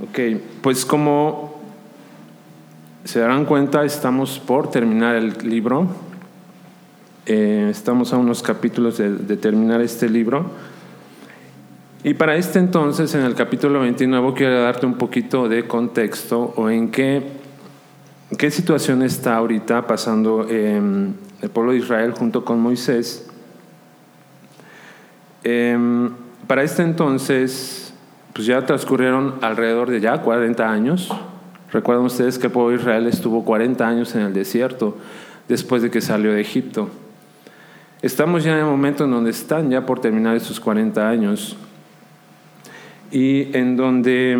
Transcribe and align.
Ok, 0.00 0.18
pues 0.62 0.84
como 0.84 1.60
se 3.04 3.18
darán 3.20 3.44
cuenta, 3.44 3.84
estamos 3.84 4.38
por 4.38 4.70
terminar 4.70 5.16
el 5.16 5.36
libro. 5.42 5.88
Eh, 7.26 7.68
estamos 7.70 8.12
a 8.12 8.16
unos 8.16 8.42
capítulos 8.42 8.98
de, 8.98 9.36
terminar 9.36 9.80
este 9.80 10.08
libro. 10.08 10.50
Y 12.04 12.14
para 12.14 12.36
este 12.36 12.58
entonces, 12.58 13.14
en 13.14 13.22
el 13.22 13.34
capítulo 13.34 13.80
29, 13.80 14.34
quiero 14.34 14.62
darte 14.62 14.86
un 14.86 14.94
poquito 14.94 15.48
de 15.48 15.66
contexto 15.66 16.54
o 16.56 16.70
en 16.70 16.90
qué, 16.90 17.22
qué 18.38 18.50
situación 18.50 19.02
está 19.02 19.36
ahorita 19.36 19.86
pasando 19.86 20.46
eh, 20.48 20.80
el 21.40 21.50
pueblo 21.50 21.72
de 21.72 21.78
Israel 21.78 22.12
junto 22.12 22.44
con 22.44 22.60
Moisés. 22.60 23.28
Eh, 25.44 26.08
para 26.46 26.62
este 26.62 26.82
entonces, 26.82 27.81
pues 28.32 28.46
ya 28.46 28.64
transcurrieron 28.64 29.36
alrededor 29.42 29.90
de 29.90 30.00
ya 30.00 30.18
40 30.22 30.70
años. 30.70 31.10
Recuerdan 31.70 32.04
ustedes 32.04 32.38
que 32.38 32.46
el 32.46 32.52
pueblo 32.52 32.70
de 32.70 32.76
Israel 32.76 33.06
estuvo 33.06 33.44
40 33.44 33.86
años 33.86 34.14
en 34.14 34.22
el 34.22 34.32
desierto 34.32 34.96
después 35.48 35.82
de 35.82 35.90
que 35.90 36.00
salió 36.00 36.32
de 36.32 36.40
Egipto. 36.40 36.88
Estamos 38.02 38.44
ya 38.44 38.52
en 38.52 38.58
el 38.58 38.64
momento 38.64 39.04
en 39.04 39.10
donde 39.10 39.30
están 39.30 39.70
ya 39.70 39.86
por 39.86 40.00
terminar 40.00 40.36
esos 40.36 40.58
40 40.60 41.08
años 41.08 41.56
y 43.10 43.56
en 43.56 43.76
donde 43.76 44.38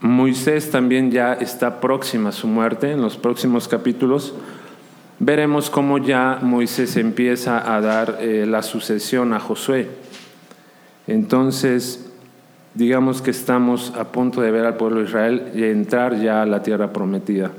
Moisés 0.00 0.70
también 0.70 1.10
ya 1.10 1.34
está 1.34 1.80
próxima 1.80 2.30
a 2.30 2.32
su 2.32 2.48
muerte. 2.48 2.92
En 2.92 3.02
los 3.02 3.16
próximos 3.16 3.68
capítulos 3.68 4.34
veremos 5.18 5.70
cómo 5.70 5.98
ya 5.98 6.38
Moisés 6.42 6.96
empieza 6.96 7.74
a 7.74 7.80
dar 7.80 8.18
eh, 8.20 8.46
la 8.46 8.62
sucesión 8.62 9.32
a 9.32 9.40
Josué. 9.40 9.88
Entonces, 11.06 12.05
digamos 12.76 13.22
que 13.22 13.30
estamos 13.30 13.94
a 13.96 14.12
punto 14.12 14.42
de 14.42 14.50
ver 14.50 14.66
al 14.66 14.76
pueblo 14.76 15.00
de 15.00 15.06
Israel 15.06 15.52
y 15.54 15.64
entrar 15.64 16.20
ya 16.20 16.42
a 16.42 16.46
la 16.46 16.62
tierra 16.62 16.92
prometida. 16.92 17.50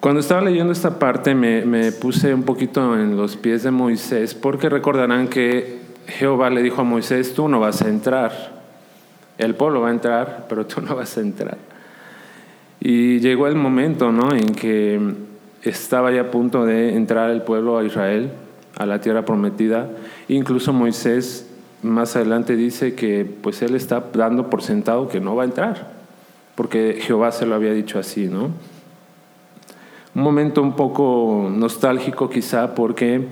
Cuando 0.00 0.20
estaba 0.20 0.40
leyendo 0.40 0.72
esta 0.72 0.98
parte 0.98 1.34
me, 1.34 1.64
me, 1.64 1.92
puse 1.92 2.32
un 2.32 2.42
poquito 2.42 2.98
en 2.98 3.16
los 3.16 3.36
pies 3.36 3.62
de 3.62 3.70
Moisés 3.70 4.34
porque 4.34 4.68
recordarán 4.68 5.28
que 5.28 5.80
Jehová 6.06 6.50
le 6.50 6.62
dijo 6.62 6.80
a 6.80 6.84
Moisés, 6.84 7.34
tú 7.34 7.48
no 7.48 7.60
vas 7.60 7.82
a 7.82 7.88
entrar, 7.88 8.32
el 9.38 9.54
pueblo 9.54 9.82
va 9.82 9.88
a 9.88 9.92
entrar, 9.92 10.46
pero 10.48 10.66
tú 10.66 10.80
no 10.80 10.96
vas 10.96 11.16
a 11.16 11.20
entrar. 11.20 11.58
Y 12.80 13.20
llegó 13.20 13.46
el 13.46 13.56
momento 13.56 14.12
¿no? 14.12 14.34
en 14.34 14.54
que 14.54 15.00
estaba 15.62 16.12
ya 16.12 16.22
a 16.22 16.30
punto 16.30 16.64
de 16.64 16.94
entrar 16.94 17.30
el 17.30 17.42
pueblo 17.42 17.78
a 17.78 17.84
Israel, 17.84 18.30
a 18.76 18.86
la 18.86 19.00
tierra 19.00 19.24
prometida. 19.24 19.88
Incluso 20.28 20.72
Moisés 20.72 21.50
más 21.84 22.16
adelante 22.16 22.56
dice 22.56 22.94
que 22.94 23.24
pues 23.24 23.62
él 23.62 23.74
está 23.74 24.04
dando 24.12 24.50
por 24.50 24.62
sentado 24.62 25.08
que 25.08 25.20
no 25.20 25.36
va 25.36 25.42
a 25.42 25.46
entrar, 25.46 25.92
porque 26.54 26.98
Jehová 27.00 27.30
se 27.30 27.46
lo 27.46 27.54
había 27.54 27.72
dicho 27.72 27.98
así, 27.98 28.26
¿no? 28.26 28.50
Un 30.14 30.22
momento 30.22 30.62
un 30.62 30.76
poco 30.76 31.48
nostálgico 31.52 32.30
quizá 32.30 32.74
porque 32.74 33.26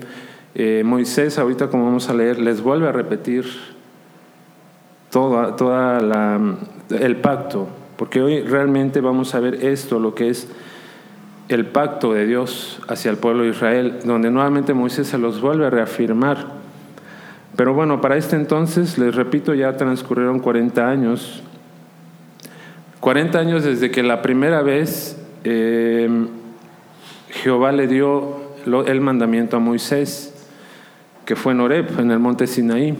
eh, 0.54 0.82
Moisés, 0.84 1.38
ahorita 1.38 1.68
como 1.68 1.84
vamos 1.84 2.08
a 2.08 2.14
leer, 2.14 2.38
les 2.38 2.60
vuelve 2.60 2.88
a 2.88 2.92
repetir 2.92 3.46
toda, 5.10 5.56
toda 5.56 6.00
el 6.90 7.16
pacto, 7.16 7.68
porque 7.96 8.20
hoy 8.20 8.42
realmente 8.42 9.00
vamos 9.00 9.34
a 9.34 9.40
ver 9.40 9.64
esto, 9.64 9.98
lo 9.98 10.14
que 10.14 10.28
es 10.28 10.48
el 11.48 11.66
pacto 11.66 12.12
de 12.12 12.26
Dios 12.26 12.80
hacia 12.88 13.10
el 13.10 13.16
pueblo 13.16 13.44
de 13.44 13.50
Israel, 13.50 14.00
donde 14.04 14.30
nuevamente 14.30 14.74
Moisés 14.74 15.06
se 15.06 15.18
los 15.18 15.40
vuelve 15.40 15.66
a 15.66 15.70
reafirmar. 15.70 16.61
Pero 17.56 17.74
bueno, 17.74 18.00
para 18.00 18.16
este 18.16 18.36
entonces, 18.36 18.98
les 18.98 19.14
repito, 19.14 19.54
ya 19.54 19.76
transcurrieron 19.76 20.40
40 20.40 20.88
años. 20.88 21.42
40 23.00 23.38
años 23.38 23.64
desde 23.64 23.90
que 23.90 24.02
la 24.02 24.22
primera 24.22 24.62
vez 24.62 25.18
eh, 25.44 26.08
Jehová 27.30 27.72
le 27.72 27.88
dio 27.88 28.40
el 28.86 29.00
mandamiento 29.00 29.56
a 29.56 29.60
Moisés, 29.60 30.32
que 31.24 31.36
fue 31.36 31.52
en 31.52 31.60
Oreb, 31.60 31.98
en 31.98 32.10
el 32.10 32.18
monte 32.18 32.46
Sinaí. 32.46 32.96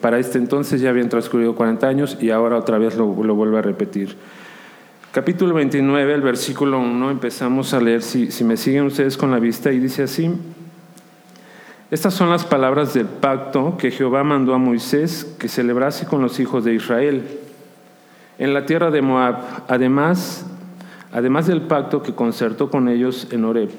Para 0.00 0.18
este 0.18 0.38
entonces 0.38 0.80
ya 0.80 0.90
habían 0.90 1.08
transcurrido 1.08 1.54
40 1.54 1.86
años 1.86 2.18
y 2.20 2.30
ahora 2.30 2.58
otra 2.58 2.76
vez 2.78 2.96
lo, 2.96 3.22
lo 3.22 3.34
vuelve 3.34 3.58
a 3.58 3.62
repetir. 3.62 4.16
Capítulo 5.12 5.54
29, 5.54 6.12
el 6.12 6.22
versículo 6.22 6.80
1, 6.80 7.10
empezamos 7.12 7.72
a 7.72 7.80
leer, 7.80 8.02
si, 8.02 8.32
si 8.32 8.42
me 8.42 8.56
siguen 8.56 8.84
ustedes 8.84 9.16
con 9.16 9.30
la 9.30 9.38
vista, 9.38 9.72
y 9.72 9.78
dice 9.78 10.02
así, 10.02 10.28
estas 11.90 12.14
son 12.14 12.30
las 12.30 12.44
palabras 12.44 12.94
del 12.94 13.06
pacto 13.06 13.76
que 13.76 13.90
Jehová 13.90 14.24
mandó 14.24 14.54
a 14.54 14.58
Moisés 14.58 15.36
que 15.38 15.48
celebrase 15.48 16.06
con 16.06 16.22
los 16.22 16.40
hijos 16.40 16.64
de 16.64 16.74
Israel 16.74 17.22
en 18.38 18.54
la 18.54 18.66
tierra 18.66 18.90
de 18.90 19.02
Moab, 19.02 19.36
además, 19.68 20.46
además 21.12 21.46
del 21.46 21.62
pacto 21.62 22.02
que 22.02 22.14
concertó 22.14 22.70
con 22.70 22.88
ellos 22.88 23.28
en 23.30 23.44
Horeb. 23.44 23.70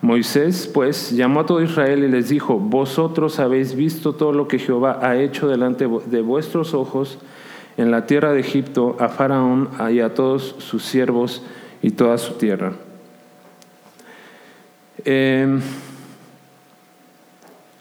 Moisés, 0.00 0.70
pues, 0.72 1.10
llamó 1.10 1.40
a 1.40 1.46
todo 1.46 1.62
Israel 1.62 2.04
y 2.04 2.08
les 2.08 2.28
dijo, 2.28 2.58
vosotros 2.58 3.40
habéis 3.40 3.74
visto 3.74 4.14
todo 4.14 4.32
lo 4.32 4.46
que 4.46 4.58
Jehová 4.58 4.98
ha 5.02 5.16
hecho 5.16 5.48
delante 5.48 5.88
de 6.06 6.20
vuestros 6.20 6.72
ojos 6.74 7.18
en 7.76 7.90
la 7.90 8.06
tierra 8.06 8.32
de 8.32 8.40
Egipto 8.40 8.96
a 9.00 9.08
Faraón 9.08 9.70
y 9.90 10.00
a 10.00 10.14
todos 10.14 10.56
sus 10.58 10.84
siervos 10.84 11.42
y 11.82 11.90
toda 11.92 12.18
su 12.18 12.34
tierra. 12.34 12.72
Eh, 15.04 15.58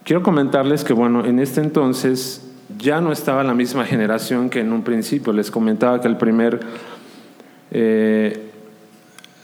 Quiero 0.07 0.23
comentarles 0.23 0.85
que, 0.85 0.93
bueno, 0.93 1.25
en 1.25 1.37
este 1.37 1.59
entonces 1.59 2.49
ya 2.79 3.01
no 3.01 3.11
estaba 3.11 3.43
la 3.43 3.53
misma 3.53 3.83
generación 3.83 4.49
que 4.49 4.61
en 4.61 4.71
un 4.71 4.81
principio. 4.81 5.33
Les 5.33 5.51
comentaba 5.51 5.99
que 5.99 6.07
el 6.07 6.15
primer, 6.15 6.61
eh, 7.71 8.49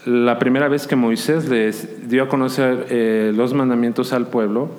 la 0.06 0.38
primera 0.38 0.68
vez 0.68 0.86
que 0.86 0.96
Moisés 0.96 1.50
les 1.50 2.08
dio 2.08 2.22
a 2.22 2.28
conocer 2.30 2.86
eh, 2.88 3.30
los 3.36 3.52
mandamientos 3.52 4.14
al 4.14 4.28
pueblo, 4.28 4.70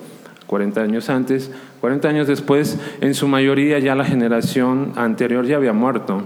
40 0.48 0.80
años 0.80 1.08
antes, 1.08 1.52
40 1.80 2.08
años 2.08 2.26
después, 2.26 2.80
en 3.00 3.14
su 3.14 3.28
mayoría 3.28 3.78
ya 3.78 3.94
la 3.94 4.04
generación 4.04 4.90
anterior 4.96 5.46
ya 5.46 5.54
había 5.54 5.72
muerto. 5.72 6.24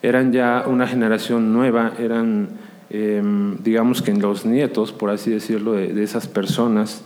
Eran 0.00 0.30
ya 0.30 0.62
una 0.68 0.86
generación 0.86 1.52
nueva, 1.52 1.94
eran, 1.98 2.50
eh, 2.90 3.20
digamos 3.64 4.00
que 4.00 4.14
los 4.14 4.46
nietos, 4.46 4.92
por 4.92 5.10
así 5.10 5.32
decirlo, 5.32 5.72
de, 5.72 5.92
de 5.92 6.04
esas 6.04 6.28
personas 6.28 7.02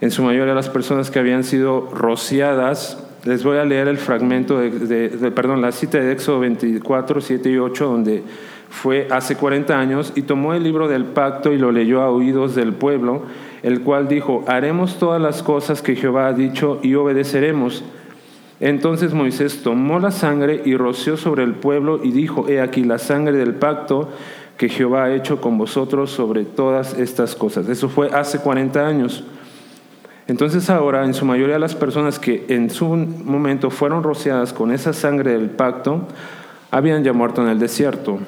en 0.00 0.10
su 0.10 0.22
mayoría 0.22 0.54
las 0.54 0.68
personas 0.68 1.10
que 1.10 1.18
habían 1.18 1.44
sido 1.44 1.88
rociadas. 1.92 3.02
Les 3.24 3.42
voy 3.42 3.58
a 3.58 3.64
leer 3.64 3.88
el 3.88 3.98
fragmento 3.98 4.58
de, 4.58 5.32
perdón, 5.34 5.62
la 5.62 5.72
cita 5.72 5.98
de 5.98 6.12
Éxodo 6.12 6.40
24, 6.40 7.20
7 7.20 7.50
y 7.50 7.58
8, 7.58 7.86
donde 7.86 8.22
fue 8.68 9.08
hace 9.10 9.36
40 9.36 9.78
años 9.78 10.12
y 10.14 10.22
tomó 10.22 10.54
el 10.54 10.62
libro 10.62 10.86
del 10.86 11.04
pacto 11.04 11.52
y 11.52 11.58
lo 11.58 11.72
leyó 11.72 12.02
a 12.02 12.10
oídos 12.10 12.54
del 12.54 12.72
pueblo, 12.72 13.22
el 13.62 13.80
cual 13.80 14.06
dijo, 14.06 14.44
haremos 14.46 14.98
todas 14.98 15.20
las 15.20 15.42
cosas 15.42 15.82
que 15.82 15.96
Jehová 15.96 16.28
ha 16.28 16.32
dicho 16.32 16.78
y 16.82 16.94
obedeceremos. 16.94 17.84
Entonces 18.60 19.12
Moisés 19.12 19.62
tomó 19.62 19.98
la 19.98 20.10
sangre 20.10 20.62
y 20.64 20.76
roció 20.76 21.16
sobre 21.16 21.42
el 21.42 21.54
pueblo 21.54 22.00
y 22.02 22.10
dijo, 22.10 22.48
he 22.48 22.60
aquí 22.60 22.84
la 22.84 22.98
sangre 22.98 23.36
del 23.36 23.54
pacto 23.54 24.08
que 24.56 24.68
Jehová 24.68 25.04
ha 25.04 25.14
hecho 25.14 25.40
con 25.40 25.58
vosotros 25.58 26.10
sobre 26.10 26.44
todas 26.44 26.98
estas 26.98 27.34
cosas. 27.34 27.68
Eso 27.68 27.88
fue 27.88 28.08
hace 28.08 28.38
40 28.38 28.86
años. 28.86 29.24
Entonces 30.28 30.70
ahora, 30.70 31.04
en 31.04 31.14
su 31.14 31.24
mayoría 31.24 31.58
las 31.58 31.76
personas 31.76 32.18
que 32.18 32.46
en 32.48 32.68
su 32.70 32.86
momento 32.86 33.70
fueron 33.70 34.02
rociadas 34.02 34.52
con 34.52 34.72
esa 34.72 34.92
sangre 34.92 35.32
del 35.32 35.50
pacto, 35.50 36.08
habían 36.70 37.04
ya 37.04 37.12
muerto 37.12 37.42
en 37.42 37.48
el 37.48 37.60
desierto. 37.60 38.18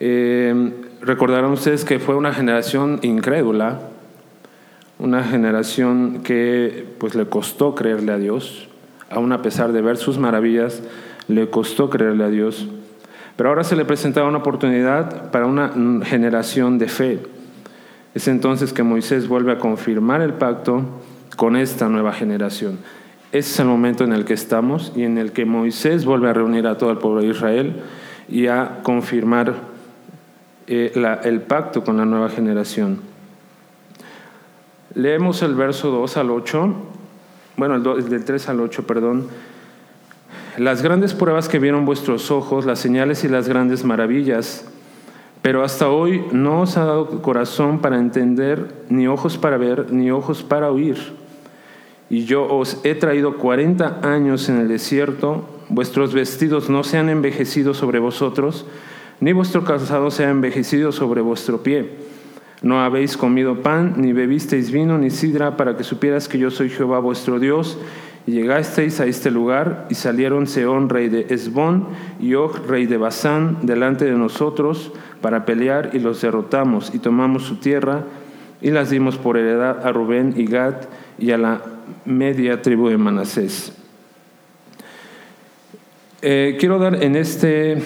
Eh, 0.00 0.72
recordarán 1.02 1.50
ustedes 1.50 1.84
que 1.84 1.98
fue 1.98 2.14
una 2.14 2.32
generación 2.32 2.98
incrédula, 3.02 3.80
una 4.98 5.22
generación 5.22 6.22
que 6.22 6.86
pues 6.98 7.14
le 7.14 7.26
costó 7.26 7.74
creerle 7.74 8.12
a 8.12 8.18
Dios, 8.18 8.68
aun 9.10 9.32
a 9.32 9.42
pesar 9.42 9.72
de 9.72 9.82
ver 9.82 9.98
sus 9.98 10.18
maravillas, 10.18 10.82
le 11.28 11.50
costó 11.50 11.90
creerle 11.90 12.24
a 12.24 12.28
Dios. 12.28 12.66
Pero 13.36 13.50
ahora 13.50 13.64
se 13.64 13.76
le 13.76 13.84
presentaba 13.84 14.28
una 14.28 14.38
oportunidad 14.38 15.30
para 15.30 15.46
una 15.46 15.72
generación 16.04 16.78
de 16.78 16.88
fe 16.88 17.18
es 18.18 18.26
entonces 18.26 18.72
que 18.72 18.82
Moisés 18.82 19.28
vuelve 19.28 19.52
a 19.52 19.58
confirmar 19.58 20.22
el 20.22 20.32
pacto 20.32 20.82
con 21.36 21.54
esta 21.54 21.88
nueva 21.88 22.12
generación. 22.12 22.80
Ese 23.30 23.52
es 23.52 23.60
el 23.60 23.66
momento 23.66 24.02
en 24.02 24.12
el 24.12 24.24
que 24.24 24.34
estamos 24.34 24.92
y 24.96 25.04
en 25.04 25.18
el 25.18 25.30
que 25.30 25.44
Moisés 25.44 26.04
vuelve 26.04 26.28
a 26.28 26.32
reunir 26.32 26.66
a 26.66 26.76
todo 26.76 26.90
el 26.90 26.98
pueblo 26.98 27.20
de 27.20 27.28
Israel 27.28 27.80
y 28.28 28.48
a 28.48 28.80
confirmar 28.82 29.54
eh, 30.66 31.00
el 31.22 31.42
pacto 31.42 31.84
con 31.84 31.96
la 31.96 32.06
nueva 32.06 32.28
generación. 32.28 32.98
Leemos 34.96 35.42
el 35.42 35.54
verso 35.54 35.92
2 35.92 36.16
al 36.16 36.32
8, 36.32 36.74
bueno, 37.56 37.76
el 37.76 38.08
del 38.08 38.24
3 38.24 38.48
al 38.48 38.60
8, 38.62 38.84
perdón. 38.84 39.28
Las 40.56 40.82
grandes 40.82 41.14
pruebas 41.14 41.48
que 41.48 41.60
vieron 41.60 41.84
vuestros 41.84 42.32
ojos, 42.32 42.66
las 42.66 42.80
señales 42.80 43.22
y 43.22 43.28
las 43.28 43.48
grandes 43.48 43.84
maravillas 43.84 44.68
pero 45.48 45.64
hasta 45.64 45.88
hoy 45.88 46.26
no 46.30 46.60
os 46.60 46.76
ha 46.76 46.84
dado 46.84 47.22
corazón 47.22 47.78
para 47.78 47.96
entender, 47.96 48.84
ni 48.90 49.06
ojos 49.06 49.38
para 49.38 49.56
ver, 49.56 49.90
ni 49.90 50.10
ojos 50.10 50.42
para 50.42 50.70
oír. 50.70 50.98
Y 52.10 52.26
yo 52.26 52.46
os 52.46 52.84
he 52.84 52.94
traído 52.94 53.38
cuarenta 53.38 53.98
años 54.02 54.50
en 54.50 54.58
el 54.58 54.68
desierto 54.68 55.48
vuestros 55.70 56.12
vestidos 56.12 56.68
no 56.68 56.84
se 56.84 56.98
han 56.98 57.08
envejecido 57.08 57.72
sobre 57.72 57.98
vosotros, 57.98 58.66
ni 59.20 59.32
vuestro 59.32 59.64
calzado 59.64 60.10
se 60.10 60.26
ha 60.26 60.28
envejecido 60.28 60.92
sobre 60.92 61.22
vuestro 61.22 61.62
pie. 61.62 61.92
No 62.60 62.82
habéis 62.82 63.16
comido 63.16 63.62
pan, 63.62 63.94
ni 63.96 64.12
bebisteis 64.12 64.70
vino, 64.70 64.98
ni 64.98 65.08
sidra, 65.08 65.56
para 65.56 65.78
que 65.78 65.82
supieras 65.82 66.28
que 66.28 66.38
yo 66.38 66.50
soy 66.50 66.68
Jehová 66.68 66.98
vuestro 66.98 67.38
Dios. 67.38 67.78
Llegasteis 68.28 69.00
a 69.00 69.06
este 69.06 69.30
lugar, 69.30 69.86
y 69.90 69.94
salieron 69.94 70.46
Seón, 70.46 70.88
rey 70.88 71.08
de 71.08 71.26
Esbón, 71.30 71.86
y 72.20 72.34
Og, 72.34 72.66
rey 72.66 72.86
de 72.86 72.96
Basán, 72.96 73.58
delante 73.62 74.04
de 74.04 74.12
nosotros, 74.12 74.92
para 75.20 75.44
pelear, 75.44 75.90
y 75.94 75.98
los 75.98 76.20
derrotamos, 76.20 76.94
y 76.94 76.98
tomamos 76.98 77.44
su 77.44 77.56
tierra, 77.56 78.04
y 78.60 78.70
las 78.70 78.90
dimos 78.90 79.16
por 79.16 79.36
heredad 79.36 79.86
a 79.86 79.92
Rubén 79.92 80.34
y 80.36 80.46
Gad, 80.46 80.74
y 81.18 81.30
a 81.30 81.38
la 81.38 81.62
media 82.04 82.60
tribu 82.60 82.88
de 82.88 82.98
Manasés. 82.98 83.72
Eh, 86.20 86.56
quiero 86.58 86.78
dar 86.78 87.02
en 87.02 87.16
este 87.16 87.80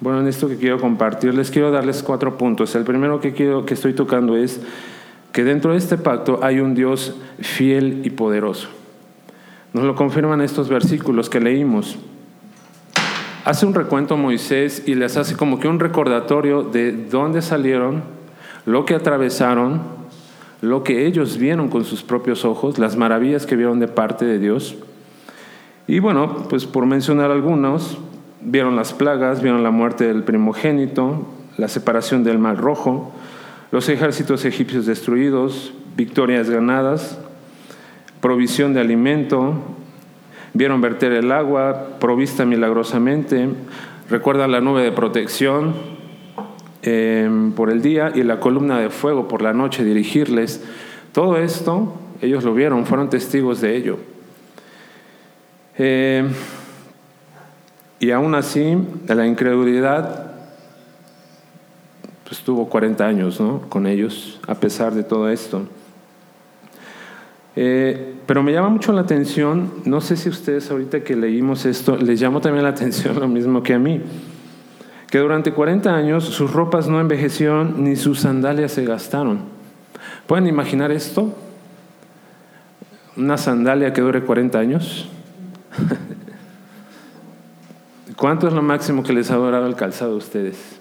bueno, 0.00 0.20
en 0.20 0.28
esto 0.28 0.48
que 0.48 0.56
quiero 0.56 0.78
compartirles, 0.78 1.50
quiero 1.50 1.72
darles 1.72 2.04
cuatro 2.04 2.38
puntos. 2.38 2.74
El 2.76 2.84
primero 2.84 3.20
que, 3.20 3.32
quiero, 3.32 3.66
que 3.66 3.74
estoy 3.74 3.94
tocando 3.94 4.36
es 4.36 4.60
que 5.32 5.42
dentro 5.42 5.72
de 5.72 5.78
este 5.78 5.98
pacto 5.98 6.38
hay 6.42 6.60
un 6.60 6.74
Dios 6.74 7.16
fiel 7.40 8.02
y 8.04 8.10
poderoso. 8.10 8.68
Nos 9.78 9.86
lo 9.86 9.94
confirman 9.94 10.40
estos 10.40 10.68
versículos 10.68 11.30
que 11.30 11.38
leímos. 11.38 11.96
Hace 13.44 13.64
un 13.64 13.74
recuento 13.74 14.16
Moisés 14.16 14.82
y 14.86 14.96
les 14.96 15.16
hace 15.16 15.36
como 15.36 15.60
que 15.60 15.68
un 15.68 15.78
recordatorio 15.78 16.64
de 16.64 16.90
dónde 16.90 17.42
salieron, 17.42 18.02
lo 18.66 18.84
que 18.84 18.96
atravesaron, 18.96 19.80
lo 20.62 20.82
que 20.82 21.06
ellos 21.06 21.38
vieron 21.38 21.68
con 21.68 21.84
sus 21.84 22.02
propios 22.02 22.44
ojos, 22.44 22.80
las 22.80 22.96
maravillas 22.96 23.46
que 23.46 23.54
vieron 23.54 23.78
de 23.78 23.86
parte 23.86 24.24
de 24.24 24.40
Dios. 24.40 24.74
Y 25.86 26.00
bueno, 26.00 26.48
pues 26.48 26.66
por 26.66 26.84
mencionar 26.84 27.30
algunos, 27.30 27.98
Vieron 28.40 28.76
las 28.76 28.92
plagas, 28.92 29.42
vieron 29.42 29.64
la 29.64 29.72
muerte 29.72 30.06
del 30.06 30.22
primogénito, 30.22 31.26
la 31.56 31.66
separación 31.66 32.22
del 32.22 32.38
mar 32.38 32.56
rojo, 32.56 33.12
los 33.72 33.88
ejércitos 33.88 34.44
egipcios 34.44 34.86
destruidos, 34.86 35.72
victorias 35.96 36.48
ganadas, 36.48 37.18
provisión 38.20 38.74
de 38.74 38.80
alimento, 38.80 39.54
vieron 40.54 40.80
verter 40.80 41.12
el 41.12 41.30
agua, 41.32 41.98
provista 42.00 42.44
milagrosamente, 42.44 43.48
recuerdan 44.10 44.52
la 44.52 44.60
nube 44.60 44.82
de 44.82 44.92
protección 44.92 45.74
em, 46.82 47.52
por 47.52 47.70
el 47.70 47.82
día 47.82 48.12
y 48.14 48.22
la 48.22 48.40
columna 48.40 48.78
de 48.78 48.90
fuego 48.90 49.28
por 49.28 49.42
la 49.42 49.52
noche 49.52 49.84
dirigirles. 49.84 50.64
Todo 51.12 51.36
esto 51.36 51.94
ellos 52.20 52.44
lo 52.44 52.54
vieron, 52.54 52.86
fueron 52.86 53.10
testigos 53.10 53.60
de 53.60 53.76
ello. 53.76 53.98
Eh, 55.78 56.28
y 58.00 58.10
aún 58.10 58.34
así, 58.34 58.76
la 59.06 59.26
incredulidad 59.26 60.32
pues 62.24 62.40
tuvo 62.40 62.68
40 62.68 63.06
años 63.06 63.40
¿no? 63.40 63.62
con 63.68 63.86
ellos, 63.86 64.38
a 64.46 64.54
pesar 64.54 64.94
de 64.94 65.02
todo 65.02 65.30
esto. 65.30 65.66
Eh, 67.60 68.14
pero 68.24 68.44
me 68.44 68.52
llama 68.52 68.68
mucho 68.68 68.92
la 68.92 69.00
atención, 69.00 69.72
no 69.84 70.00
sé 70.00 70.16
si 70.16 70.28
ustedes 70.28 70.70
ahorita 70.70 71.00
que 71.00 71.16
leímos 71.16 71.66
esto, 71.66 71.96
les 71.96 72.20
llamó 72.20 72.40
también 72.40 72.62
la 72.62 72.70
atención 72.70 73.18
lo 73.18 73.26
mismo 73.26 73.64
que 73.64 73.74
a 73.74 73.80
mí, 73.80 74.00
que 75.10 75.18
durante 75.18 75.52
40 75.52 75.92
años 75.92 76.22
sus 76.22 76.52
ropas 76.52 76.86
no 76.86 77.00
envejecieron 77.00 77.82
ni 77.82 77.96
sus 77.96 78.20
sandalias 78.20 78.70
se 78.70 78.84
gastaron. 78.84 79.40
¿Pueden 80.28 80.46
imaginar 80.46 80.92
esto? 80.92 81.34
Una 83.16 83.36
sandalia 83.36 83.92
que 83.92 84.02
dure 84.02 84.22
40 84.22 84.56
años. 84.56 85.08
¿Cuánto 88.16 88.46
es 88.46 88.52
lo 88.52 88.62
máximo 88.62 89.02
que 89.02 89.12
les 89.12 89.32
ha 89.32 89.36
durado 89.36 89.66
el 89.66 89.74
calzado 89.74 90.12
a 90.12 90.16
ustedes? 90.16 90.78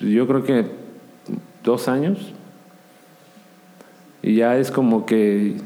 Yo 0.00 0.26
creo 0.26 0.42
que 0.42 0.66
dos 1.62 1.86
años. 1.86 2.34
Y 4.22 4.36
ya 4.36 4.56
es 4.56 4.70
como 4.70 5.06
que 5.06 5.56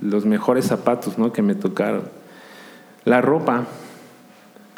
los 0.00 0.24
mejores 0.26 0.66
zapatos 0.66 1.18
¿no? 1.18 1.32
que 1.32 1.42
me 1.42 1.54
tocaron. 1.54 2.02
La 3.04 3.20
ropa, 3.20 3.66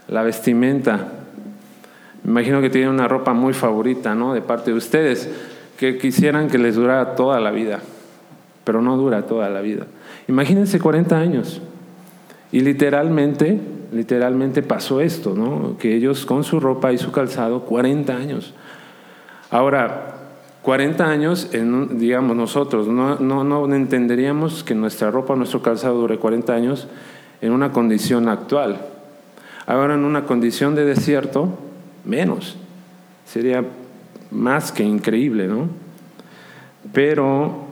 la 0.09 0.23
vestimenta. 0.23 1.13
Me 2.25 2.31
imagino 2.31 2.61
que 2.61 2.71
tienen 2.71 2.91
una 2.91 3.09
ropa 3.09 3.33
muy 3.33 3.53
favorita 3.53 4.15
¿no? 4.15 4.35
de 4.35 4.43
parte 4.43 4.73
de 4.73 4.77
ustedes, 4.77 5.31
que 5.79 5.99
quisieran 5.99 6.49
que 6.49 6.59
les 6.59 6.75
durara 6.75 7.15
toda 7.15 7.41
la 7.41 7.51
vida, 7.51 7.81
pero 8.65 8.83
no 8.83 8.97
dura 8.97 9.27
toda 9.27 9.49
la 9.49 9.61
vida. 9.61 9.87
Imagínense 10.29 10.81
40 10.81 11.17
años. 11.19 11.61
Y 12.53 12.61
literalmente 12.61 13.61
literalmente 13.93 14.63
pasó 14.63 15.01
esto, 15.01 15.35
¿no? 15.35 15.77
Que 15.79 15.95
ellos 15.95 16.27
con 16.27 16.45
su 16.45 16.61
ropa 16.61 16.93
y 16.93 16.99
su 16.99 17.13
calzado, 17.13 17.63
40 17.63 18.15
años. 18.15 18.55
Ahora, 19.51 20.16
40 20.67 21.09
años, 21.09 21.49
digamos 21.93 22.37
nosotros, 22.37 22.89
no, 22.89 23.21
no, 23.21 23.45
no 23.45 23.73
entenderíamos 23.73 24.65
que 24.65 24.75
nuestra 24.75 25.13
ropa, 25.13 25.37
nuestro 25.37 25.63
calzado 25.63 26.01
dure 26.01 26.19
40 26.19 26.53
años 26.53 26.89
en 27.41 27.53
una 27.53 27.71
condición 27.71 28.29
actual. 28.29 28.81
Ahora 29.65 29.95
en 29.95 30.05
una 30.05 30.25
condición 30.25 30.75
de 30.75 30.85
desierto, 30.85 31.51
menos. 32.05 32.57
Sería 33.27 33.65
más 34.33 34.73
que 34.73 34.83
increíble, 34.83 35.47
¿no? 35.47 35.69
Pero 36.93 37.67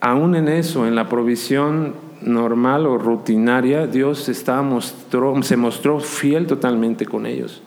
aún 0.00 0.36
en 0.36 0.46
eso, 0.46 0.86
en 0.86 0.94
la 0.94 1.08
provisión 1.08 1.96
normal 2.22 2.86
o 2.86 2.98
rutinaria, 2.98 3.88
Dios 3.88 4.30
mostró, 4.62 5.42
se 5.42 5.56
mostró 5.56 5.98
fiel 5.98 6.46
totalmente 6.46 7.04
con 7.04 7.26
ellos. 7.26 7.62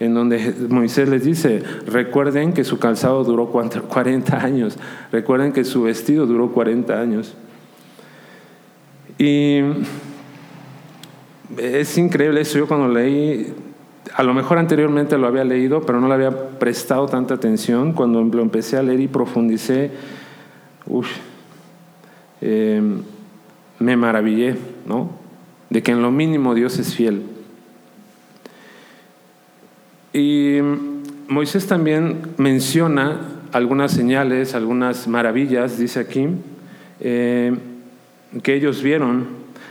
En 0.00 0.14
donde 0.14 0.54
Moisés 0.68 1.08
les 1.08 1.24
dice, 1.24 1.62
recuerden 1.86 2.52
que 2.52 2.64
su 2.64 2.78
calzado 2.78 3.22
duró 3.22 3.46
40 3.50 4.42
años, 4.42 4.76
recuerden 5.12 5.52
que 5.52 5.64
su 5.64 5.82
vestido 5.82 6.26
duró 6.26 6.52
40 6.52 7.00
años. 7.00 7.36
Y 9.18 9.60
es 11.58 11.96
increíble 11.98 12.40
eso, 12.40 12.58
yo 12.58 12.66
cuando 12.66 12.88
leí, 12.88 13.52
a 14.14 14.22
lo 14.22 14.34
mejor 14.34 14.58
anteriormente 14.58 15.16
lo 15.16 15.26
había 15.26 15.44
leído, 15.44 15.82
pero 15.82 16.00
no 16.00 16.08
le 16.08 16.14
había 16.14 16.58
prestado 16.58 17.06
tanta 17.06 17.34
atención, 17.34 17.92
cuando 17.92 18.22
lo 18.22 18.42
empecé 18.42 18.76
a 18.76 18.82
leer 18.82 19.00
y 19.00 19.08
profundicé, 19.08 19.92
uff, 20.86 21.08
eh, 22.40 22.82
me 23.78 23.96
maravillé, 23.96 24.56
¿no? 24.86 25.10
De 25.70 25.82
que 25.82 25.92
en 25.92 26.02
lo 26.02 26.10
mínimo 26.10 26.54
Dios 26.54 26.78
es 26.78 26.94
fiel. 26.94 27.22
Y 30.14 30.60
Moisés 31.26 31.66
también 31.66 32.22
menciona 32.36 33.18
algunas 33.50 33.90
señales, 33.90 34.54
algunas 34.54 35.08
maravillas, 35.08 35.76
dice 35.76 35.98
aquí, 35.98 36.28
eh, 37.00 37.52
que 38.44 38.54
ellos 38.54 38.80
vieron, 38.80 39.26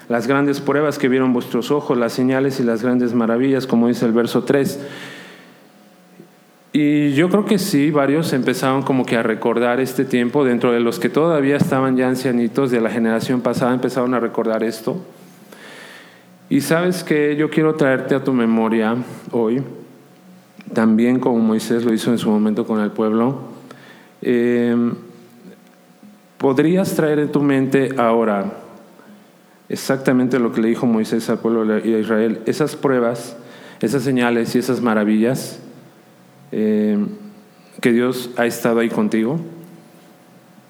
las 0.10 0.28
grandes 0.28 0.60
pruebas 0.60 1.00
que 1.00 1.08
vieron 1.08 1.32
vuestros 1.32 1.72
ojos, 1.72 1.98
las 1.98 2.12
señales 2.12 2.60
y 2.60 2.64
las 2.64 2.84
grandes 2.84 3.14
maravillas, 3.14 3.66
como 3.66 3.88
dice 3.88 4.06
el 4.06 4.12
verso 4.12 4.44
3. 4.44 4.82
Y 6.74 7.14
yo 7.14 7.30
creo 7.30 7.46
que 7.46 7.58
sí, 7.58 7.90
varios 7.90 8.34
empezaron 8.34 8.82
como 8.82 9.06
que 9.06 9.16
a 9.16 9.24
recordar 9.24 9.80
este 9.80 10.04
tiempo, 10.04 10.44
dentro 10.44 10.74
de 10.74 10.82
los 10.82 11.00
que 11.00 11.08
todavía 11.08 11.56
estaban 11.56 11.96
ya 11.96 12.10
ancianitos 12.10 12.70
de 12.70 12.82
la 12.82 12.90
generación 12.90 13.40
pasada, 13.40 13.74
empezaron 13.74 14.14
a 14.14 14.20
recordar 14.20 14.62
esto. 14.62 15.02
Y 16.50 16.60
sabes 16.60 17.06
que 17.06 17.38
yo 17.38 17.50
quiero 17.50 17.76
traerte 17.76 18.14
a 18.14 18.24
tu 18.26 18.34
memoria 18.34 18.98
hoy, 19.32 19.64
también 20.74 21.20
como 21.20 21.40
Moisés 21.40 21.86
lo 21.86 21.94
hizo 21.94 22.12
en 22.12 22.18
su 22.18 22.30
momento 22.30 22.66
con 22.66 22.80
el 22.80 22.92
pueblo, 22.92 23.40
eh, 24.22 24.76
podrías 26.38 26.96
traer 26.96 27.20
en 27.20 27.32
tu 27.32 27.42
mente 27.42 27.90
ahora 27.98 28.60
exactamente 29.70 30.40
lo 30.40 30.52
que 30.52 30.62
le 30.62 30.68
dijo 30.70 30.86
Moisés 30.86 31.30
al 31.30 31.40
pueblo 31.40 31.66
de 31.66 32.00
Israel, 32.00 32.42
esas 32.46 32.76
pruebas, 32.76 33.38
esas 33.80 34.04
señales 34.04 34.56
y 34.56 34.60
esas 34.60 34.82
maravillas 34.82 35.60
eh, 36.52 36.98
que 37.82 37.92
Dios 37.92 38.30
ha 38.38 38.46
estado 38.46 38.80
ahí 38.80 38.90
contigo? 38.90 39.40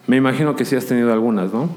Me 0.08 0.18
imagino 0.18 0.56
que 0.56 0.66
sí 0.66 0.76
has 0.76 0.86
tenido 0.86 1.12
algunas, 1.12 1.54
¿no? 1.54 1.70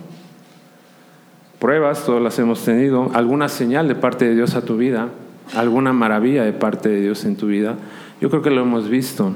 Pruebas, 1.59 2.04
todas 2.04 2.23
las 2.23 2.38
hemos 2.38 2.64
tenido, 2.64 3.11
alguna 3.14 3.49
señal 3.49 3.88
de 3.88 3.95
parte 3.95 4.25
de 4.25 4.35
Dios 4.35 4.54
a 4.54 4.62
tu 4.62 4.76
vida, 4.76 5.09
alguna 5.54 5.92
maravilla 5.92 6.45
de 6.45 6.52
parte 6.52 6.88
de 6.88 7.00
Dios 7.00 7.25
en 7.25 7.37
tu 7.37 7.47
vida. 7.47 7.76
Yo 8.20 8.30
creo 8.30 8.42
que 8.42 8.50
lo 8.50 8.62
hemos 8.62 8.88
visto. 8.88 9.32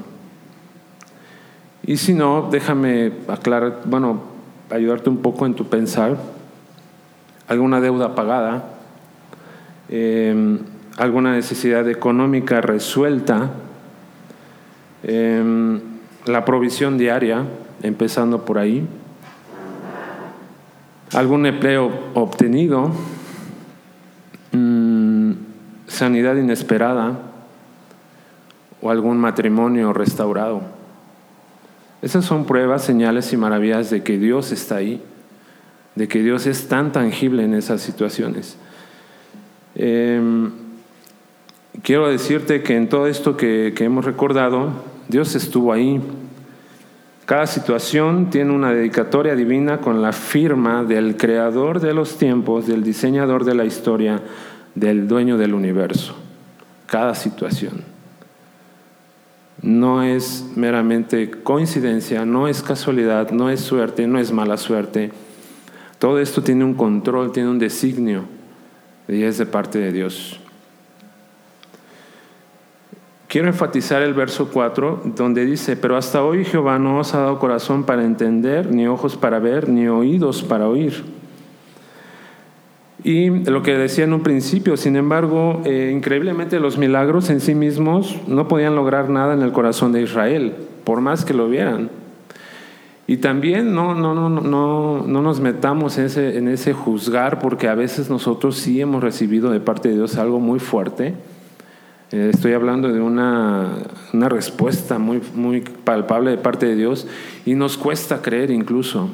Y 1.83 1.97
si 1.97 2.15
no, 2.15 2.49
déjame 2.51 3.13
aclarar, 3.29 3.83
bueno, 3.85 4.23
ayudarte 4.71 5.11
un 5.11 5.19
poco 5.19 5.47
en 5.47 5.55
tu 5.55 5.67
pensar. 5.67 6.17
Alguna 7.49 7.81
deuda 7.81 8.15
pagada, 8.15 8.65
eh, 9.89 10.59
alguna 10.97 11.33
necesidad 11.33 11.89
económica 11.89 12.61
resuelta, 12.61 13.51
Em, 15.03 15.81
la 16.27 16.45
provisión 16.45 16.99
diaria, 16.99 17.45
empezando 17.83 18.45
por 18.45 18.59
ahí, 18.59 18.87
algún 21.15 21.47
empleo 21.47 21.91
obtenido, 22.15 22.91
mm, 24.53 25.33
sanidad 25.87 26.37
inesperada 26.37 27.30
o 28.83 28.91
algún 28.91 29.19
matrimonio 29.19 29.93
restaurado. 29.93 30.63
Esas 32.03 32.25
son 32.25 32.47
pruebas, 32.47 32.83
señales 32.83 33.33
y 33.33 33.37
maravillas 33.37 33.91
de 33.91 34.03
que 34.03 34.19
Dios 34.19 34.53
está 34.53 34.77
ahí, 34.77 35.03
de 35.95 36.09
que 36.09 36.23
Dios 36.23 36.47
es 36.47 36.69
tan 36.69 36.93
tangible 36.93 37.45
en 37.45 37.55
esas 37.55 37.83
situaciones. 37.83 38.57
Em, 39.75 40.51
quiero 41.83 42.09
decirte 42.09 42.63
que 42.63 42.77
en 42.77 42.89
todo 42.89 43.07
esto 43.07 43.37
que, 43.37 43.75
que 43.77 43.85
hemos 43.85 44.05
recordado, 44.05 44.71
Dios 45.09 45.35
estuvo 45.35 45.73
ahí. 45.73 46.01
Cada 47.27 47.47
situación 47.47 48.31
tiene 48.31 48.53
una 48.53 48.73
dedicatoria 48.73 49.37
divina 49.37 49.79
con 49.79 50.03
la 50.03 50.13
firma 50.13 50.85
del 50.85 51.17
creador 51.17 51.81
de 51.81 51.93
los 51.93 52.17
tiempos, 52.17 52.67
del 52.67 52.83
diseñador 52.83 53.45
de 53.45 53.55
la 53.55 53.65
historia, 53.65 54.21
del 54.75 55.07
dueño 55.07 55.37
del 55.37 55.55
universo. 55.55 56.17
Cada 56.87 57.15
situación. 57.15 58.00
No 59.63 60.03
es 60.03 60.47
meramente 60.57 61.31
coincidencia, 61.31 62.25
no 62.25 62.49
es 62.49 62.63
casualidad, 62.63 63.31
no 63.31 63.51
es 63.51 63.61
suerte, 63.61 64.07
no 64.07 64.19
es 64.19 64.33
mala 64.33 64.57
suerte. 64.57 65.13
Todo 65.99 66.19
esto 66.19 66.43
tiene 66.43 66.65
un 66.65 66.75
control, 66.75 67.33
tiene 67.33 67.51
un 67.51 67.59
designio 67.59 68.25
y 69.07 69.23
es 69.23 69.37
de 69.39 69.47
parte 69.47 69.79
de 69.79 69.93
Dios. 69.93 70.41
Quiero 73.29 73.47
enfatizar 73.47 74.03
el 74.03 74.15
verso 74.15 74.49
4, 74.49 75.03
donde 75.15 75.45
dice, 75.45 75.77
pero 75.77 75.97
hasta 75.97 76.25
hoy 76.25 76.45
Jehová 76.45 76.81
no 76.81 76.99
os 76.99 77.15
ha 77.15 77.21
dado 77.21 77.39
corazón 77.39 77.85
para 77.85 78.05
entender, 78.05 78.75
ni 78.75 78.89
ojos 78.89 79.17
para 79.17 79.39
ver, 79.39 79.69
ni 79.69 79.87
oídos 79.87 80.43
para 80.43 80.69
oír. 80.69 81.20
Y 83.03 83.31
lo 83.31 83.63
que 83.63 83.77
decía 83.77 84.05
en 84.05 84.13
un 84.13 84.23
principio, 84.23 84.77
sin 84.77 84.97
embargo, 84.97 85.63
eh, 85.65 85.91
increíblemente 85.95 86.61
los 86.61 86.77
milagros 86.77 87.31
en 87.31 87.41
sí 87.41 87.55
mismos 87.55 88.17
no 88.29 88.47
podían 88.47 88.75
lograr 88.75 89.09
nada 89.09 89.33
en 89.33 89.43
el 89.43 89.53
corazón 89.53 89.93
de 89.93 90.03
Israel, 90.03 90.55
por 90.85 91.01
más 91.01 91.25
que 91.25 91.33
lo 91.33 91.49
vieran. 91.49 91.89
Y 93.07 93.17
también 93.17 93.75
no, 93.75 93.95
no, 93.95 94.15
no, 94.15 94.29
no, 94.29 95.05
no 95.07 95.23
nos 95.23 95.41
metamos 95.41 95.99
en 95.99 96.47
ese, 96.47 96.73
juzgar, 96.73 97.41
porque 97.41 97.69
a 97.69 97.75
veces 97.75 98.11
nosotros 98.11 98.57
sí 98.57 98.81
hemos 98.81 99.03
recibido 99.03 99.51
de 99.51 99.61
parte 99.61 99.89
de 99.89 99.97
Dios 99.97 100.17
algo 100.17 100.39
muy 100.39 100.61
fuerte. 100.61 101.15
Eh, 102.13 102.31
estoy 102.33 102.53
hablando 102.53 102.93
de 102.93 103.01
una, 103.01 103.79
una 104.13 104.29
respuesta 104.29 104.99
muy, 104.99 105.21
muy 105.35 105.63
palpable 105.63 106.31
de 106.31 106.39
parte 106.39 106.67
de 106.67 106.77
Dios 106.77 107.09
y 107.47 107.55
nos 107.55 107.79
cuesta 107.79 108.21
creer 108.21 108.51
incluso. 108.51 109.11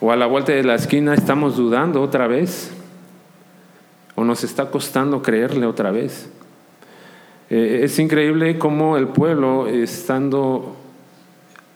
O 0.00 0.10
a 0.10 0.16
la 0.16 0.26
vuelta 0.26 0.52
de 0.52 0.64
la 0.64 0.74
esquina 0.74 1.12
estamos 1.12 1.56
dudando 1.56 2.00
otra 2.00 2.26
vez. 2.26 2.72
O 4.14 4.24
nos 4.24 4.44
está 4.44 4.70
costando 4.70 5.20
creerle 5.20 5.66
otra 5.66 5.90
vez. 5.90 6.30
Eh, 7.50 7.80
es 7.82 7.98
increíble 7.98 8.58
cómo 8.58 8.96
el 8.96 9.08
pueblo, 9.08 9.66
estando 9.66 10.76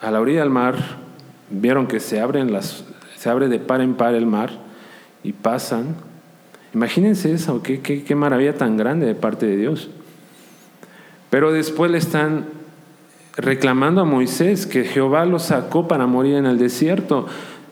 a 0.01 0.11
la 0.11 0.21
orilla 0.21 0.41
del 0.41 0.51
mar, 0.51 0.77
vieron 1.51 1.87
que 1.87 2.01
se, 2.01 2.23
se 3.17 3.31
abre 3.31 3.49
de 3.49 3.59
par 3.59 3.83
en 3.83 3.95
par 3.95 4.15
el 4.15 4.25
mar 4.25 4.51
y 5.23 5.33
pasan. 5.33 5.97
Imagínense 6.73 7.33
eso, 7.33 7.63
qué, 7.63 7.81
qué 7.83 8.15
maravilla 8.15 8.57
tan 8.57 8.77
grande 8.79 9.05
de 9.05 9.15
parte 9.15 9.47
de 9.47 9.57
Dios. 9.57 9.91
Pero 11.29 11.53
después 11.53 11.91
le 11.91 11.99
están 11.99 12.47
reclamando 13.37 14.01
a 14.01 14.05
Moisés 14.05 14.67
que 14.67 14.85
Jehová 14.85 15.27
lo 15.27 15.39
sacó 15.39 15.89
para 15.89 16.07
morir 16.07 16.37
en 16.37 16.47
el 16.47 16.59
desierto. 16.59 17.27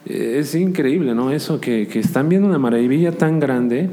Es 0.05 0.55
increíble, 0.55 1.15
¿no? 1.15 1.31
Eso 1.31 1.61
que, 1.61 1.89
están 1.95 2.29
viendo 2.29 2.49
una 2.49 2.59
maravilla 2.59 3.13
tan 3.13 3.39
grande, 3.39 3.89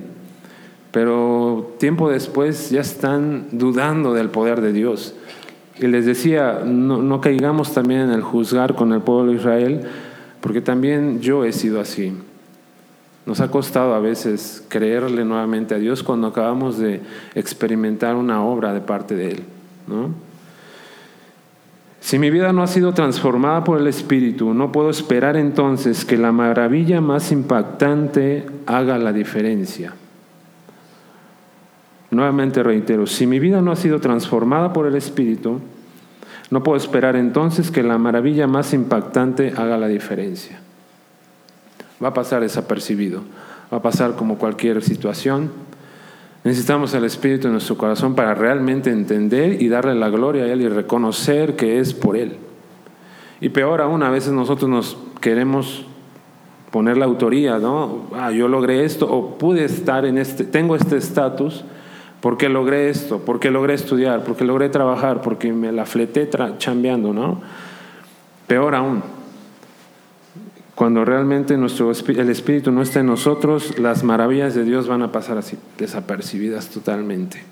pero 0.92 1.76
tiempo 1.80 2.10
después 2.10 2.72
ya 2.72 2.82
están 2.82 3.48
dudando 3.52 4.14
del 4.14 4.30
poder 4.30 4.62
de 4.62 4.74
Dios. 4.74 5.14
Y 5.80 5.88
les 5.88 6.06
decía, 6.06 6.64
no, 6.66 7.02
no 7.02 7.22
caigamos 7.22 7.74
también 7.74 8.02
en 8.02 8.12
el 8.12 8.22
juzgar 8.22 8.76
con 8.76 8.92
el 8.92 9.02
pueblo 9.02 9.32
de 9.32 9.38
Israel, 9.38 9.82
porque 10.42 10.62
también 10.62 11.22
yo 11.22 11.46
he 11.46 11.52
sido 11.52 11.80
así. 11.80 12.14
Nos 13.26 13.40
ha 13.42 13.52
costado 13.52 13.94
a 13.94 14.00
veces 14.00 14.66
creerle 14.68 15.24
nuevamente 15.24 15.76
a 15.76 15.78
Dios 15.78 16.02
cuando 16.02 16.28
acabamos 16.28 16.80
de 16.80 17.02
experimentar 17.36 18.16
una 18.16 18.44
obra 18.44 18.74
de 18.74 18.82
parte 18.82 19.16
de 19.16 19.32
Él, 19.32 19.44
¿no? 19.88 20.29
Si 22.00 22.18
mi 22.18 22.30
vida 22.30 22.54
no 22.54 22.64
ha 22.64 22.68
sido 22.68 22.94
transformada 22.94 23.64
por 23.64 23.80
el 23.80 23.88
Espíritu, 23.88 24.54
no 24.54 24.72
puedo 24.72 24.90
esperar 24.90 25.36
entonces 25.36 26.06
que 26.06 26.18
la 26.18 26.32
maravilla 26.32 27.02
más 27.02 27.32
impactante 27.32 28.46
haga 28.66 28.98
la 28.98 29.12
diferencia. 29.12 29.94
Nuevamente 32.12 32.64
reitero, 32.64 33.06
si 33.06 33.28
mi 33.28 33.40
vida 33.40 33.62
no 33.62 33.72
ha 33.72 33.76
sido 33.76 34.00
transformada 34.00 34.74
por 34.74 34.88
el 34.88 34.96
Espíritu, 34.96 35.60
no 36.50 36.64
puedo 36.64 36.78
esperar 36.78 37.16
entonces 37.16 37.70
que 37.70 37.84
la 37.84 37.98
maravilla 37.98 38.48
más 38.48 38.74
impactante 38.74 39.54
haga 39.56 39.78
la 39.78 39.88
diferencia. 39.88 40.60
Va 42.04 42.10
a 42.10 42.14
pasar 42.14 42.42
desapercibido, 42.42 43.22
va 43.72 43.78
a 43.78 43.82
pasar 43.82 44.16
como 44.16 44.40
cualquier 44.40 44.82
situación, 44.82 45.52
Necesitamos 46.44 46.94
el 46.94 47.04
Espíritu 47.04 47.48
en 47.48 47.54
nuestro 47.54 47.78
corazón 47.78 48.16
para 48.16 48.34
realmente 48.34 48.92
entender 48.92 49.62
y 49.62 49.68
darle 49.68 49.96
la 49.96 50.10
gloria 50.10 50.44
a 50.44 50.48
Él 50.48 50.62
y 50.62 50.70
reconocer 50.70 51.56
que 51.56 51.80
es 51.80 51.94
por 51.94 52.16
Él. 52.16 52.38
Y 53.42 53.50
peor 53.50 53.82
aún, 53.82 54.04
a 54.04 54.10
veces 54.10 54.32
nosotros 54.32 54.70
nos 54.70 54.98
queremos 55.20 55.86
poner 56.72 56.98
la 56.98 57.06
autoría, 57.06 57.58
¿no? 57.58 58.08
Ah, 58.14 58.32
yo 58.32 58.48
logré 58.48 58.86
esto 58.86 59.12
o 59.12 59.38
pude 59.38 59.66
estar 59.66 60.06
en 60.06 60.18
este, 60.18 60.44
tengo 60.44 60.76
este 60.76 60.98
estatus 60.98 61.66
porque 62.22 62.50
logré 62.50 62.90
esto, 62.90 63.20
porque 63.26 63.50
logré 63.50 63.74
estudiar, 63.74 64.24
porque 64.24 64.44
logré 64.44 64.70
trabajar, 64.70 65.22
porque 65.22 65.54
me 65.54 65.72
la 65.72 65.86
fleté 65.86 66.30
chambeando, 66.58 67.14
¿no? 67.14 67.42
Peor 68.48 68.76
aún, 68.76 69.02
cuando 70.80 71.04
realmente 71.04 71.58
nuestro, 71.58 71.92
el 71.92 72.30
Espíritu 72.30 72.72
no 72.72 72.82
está 72.82 73.02
en 73.02 73.08
nosotros, 73.08 73.78
las 73.80 74.02
maravillas 74.06 74.56
de 74.56 74.64
Dios 74.64 74.88
van 74.88 75.02
a 75.02 75.12
pasar 75.12 75.38
así, 75.38 75.58
desapercibidas 75.78 76.70
totalmente. 76.70 77.44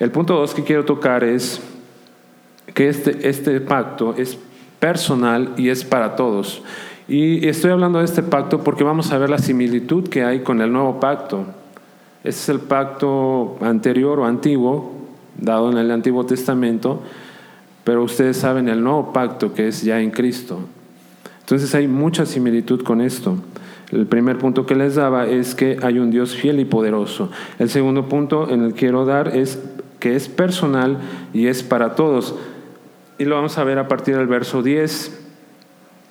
El 0.00 0.10
punto 0.10 0.34
dos 0.34 0.54
que 0.54 0.64
quiero 0.64 0.86
tocar 0.86 1.22
es 1.22 1.60
que 2.72 2.88
este, 2.88 3.28
este 3.28 3.60
pacto 3.60 4.14
es 4.16 4.38
personal 4.80 5.52
y 5.58 5.68
es 5.68 5.84
para 5.84 6.16
todos. 6.16 6.62
Y 7.06 7.46
estoy 7.48 7.72
hablando 7.72 7.98
de 7.98 8.06
este 8.06 8.22
pacto 8.22 8.64
porque 8.64 8.82
vamos 8.82 9.12
a 9.12 9.18
ver 9.18 9.28
la 9.28 9.36
similitud 9.36 10.08
que 10.08 10.24
hay 10.24 10.40
con 10.40 10.62
el 10.62 10.72
nuevo 10.72 11.00
pacto. 11.00 11.44
Este 12.20 12.40
es 12.40 12.48
el 12.48 12.60
pacto 12.60 13.58
anterior 13.60 14.20
o 14.20 14.24
antiguo, 14.24 14.94
dado 15.36 15.70
en 15.70 15.76
el 15.76 15.90
Antiguo 15.90 16.24
Testamento, 16.24 17.02
pero 17.84 18.02
ustedes 18.02 18.38
saben 18.38 18.70
el 18.70 18.82
nuevo 18.82 19.12
pacto 19.12 19.52
que 19.52 19.68
es 19.68 19.82
ya 19.82 20.00
en 20.00 20.10
Cristo. 20.10 20.60
Entonces 21.44 21.74
hay 21.74 21.86
mucha 21.86 22.24
similitud 22.24 22.82
con 22.82 23.02
esto. 23.02 23.36
El 23.92 24.06
primer 24.06 24.38
punto 24.38 24.64
que 24.64 24.74
les 24.74 24.94
daba 24.94 25.26
es 25.26 25.54
que 25.54 25.76
hay 25.82 25.98
un 25.98 26.10
Dios 26.10 26.34
fiel 26.34 26.58
y 26.58 26.64
poderoso. 26.64 27.30
El 27.58 27.68
segundo 27.68 28.08
punto 28.08 28.48
en 28.48 28.62
el 28.62 28.72
que 28.72 28.80
quiero 28.80 29.04
dar 29.04 29.36
es 29.36 29.58
que 30.00 30.16
es 30.16 30.28
personal 30.28 30.98
y 31.34 31.48
es 31.48 31.62
para 31.62 31.94
todos. 31.94 32.34
Y 33.18 33.26
lo 33.26 33.36
vamos 33.36 33.58
a 33.58 33.64
ver 33.64 33.78
a 33.78 33.86
partir 33.88 34.16
del 34.16 34.26
verso 34.26 34.62
10 34.62 35.20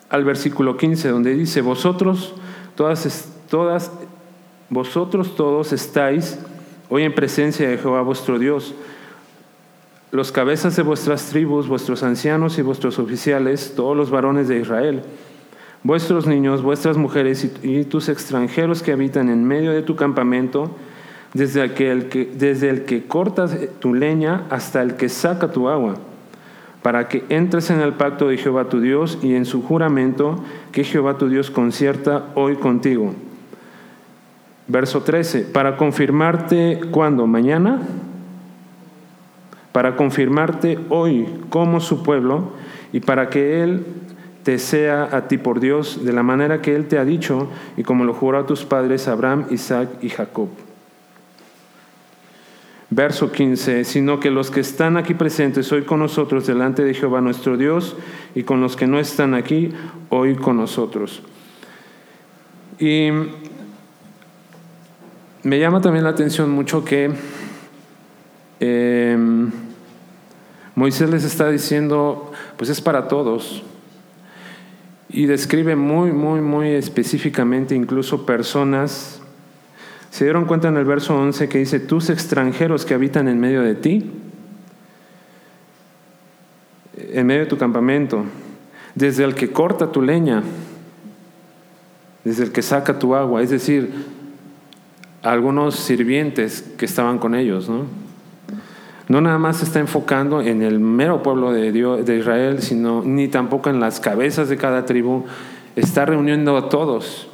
al 0.09 0.23
versículo 0.23 0.77
15, 0.77 1.09
donde 1.09 1.33
dice, 1.33 1.61
vosotros, 1.61 2.35
todas, 2.75 3.27
todas, 3.49 3.91
vosotros 4.69 5.35
todos 5.35 5.73
estáis 5.73 6.37
hoy 6.89 7.01
en 7.01 7.15
presencia 7.15 7.67
de 7.67 7.79
Jehová 7.79 8.03
vuestro 8.03 8.37
Dios 8.37 8.75
los 10.13 10.32
cabezas 10.32 10.75
de 10.75 10.84
vuestras 10.84 11.25
tribus, 11.29 11.67
vuestros 11.67 12.03
ancianos 12.03 12.60
y 12.60 12.62
vuestros 12.62 13.00
oficiales, 13.00 13.74
todos 13.75 13.98
los 13.98 14.12
varones 14.12 14.48
de 14.48 14.60
Israel, 14.60 15.01
vuestros 15.82 16.27
niños, 16.27 16.62
vuestras 16.62 16.98
mujeres 16.98 17.51
y, 17.63 17.84
tus 17.86 18.10
extranjeros 18.10 18.84
que 18.84 18.91
habitan 18.91 19.27
en 19.29 19.43
medio 19.43 19.72
de 19.72 19.82
tu 19.82 19.96
campamento, 19.96 20.70
desde 21.34 21.63
el, 21.63 22.10
que, 22.10 22.32
desde 22.32 22.70
el 22.70 22.86
que 22.86 23.08
cortas 23.08 23.58
tu 23.79 23.96
leña 23.96 24.43
hasta 24.51 24.84
el 24.84 24.98
que 24.98 25.10
saca 25.10 25.51
tu 25.51 25.67
agua, 25.67 25.96
para 26.84 27.08
que 27.08 27.25
entres 27.29 27.72
en 27.72 27.82
el 27.82 27.93
pacto 27.93 28.27
de 28.27 28.38
Jehová 28.38 28.70
tu 28.70 28.82
Dios 28.82 29.17
y 29.24 29.34
en 29.34 29.46
su 29.46 29.63
juramento 29.63 30.36
que 30.72 30.84
Jehová 30.84 31.17
tu 31.17 31.27
Dios 31.27 31.50
concierta 31.50 32.25
hoy 32.36 32.58
contigo. 32.58 33.15
Verso 34.67 35.01
13, 35.01 35.41
para 35.41 35.75
confirmarte 35.75 36.82
cuando, 36.91 37.25
mañana 37.25 37.82
para 39.73 39.97
confirmarte 39.97 40.79
hoy 40.87 41.27
como 41.49 41.81
su 41.81 42.03
pueblo 42.03 42.53
y 42.93 43.01
para 43.01 43.29
que 43.29 43.61
Él 43.61 43.85
te 44.43 44.59
sea 44.59 45.09
a 45.11 45.27
ti 45.27 45.37
por 45.37 45.59
Dios 45.59 46.05
de 46.05 46.13
la 46.13 46.23
manera 46.23 46.61
que 46.61 46.75
Él 46.75 46.87
te 46.87 46.97
ha 46.97 47.05
dicho 47.05 47.49
y 47.75 47.83
como 47.83 48.05
lo 48.05 48.13
juró 48.13 48.39
a 48.39 48.45
tus 48.45 48.63
padres 48.63 49.07
Abraham, 49.07 49.47
Isaac 49.49 49.89
y 50.01 50.09
Jacob. 50.09 50.49
Verso 52.89 53.31
15, 53.31 53.85
sino 53.85 54.19
que 54.19 54.29
los 54.29 54.51
que 54.51 54.59
están 54.59 54.97
aquí 54.97 55.15
presentes 55.15 55.71
hoy 55.71 55.81
con 55.81 55.99
nosotros 55.99 56.45
delante 56.45 56.83
de 56.83 56.93
Jehová 56.93 57.21
nuestro 57.21 57.57
Dios 57.57 57.95
y 58.35 58.43
con 58.43 58.61
los 58.61 58.75
que 58.75 58.85
no 58.85 58.99
están 58.99 59.33
aquí 59.33 59.71
hoy 60.09 60.35
con 60.35 60.57
nosotros. 60.57 61.23
Y 62.77 63.09
me 65.41 65.59
llama 65.59 65.81
también 65.81 66.03
la 66.03 66.11
atención 66.11 66.51
mucho 66.51 66.85
que 66.85 67.11
em, 68.59 69.51
Moisés 70.75 71.09
les 71.09 71.23
está 71.23 71.49
diciendo, 71.49 72.31
pues 72.57 72.69
es 72.69 72.81
para 72.81 73.07
todos. 73.07 73.63
Y 75.09 75.27
describe 75.27 75.75
muy, 75.75 76.11
muy, 76.11 76.41
muy 76.41 76.69
específicamente 76.69 77.75
incluso 77.75 78.25
personas. 78.25 79.21
Se 80.09 80.23
dieron 80.23 80.45
cuenta 80.45 80.69
en 80.69 80.77
el 80.77 80.85
verso 80.85 81.15
11 81.15 81.49
que 81.49 81.59
dice, 81.59 81.79
tus 81.79 82.09
extranjeros 82.09 82.85
que 82.85 82.95
habitan 82.95 83.27
en 83.27 83.39
medio 83.39 83.61
de 83.61 83.75
ti, 83.75 84.11
en 86.97 87.27
medio 87.27 87.41
de 87.41 87.47
tu 87.47 87.57
campamento, 87.57 88.23
desde 88.95 89.23
el 89.23 89.35
que 89.35 89.51
corta 89.51 89.91
tu 89.91 90.01
leña, 90.01 90.43
desde 92.23 92.43
el 92.43 92.51
que 92.51 92.61
saca 92.61 92.97
tu 92.97 93.15
agua, 93.15 93.41
es 93.41 93.49
decir, 93.49 93.91
algunos 95.21 95.75
sirvientes 95.75 96.61
que 96.77 96.85
estaban 96.85 97.19
con 97.19 97.35
ellos, 97.35 97.69
¿no? 97.69 98.02
No 99.07 99.19
nada 99.19 99.38
más 99.38 99.57
se 99.57 99.65
está 99.65 99.79
enfocando 99.79 100.41
en 100.41 100.62
el 100.62 100.79
mero 100.79 101.22
pueblo 101.24 101.51
de, 101.51 102.17
Israel, 102.17 102.62
sino 102.62 103.01
ni 103.03 103.27
tampoco 103.27 103.69
en 103.69 103.79
las 103.79 104.00
cabezas 104.00 104.48
de 104.50 104.57
cada 104.57 104.86
tribu, 104.86 105.25
está 105.75 106.05
reuniendo 106.05 106.55
a 106.55 106.69
todos. 106.69 107.27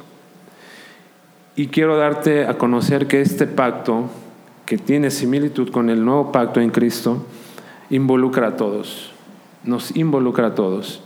Y 1.54 1.68
quiero 1.68 1.96
darte 1.96 2.46
a 2.46 2.58
conocer 2.58 3.06
que 3.06 3.20
este 3.20 3.46
pacto, 3.46 4.08
que 4.66 4.78
tiene 4.78 5.10
similitud 5.10 5.70
con 5.70 5.90
el 5.90 6.04
nuevo 6.04 6.32
pacto 6.32 6.60
en 6.60 6.70
Cristo, 6.70 7.24
involucra 7.88 8.48
a 8.48 8.56
todos, 8.56 9.12
nos 9.64 9.96
involucra 9.96 10.48
a 10.48 10.54
todos. 10.54 11.02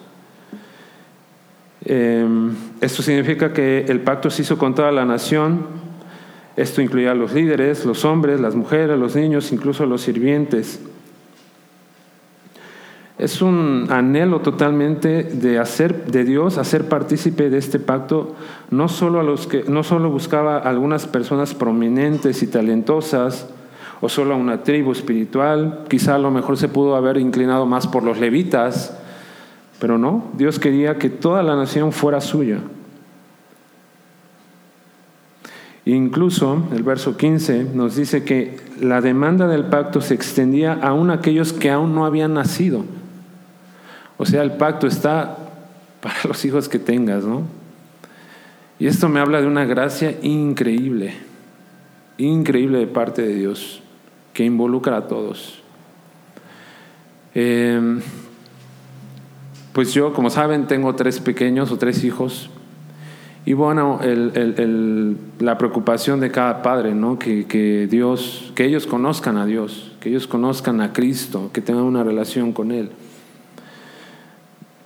Em, 1.85 2.55
esto 2.81 3.03
significa 3.03 3.53
que 3.53 3.85
el 3.89 4.01
pacto 4.01 4.31
se 4.31 4.43
hizo 4.43 4.57
con 4.57 4.75
toda 4.75 4.91
la 4.93 5.05
nación, 5.05 5.84
esto 6.57 6.81
incluía 6.81 7.13
a 7.13 7.15
los 7.15 7.33
líderes, 7.33 7.85
los 7.85 8.05
hombres, 8.05 8.41
las 8.41 8.55
mujeres, 8.55 8.99
los 8.99 9.17
niños, 9.17 9.51
incluso 9.53 9.87
los 9.87 10.03
sirvientes. 10.03 10.81
Es 13.19 13.43
un 13.43 13.87
anhelo 13.91 14.41
totalmente 14.41 15.23
de 15.23 15.59
hacer 15.59 16.07
de 16.07 16.25
Dios 16.25 16.59
hacer 16.59 16.89
partícipe 16.89 17.49
de 17.49 17.59
este 17.59 17.79
pacto, 17.79 18.35
no 18.71 18.89
solo 18.89 19.21
a 19.21 19.23
los 19.23 19.47
que 19.47 19.65
no 19.69 19.85
solo 19.85 20.11
buscaba 20.11 20.57
a 20.57 20.69
algunas 20.69 21.07
personas 21.07 21.55
prominentes 21.55 22.43
y 22.43 22.49
talentosas 22.49 23.49
o 24.01 24.09
solo 24.09 24.35
a 24.35 24.37
una 24.37 24.65
tribu 24.65 24.93
espiritual, 24.93 25.85
quizá 25.89 26.17
a 26.17 26.19
lo 26.19 26.31
mejor 26.31 26.57
se 26.57 26.69
pudo 26.69 26.97
haber 26.97 27.17
inclinado 27.17 27.67
más 27.67 27.87
por 27.87 28.03
los 28.03 28.19
levitas, 28.19 28.99
pero 29.81 29.97
no, 29.97 30.25
Dios 30.37 30.59
quería 30.59 30.99
que 30.99 31.09
toda 31.09 31.43
la 31.43 31.55
nación 31.57 31.93
fuera 31.93 32.21
suya. 32.21 32.59
Incluso 35.87 36.67
el 36.73 36.83
verso 36.83 37.17
15 37.17 37.65
nos 37.75 37.97
dice 37.97 38.25
que 38.25 38.57
la 38.81 39.01
demanda 39.01 39.47
del 39.49 39.67
pacto 39.67 40.01
se 40.01 40.15
extendía 40.15 40.73
aún 40.73 41.11
a 41.11 41.15
aquellos 41.15 41.53
que 41.53 41.71
aún 41.71 41.95
no 41.95 42.07
habían 42.07 42.35
nacido. 42.35 42.85
O 44.17 44.25
sea, 44.25 44.43
el 44.43 44.53
pacto 44.53 44.87
está 44.87 45.39
para 46.01 46.17
los 46.25 46.45
hijos 46.45 46.69
que 46.69 46.79
tengas, 46.79 47.25
¿no? 47.25 47.43
Y 48.79 48.87
esto 48.87 49.09
me 49.09 49.21
habla 49.21 49.41
de 49.41 49.47
una 49.47 49.65
gracia 49.67 50.19
increíble, 50.23 51.15
increíble 52.19 52.79
de 52.79 52.87
parte 52.87 53.23
de 53.23 53.35
Dios, 53.35 53.83
que 54.33 54.45
involucra 54.45 54.97
a 54.97 55.07
todos. 55.07 55.63
Em, 57.35 58.01
pues 59.73 59.93
yo, 59.93 60.13
como 60.13 60.31
saben, 60.31 60.67
tengo 60.67 60.95
tres 60.95 61.21
pequeños 61.21 61.71
o 61.71 61.79
tres 61.79 62.05
hijos. 62.05 62.51
Y 63.47 63.53
bueno, 63.53 64.01
la 65.39 65.59
preocupación 65.59 66.21
de 66.21 66.31
cada 66.31 66.63
padre, 66.63 66.95
¿no? 66.95 67.19
Que, 67.19 67.87
Dios, 67.91 68.53
que 68.55 68.65
ellos 68.65 68.87
conozcan 68.87 69.37
a 69.37 69.45
Dios, 69.45 69.93
que 70.01 70.09
ellos 70.09 70.27
conozcan 70.27 70.81
a 70.81 70.95
Cristo, 70.95 71.51
que 71.53 71.61
tengan 71.61 71.85
una 71.85 72.03
relación 72.03 72.53
con 72.53 72.73
Él. 72.73 72.91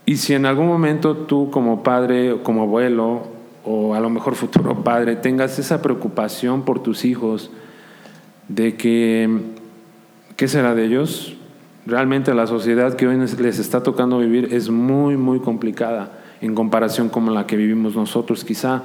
Y 0.06 0.16
si 0.16 0.34
en 0.34 0.44
algún 0.44 0.66
momento 0.66 1.16
tú 1.16 1.50
como 1.50 1.84
padre 1.84 2.38
como 2.42 2.62
abuelo 2.62 3.28
o 3.64 3.94
a 3.94 4.00
lo 4.00 4.10
mejor 4.10 4.34
futuro 4.34 4.82
padre 4.82 5.16
tengas 5.16 5.58
esa 5.58 5.82
preocupación 5.82 6.62
por 6.62 6.82
tus 6.82 7.04
hijos 7.04 7.50
de 8.48 8.74
que, 8.76 9.40
¿qué 10.36 10.48
será 10.48 10.74
de 10.74 10.86
ellos? 10.86 11.36
Realmente 11.86 12.34
la 12.34 12.46
sociedad 12.46 12.94
que 12.94 13.06
hoy 13.06 13.18
les 13.18 13.58
está 13.58 13.82
tocando 13.82 14.18
vivir 14.18 14.48
es 14.52 14.68
muy, 14.70 15.16
muy 15.16 15.38
complicada 15.40 16.17
en 16.40 16.54
comparación 16.54 17.08
con 17.08 17.32
la 17.34 17.46
que 17.46 17.56
vivimos 17.56 17.96
nosotros. 17.96 18.44
Quizá 18.44 18.82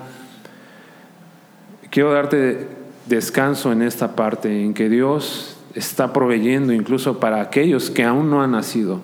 quiero 1.89 2.12
darte 2.12 2.68
descanso 3.08 3.72
en 3.72 3.82
esta 3.82 4.16
parte, 4.16 4.63
en 4.63 4.74
que 4.74 4.89
Dios 4.89 5.58
está 5.76 6.13
proveyendo 6.13 6.74
incluso 6.74 7.20
para 7.20 7.42
aquellos 7.42 7.89
que 7.89 8.04
aún 8.04 8.30
no 8.30 8.42
han 8.42 8.52
nacido. 8.52 9.02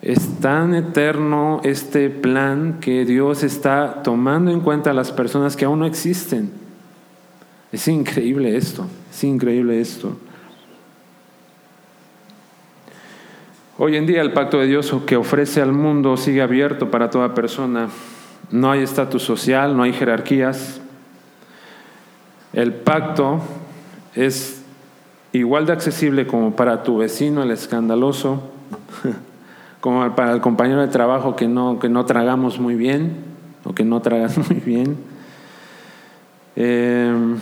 Es 0.00 0.40
tan 0.40 0.74
eterno 0.74 1.60
este 1.62 2.10
plan 2.10 2.78
que 2.80 3.04
Dios 3.04 3.44
está 3.44 4.02
tomando 4.02 4.50
en 4.50 4.60
cuenta 4.60 4.90
a 4.90 4.94
las 4.94 5.12
personas 5.12 5.56
que 5.56 5.64
aún 5.64 5.78
no 5.78 5.86
existen. 5.86 6.50
Es 7.70 7.86
increíble 7.88 8.56
esto, 8.56 8.86
es 9.10 9.24
increíble 9.24 9.80
esto. 9.80 10.16
Hoy 13.84 13.96
en 13.96 14.06
día 14.06 14.22
el 14.22 14.32
pacto 14.32 14.60
de 14.60 14.68
Dios 14.68 14.94
que 15.06 15.16
ofrece 15.16 15.60
al 15.60 15.72
mundo 15.72 16.16
sigue 16.16 16.40
abierto 16.40 16.92
para 16.92 17.10
toda 17.10 17.34
persona. 17.34 17.88
No 18.52 18.70
hay 18.70 18.80
estatus 18.80 19.24
social, 19.24 19.76
no 19.76 19.82
hay 19.82 19.92
jerarquías. 19.92 20.80
El 22.52 22.74
pacto 22.74 23.40
es 24.14 24.62
igual 25.32 25.66
de 25.66 25.72
accesible 25.72 26.28
como 26.28 26.54
para 26.54 26.84
tu 26.84 26.98
vecino 26.98 27.42
el 27.42 27.50
escandaloso, 27.50 28.52
como 29.80 30.14
para 30.14 30.30
el 30.30 30.40
compañero 30.40 30.80
de 30.80 30.86
trabajo 30.86 31.34
que 31.34 31.48
no, 31.48 31.80
que 31.80 31.88
no 31.88 32.04
tragamos 32.04 32.60
muy 32.60 32.76
bien 32.76 33.16
o 33.64 33.74
que 33.74 33.84
no 33.84 34.00
tragas 34.00 34.38
muy 34.48 34.60
bien. 34.60 34.96
Em, 36.54 37.36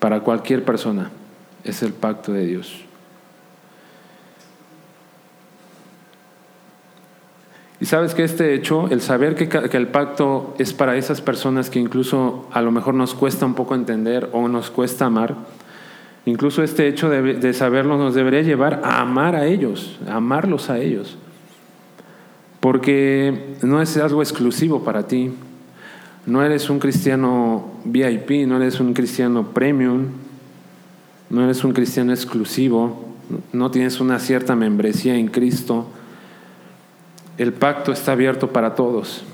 para 0.00 0.18
cualquier 0.18 0.64
persona 0.64 1.12
es 1.62 1.80
el 1.84 1.92
pacto 1.92 2.32
de 2.32 2.44
Dios. 2.44 2.89
Y 7.80 7.86
sabes 7.86 8.14
que 8.14 8.24
este 8.24 8.54
hecho, 8.54 8.88
el 8.90 9.00
saber 9.00 9.34
que, 9.34 9.76
el 9.76 9.88
pacto 9.88 10.54
es 10.58 10.74
para 10.74 10.96
esas 10.98 11.22
personas 11.22 11.70
que 11.70 11.78
incluso 11.78 12.46
a 12.52 12.60
lo 12.60 12.70
mejor 12.72 12.92
nos 12.92 13.14
cuesta 13.14 13.46
un 13.46 13.54
poco 13.54 13.74
entender 13.74 14.28
o 14.32 14.48
nos 14.48 14.70
cuesta 14.70 15.06
amar, 15.06 15.34
incluso 16.26 16.62
este 16.62 16.88
hecho 16.88 17.08
de, 17.08 17.54
saberlo 17.54 17.96
nos 17.96 18.14
debería 18.14 18.42
llevar 18.42 18.82
a 18.84 19.00
amar 19.00 19.34
a 19.34 19.46
ellos, 19.46 19.98
a 20.06 20.16
amarlos 20.16 20.68
a 20.68 20.78
ellos. 20.78 21.16
Porque 22.60 23.56
no 23.62 23.80
es 23.80 23.96
algo 23.96 24.20
exclusivo 24.20 24.84
para 24.84 25.06
ti. 25.06 25.32
No 26.26 26.44
eres 26.44 26.68
un 26.68 26.80
cristiano 26.80 27.64
VIP, 27.86 28.46
no 28.46 28.56
eres 28.56 28.78
un 28.78 28.92
cristiano 28.92 29.52
premium, 29.54 30.08
no 31.30 31.44
eres 31.44 31.64
un 31.64 31.72
cristiano 31.72 32.12
exclusivo, 32.12 33.06
no 33.54 33.70
tienes 33.70 34.00
una 34.00 34.18
cierta 34.18 34.54
membresía 34.54 35.16
en 35.16 35.28
Cristo 35.28 35.86
el 37.40 37.54
pacto 37.54 37.90
está 37.90 38.12
abierto 38.12 38.48
para 38.48 38.74
todos. 38.74 39.24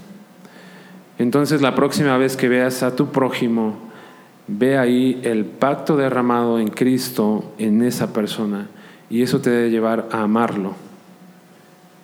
Entonces 1.19 1.61
la 1.61 1.75
próxima 1.75 2.16
vez 2.16 2.37
que 2.37 2.49
veas 2.49 2.85
a 2.85 2.95
tu 2.95 3.09
prójimo, 3.09 3.79
ve 4.47 4.79
ahí 4.79 5.21
el 5.25 5.45
pacto 5.45 5.97
derramado 5.97 6.61
en 6.61 6.69
Cristo 6.69 7.53
en 7.59 7.83
esa 7.83 8.12
persona 8.12 8.69
y 9.11 9.23
eso 9.23 9.40
te 9.40 9.51
debe 9.51 9.71
llevar 9.71 10.09
a 10.12 10.23
amarlo. 10.23 10.75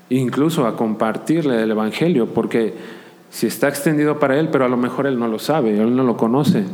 Incluso 0.08 0.66
a 0.66 0.76
compartirle 0.76 1.62
el 1.62 1.70
Evangelio, 1.70 2.26
porque 2.34 2.74
si 3.30 3.46
está 3.46 3.68
extendido 3.68 4.18
para 4.18 4.40
él, 4.40 4.48
pero 4.50 4.64
a 4.64 4.68
lo 4.68 4.76
mejor 4.76 5.06
él 5.06 5.20
no 5.20 5.28
lo 5.28 5.38
sabe, 5.38 5.80
él 5.80 5.94
no 5.94 6.02
lo 6.02 6.16
conoce, 6.16 6.64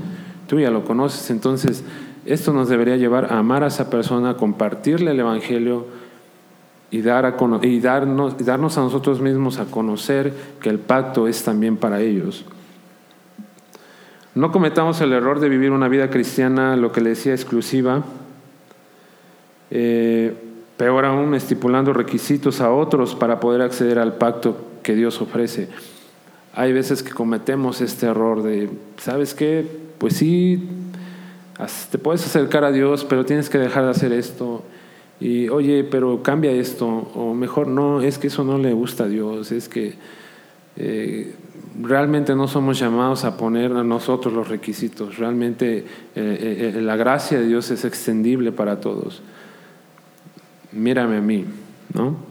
tú 0.46 0.58
ya 0.58 0.70
lo 0.70 0.84
conoces, 0.84 1.28
entonces 1.28 1.84
esto 2.24 2.54
nos 2.54 2.70
debería 2.70 2.96
llevar 2.96 3.30
a 3.30 3.38
amar 3.38 3.62
a 3.62 3.66
esa 3.66 3.90
persona, 3.90 4.30
a 4.30 4.36
compartirle 4.38 5.10
el 5.10 5.20
Evangelio, 5.20 5.86
y, 6.90 7.02
darnos 7.02 8.78
a 8.78 8.80
nosotros 8.80 9.20
mismos 9.20 9.58
a 9.58 9.66
conocer 9.66 10.32
que 10.60 10.70
el 10.70 10.78
pacto 10.78 11.28
es 11.28 11.42
también 11.42 11.76
para 11.76 12.00
ellos. 12.00 12.44
No 14.34 14.52
cometamos 14.52 15.00
el 15.00 15.12
error 15.12 15.40
de 15.40 15.48
vivir 15.48 15.72
una 15.72 15.88
vida 15.88 16.10
cristiana, 16.10 16.76
lo 16.76 16.92
que 16.92 17.00
le 17.00 17.10
decía, 17.10 17.32
exclusiva, 17.32 18.04
eh, 19.70 20.34
peor 20.76 21.04
aún 21.04 21.34
estipulando 21.34 21.92
requisitos 21.92 22.60
a 22.60 22.70
otros 22.70 23.14
para 23.14 23.40
poder 23.40 23.62
acceder 23.62 23.98
al 23.98 24.14
pacto 24.14 24.56
que 24.82 24.94
Dios 24.94 25.20
ofrece. 25.20 25.68
Hay 26.54 26.72
veces 26.72 27.02
que 27.02 27.10
cometemos 27.10 27.80
este 27.80 28.06
error 28.06 28.42
de, 28.42 28.70
¿sabes 28.96 29.34
qué? 29.34 29.66
Pues 29.98 30.14
sí, 30.14 30.68
te 31.90 31.98
puedes 31.98 32.24
acercar 32.24 32.64
a 32.64 32.72
Dios, 32.72 33.04
pero 33.04 33.26
tienes 33.26 33.50
que 33.50 33.58
dejar 33.58 33.84
de 33.84 33.90
hacer 33.90 34.12
esto 34.12 34.62
y 35.20 35.48
oye, 35.48 35.84
pero 35.84 36.22
cambia 36.22 36.52
esto, 36.52 36.86
o 36.86 37.34
mejor 37.34 37.66
no, 37.66 38.02
es 38.02 38.18
que 38.18 38.28
eso 38.28 38.44
no 38.44 38.58
le 38.58 38.72
gusta 38.72 39.04
a 39.04 39.08
Dios, 39.08 39.50
es 39.50 39.68
que 39.68 39.94
eh, 40.76 41.34
realmente 41.82 42.36
no 42.36 42.46
somos 42.46 42.78
llamados 42.78 43.24
a 43.24 43.36
poner 43.36 43.72
a 43.72 43.82
nosotros 43.82 44.32
los 44.32 44.48
requisitos. 44.48 45.18
Realmente 45.18 45.78
eh, 45.78 45.84
eh, 46.14 46.80
la 46.80 46.94
gracia 46.94 47.40
de 47.40 47.46
Dios 47.48 47.70
es 47.72 47.84
extendible 47.84 48.52
para 48.52 48.80
todos. 48.80 49.22
Mírame 50.70 51.16
a 51.16 51.20
mí, 51.20 51.44
¿no? 51.94 52.28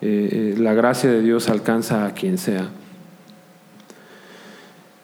la 0.00 0.74
gracia 0.74 1.10
de 1.10 1.22
Dios 1.22 1.48
alcanza 1.48 2.04
a 2.04 2.12
quien 2.12 2.36
sea. 2.36 2.68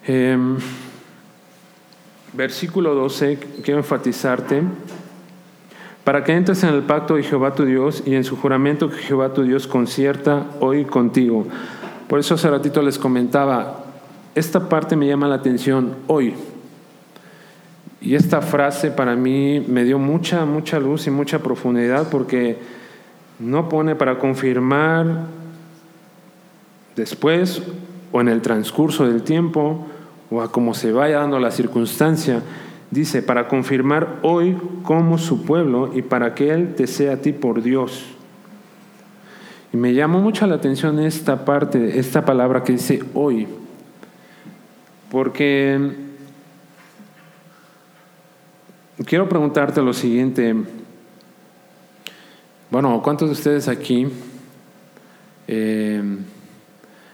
Em, 0.06 0.58
versículo 2.34 2.94
12, 2.94 3.38
quiero 3.62 3.80
enfatizarte 3.80 4.62
para 6.04 6.24
que 6.24 6.32
entres 6.32 6.62
en 6.62 6.70
el 6.70 6.82
pacto 6.82 7.16
de 7.16 7.22
Jehová 7.22 7.54
tu 7.54 7.64
Dios 7.64 8.02
y 8.06 8.14
en 8.14 8.24
su 8.24 8.36
juramento 8.36 8.90
que 8.90 8.96
Jehová 8.96 9.32
tu 9.32 9.42
Dios 9.42 9.66
concierta 9.66 10.46
hoy 10.60 10.84
contigo. 10.84 11.46
Por 12.08 12.18
eso 12.18 12.34
hace 12.34 12.50
ratito 12.50 12.82
les 12.82 12.98
comentaba, 12.98 13.84
esta 14.34 14.68
parte 14.68 14.96
me 14.96 15.06
llama 15.06 15.28
la 15.28 15.36
atención 15.36 15.96
hoy. 16.06 16.34
Y 18.00 18.14
esta 18.14 18.40
frase 18.40 18.90
para 18.90 19.14
mí 19.14 19.64
me 19.68 19.84
dio 19.84 19.98
mucha, 19.98 20.46
mucha 20.46 20.80
luz 20.80 21.06
y 21.06 21.10
mucha 21.10 21.40
profundidad 21.40 22.08
porque 22.10 22.58
no 23.38 23.68
pone 23.68 23.94
para 23.94 24.18
confirmar 24.18 25.26
después 26.96 27.62
o 28.12 28.20
en 28.20 28.28
el 28.28 28.40
transcurso 28.40 29.06
del 29.06 29.22
tiempo 29.22 29.86
o 30.30 30.40
a 30.40 30.50
cómo 30.50 30.74
se 30.74 30.92
vaya 30.92 31.18
dando 31.18 31.38
la 31.38 31.50
circunstancia, 31.50 32.42
Dice, 32.90 33.22
para 33.22 33.46
confirmar 33.46 34.18
hoy 34.22 34.56
como 34.82 35.16
su 35.16 35.44
pueblo 35.44 35.92
y 35.94 36.02
para 36.02 36.34
que 36.34 36.50
Él 36.50 36.74
te 36.74 36.88
sea 36.88 37.14
a 37.14 37.16
ti 37.18 37.32
por 37.32 37.62
Dios. 37.62 38.04
Y 39.72 39.76
me 39.76 39.94
llamó 39.94 40.20
mucho 40.20 40.46
la 40.48 40.56
atención 40.56 40.98
esta 40.98 41.44
parte, 41.44 41.98
esta 42.00 42.24
palabra 42.24 42.64
que 42.64 42.72
dice 42.72 43.04
hoy, 43.14 43.46
porque 45.08 45.92
quiero 49.06 49.28
preguntarte 49.28 49.80
lo 49.80 49.92
siguiente. 49.92 50.56
Bueno, 52.70 53.00
¿cuántos 53.02 53.28
de 53.28 53.32
ustedes 53.32 53.68
aquí 53.68 54.08
eh, 55.46 56.02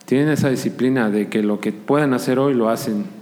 tienen 0.07 0.31
esa 0.31 0.49
disciplina 0.49 1.11
de 1.11 1.29
que 1.29 1.43
lo 1.43 1.61
que 1.61 1.73
pueden 1.73 2.15
hacer 2.15 2.39
hoy 2.39 2.55
lo 2.55 2.71
hacen? 2.71 3.16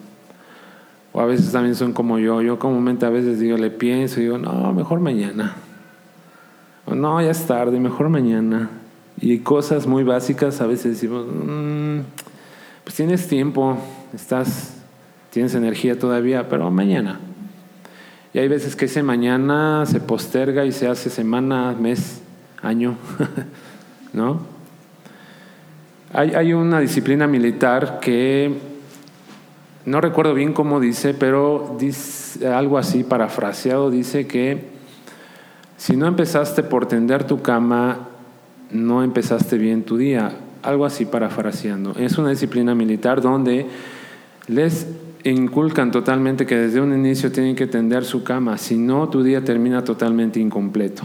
O 1.16 1.20
a 1.20 1.26
veces 1.26 1.52
también 1.52 1.76
son 1.76 1.92
como 1.92 2.18
yo. 2.18 2.42
Yo 2.42 2.58
comúnmente 2.58 3.06
a 3.06 3.10
veces 3.10 3.38
digo, 3.38 3.56
le 3.56 3.70
pienso 3.70 4.18
y 4.18 4.24
digo, 4.24 4.36
no, 4.36 4.72
mejor 4.72 4.98
mañana. 4.98 5.54
No, 6.88 7.22
ya 7.22 7.30
es 7.30 7.46
tarde, 7.46 7.78
mejor 7.78 8.08
mañana. 8.08 8.68
Y 9.20 9.38
cosas 9.38 9.86
muy 9.86 10.02
básicas 10.02 10.60
a 10.60 10.66
veces 10.66 10.94
decimos, 10.94 11.24
mm, 11.26 12.00
pues 12.82 12.96
tienes 12.96 13.28
tiempo, 13.28 13.78
estás, 14.12 14.74
tienes 15.30 15.54
energía 15.54 15.96
todavía, 15.96 16.48
pero 16.48 16.68
mañana. 16.72 17.20
Y 18.32 18.40
hay 18.40 18.48
veces 18.48 18.74
que 18.74 18.86
ese 18.86 19.04
mañana 19.04 19.86
se 19.86 20.00
posterga 20.00 20.64
y 20.64 20.72
se 20.72 20.88
hace 20.88 21.10
semana, 21.10 21.76
mes, 21.78 22.22
año, 22.60 22.96
¿no? 24.12 24.40
Hay, 26.12 26.34
hay 26.34 26.52
una 26.54 26.80
disciplina 26.80 27.28
militar 27.28 28.00
que 28.00 28.73
no 29.86 30.00
recuerdo 30.00 30.34
bien 30.34 30.52
cómo 30.52 30.80
dice, 30.80 31.14
pero 31.14 31.76
dice 31.78 32.46
algo 32.46 32.78
así 32.78 33.04
parafraseado, 33.04 33.90
dice 33.90 34.26
que 34.26 34.64
si 35.76 35.96
no 35.96 36.06
empezaste 36.06 36.62
por 36.62 36.86
tender 36.86 37.24
tu 37.24 37.42
cama, 37.42 38.08
no 38.70 39.02
empezaste 39.02 39.58
bien 39.58 39.82
tu 39.82 39.96
día, 39.96 40.32
algo 40.62 40.86
así 40.86 41.04
parafraseando. 41.04 41.94
Es 41.98 42.16
una 42.16 42.30
disciplina 42.30 42.74
militar 42.74 43.20
donde 43.20 43.66
les 44.46 44.86
inculcan 45.24 45.90
totalmente 45.90 46.46
que 46.46 46.56
desde 46.56 46.80
un 46.80 46.94
inicio 46.94 47.32
tienen 47.32 47.56
que 47.56 47.66
tender 47.66 48.04
su 48.04 48.24
cama, 48.24 48.58
si 48.58 48.76
no 48.76 49.08
tu 49.08 49.22
día 49.22 49.44
termina 49.44 49.84
totalmente 49.84 50.40
incompleto. 50.40 51.04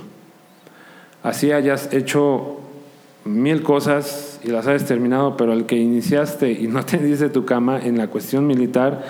Así 1.23 1.51
hayas 1.51 1.91
hecho 1.93 2.59
mil 3.25 3.63
cosas 3.63 4.28
y 4.43 4.49
las 4.49 4.67
has 4.67 4.85
terminado, 4.85 5.37
pero 5.37 5.53
el 5.53 5.65
que 5.65 5.77
iniciaste 5.77 6.51
y 6.51 6.67
no 6.67 6.85
te 6.85 6.97
dice 7.03 7.29
tu 7.29 7.45
cama 7.45 7.79
en 7.79 7.97
la 7.97 8.07
cuestión 8.07 8.47
militar, 8.47 9.03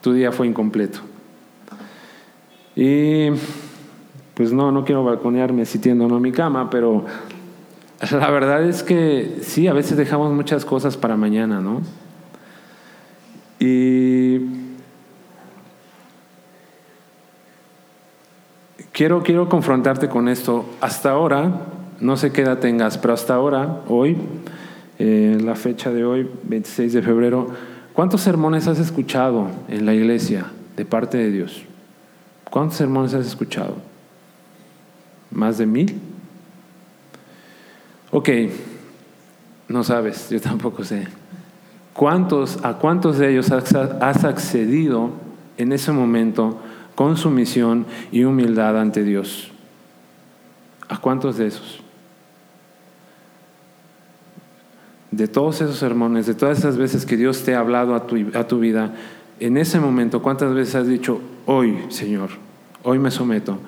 tu 0.00 0.12
día 0.12 0.32
fue 0.32 0.46
incompleto. 0.46 1.00
Y 2.74 3.28
pues 4.34 4.52
no, 4.52 4.72
no 4.72 4.84
quiero 4.84 5.04
balconearme 5.04 5.66
sitiendo 5.66 6.08
no 6.08 6.18
mi 6.18 6.32
cama, 6.32 6.70
pero 6.70 7.04
la 8.10 8.30
verdad 8.30 8.64
es 8.64 8.82
que 8.82 9.38
sí, 9.42 9.68
a 9.68 9.72
veces 9.72 9.96
dejamos 9.96 10.32
muchas 10.32 10.64
cosas 10.64 10.96
para 10.96 11.16
mañana, 11.16 11.60
¿no? 11.60 11.82
Y 13.60 14.40
quiero, 18.92 19.22
quiero 19.22 19.48
confrontarte 19.48 20.08
con 20.08 20.28
esto. 20.28 20.64
Hasta 20.80 21.12
ahora, 21.12 21.60
no 22.02 22.16
sé 22.16 22.32
qué 22.32 22.42
edad 22.42 22.58
tengas, 22.58 22.98
pero 22.98 23.14
hasta 23.14 23.34
ahora, 23.34 23.82
hoy, 23.86 24.16
eh, 24.98 25.38
la 25.40 25.54
fecha 25.54 25.92
de 25.92 26.04
hoy, 26.04 26.28
26 26.42 26.94
de 26.94 27.00
febrero, 27.00 27.46
¿cuántos 27.92 28.20
sermones 28.20 28.66
has 28.66 28.80
escuchado 28.80 29.46
en 29.68 29.86
la 29.86 29.94
iglesia 29.94 30.46
de 30.76 30.84
parte 30.84 31.16
de 31.16 31.30
Dios? 31.30 31.62
¿Cuántos 32.50 32.76
sermones 32.76 33.14
has 33.14 33.24
escuchado? 33.24 33.76
¿Más 35.30 35.58
de 35.58 35.66
mil? 35.66 35.94
Ok, 38.10 38.28
no 39.68 39.84
sabes, 39.84 40.28
yo 40.28 40.40
tampoco 40.40 40.82
sé. 40.82 41.06
¿Cuántos, 41.94 42.58
¿A 42.64 42.78
cuántos 42.78 43.18
de 43.18 43.30
ellos 43.30 43.52
has 43.52 44.24
accedido 44.24 45.10
en 45.56 45.72
ese 45.72 45.92
momento 45.92 46.58
con 46.96 47.16
sumisión 47.16 47.86
y 48.10 48.24
humildad 48.24 48.76
ante 48.80 49.04
Dios? 49.04 49.52
¿A 50.88 50.98
cuántos 50.98 51.36
de 51.36 51.46
esos? 51.46 51.82
De 55.12 55.28
todos 55.28 55.60
esos 55.60 55.76
sermones, 55.76 56.26
de 56.26 56.34
todas 56.34 56.58
esas 56.58 56.76
veces 56.76 57.06
que 57.06 57.16
Dios 57.16 57.42
te 57.42 57.54
ha 57.54 57.60
hablado 57.60 57.94
a 57.94 58.06
tu, 58.06 58.16
a 58.34 58.48
tu 58.48 58.58
vida, 58.58 58.92
en 59.38 59.56
ese 59.56 59.78
momento, 59.78 60.22
¿cuántas 60.22 60.54
veces 60.54 60.74
has 60.74 60.86
dicho, 60.86 61.20
hoy, 61.46 61.78
Señor, 61.88 62.30
hoy 62.82 62.98
me 62.98 63.10
someto, 63.10 63.58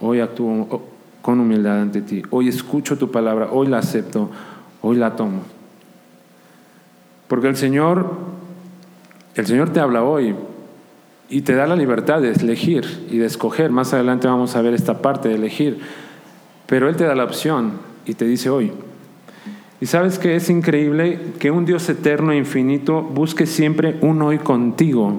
hoy 0.00 0.20
actúo 0.20 0.82
con 1.22 1.40
humildad 1.40 1.80
ante 1.80 2.02
ti, 2.02 2.22
hoy 2.30 2.48
escucho 2.48 2.98
tu 2.98 3.10
palabra, 3.10 3.48
hoy 3.52 3.68
la 3.68 3.78
acepto, 3.78 4.30
hoy 4.82 4.96
la 4.96 5.16
tomo? 5.16 5.42
Porque 7.28 7.48
el 7.48 7.56
Señor, 7.56 8.10
el 9.36 9.46
Señor 9.46 9.70
te 9.70 9.78
habla 9.78 10.02
hoy 10.02 10.34
y 11.28 11.42
te 11.42 11.54
da 11.54 11.66
la 11.68 11.76
libertad 11.76 12.20
de 12.20 12.32
elegir 12.32 13.06
y 13.08 13.18
de 13.18 13.26
escoger. 13.26 13.70
Más 13.70 13.94
adelante 13.94 14.26
vamos 14.26 14.56
a 14.56 14.62
ver 14.62 14.74
esta 14.74 15.00
parte 15.00 15.28
de 15.28 15.36
elegir. 15.36 15.78
Pero 16.66 16.88
Él 16.88 16.96
te 16.96 17.04
da 17.04 17.14
la 17.14 17.24
opción 17.24 17.74
y 18.04 18.14
te 18.14 18.24
dice 18.24 18.50
hoy, 18.50 18.72
y 19.80 19.86
sabes 19.86 20.18
que 20.18 20.36
es 20.36 20.50
increíble 20.50 21.18
que 21.38 21.50
un 21.50 21.64
Dios 21.64 21.88
eterno 21.88 22.32
e 22.32 22.36
infinito 22.36 23.02
busque 23.02 23.46
siempre 23.46 23.96
un 24.02 24.20
hoy 24.20 24.38
contigo. 24.38 25.14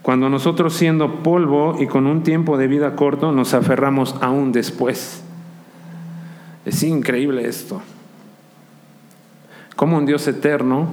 Cuando 0.00 0.30
nosotros 0.30 0.72
siendo 0.72 1.22
polvo 1.22 1.76
y 1.78 1.86
con 1.86 2.06
un 2.06 2.22
tiempo 2.22 2.56
de 2.56 2.68
vida 2.68 2.96
corto 2.96 3.32
nos 3.32 3.52
aferramos 3.52 4.14
aún 4.22 4.52
después. 4.52 5.22
Es 6.64 6.82
increíble 6.82 7.46
esto. 7.46 7.82
Como 9.74 9.98
un 9.98 10.06
Dios 10.06 10.26
eterno 10.26 10.86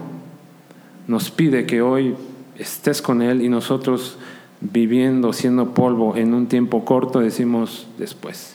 nos 1.07 1.31
pide 1.31 1.65
que 1.65 1.81
hoy 1.81 2.15
estés 2.57 3.01
con 3.01 3.21
Él 3.21 3.41
y 3.41 3.47
nosotros 3.47 4.17
viviendo, 4.59 5.31
siendo 5.31 5.73
polvo 5.73 6.17
en 6.17 6.33
un 6.33 6.47
tiempo 6.47 6.83
corto, 6.83 7.19
decimos 7.19 7.87
después. 7.97 8.52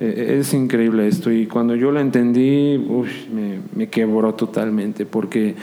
Eh, 0.00 0.36
es 0.38 0.54
increíble 0.54 1.08
esto 1.08 1.30
y 1.30 1.46
cuando 1.46 1.74
yo 1.74 1.90
lo 1.90 2.00
entendí, 2.00 2.78
me, 3.32 3.60
me, 3.74 3.88
quebró 3.88 4.34
totalmente 4.34 5.06
porque 5.06 5.56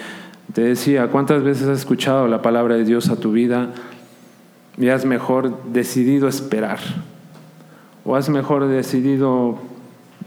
te 0.54 0.62
decía, 0.62 1.08
¿cuántas 1.08 1.44
veces 1.44 1.68
has 1.68 1.80
escuchado 1.80 2.28
la 2.28 2.42
palabra 2.42 2.76
de 2.76 2.84
Dios 2.84 3.10
a 3.10 3.16
tu 3.16 3.32
vida 3.32 3.72
y 4.78 4.90
has 4.90 5.06
mejor 5.06 5.64
decidido 5.72 6.28
esperar? 6.28 6.80
¿O 8.04 8.16
has 8.16 8.30
mejor 8.30 8.68
decidido 8.68 9.58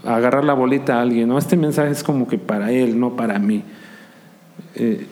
agarrar 0.03 0.43
la 0.43 0.53
bolita 0.53 0.97
a 0.97 1.01
alguien? 1.01 1.29
¿no? 1.29 1.37
Este 1.37 1.55
mensaje 1.55 1.91
es 1.91 2.03
como 2.03 2.27
que 2.27 2.37
para 2.37 2.71
él, 2.71 2.99
no 2.99 3.15
para 3.15 3.39
mí. 3.39 3.63
Eh, 4.75 5.05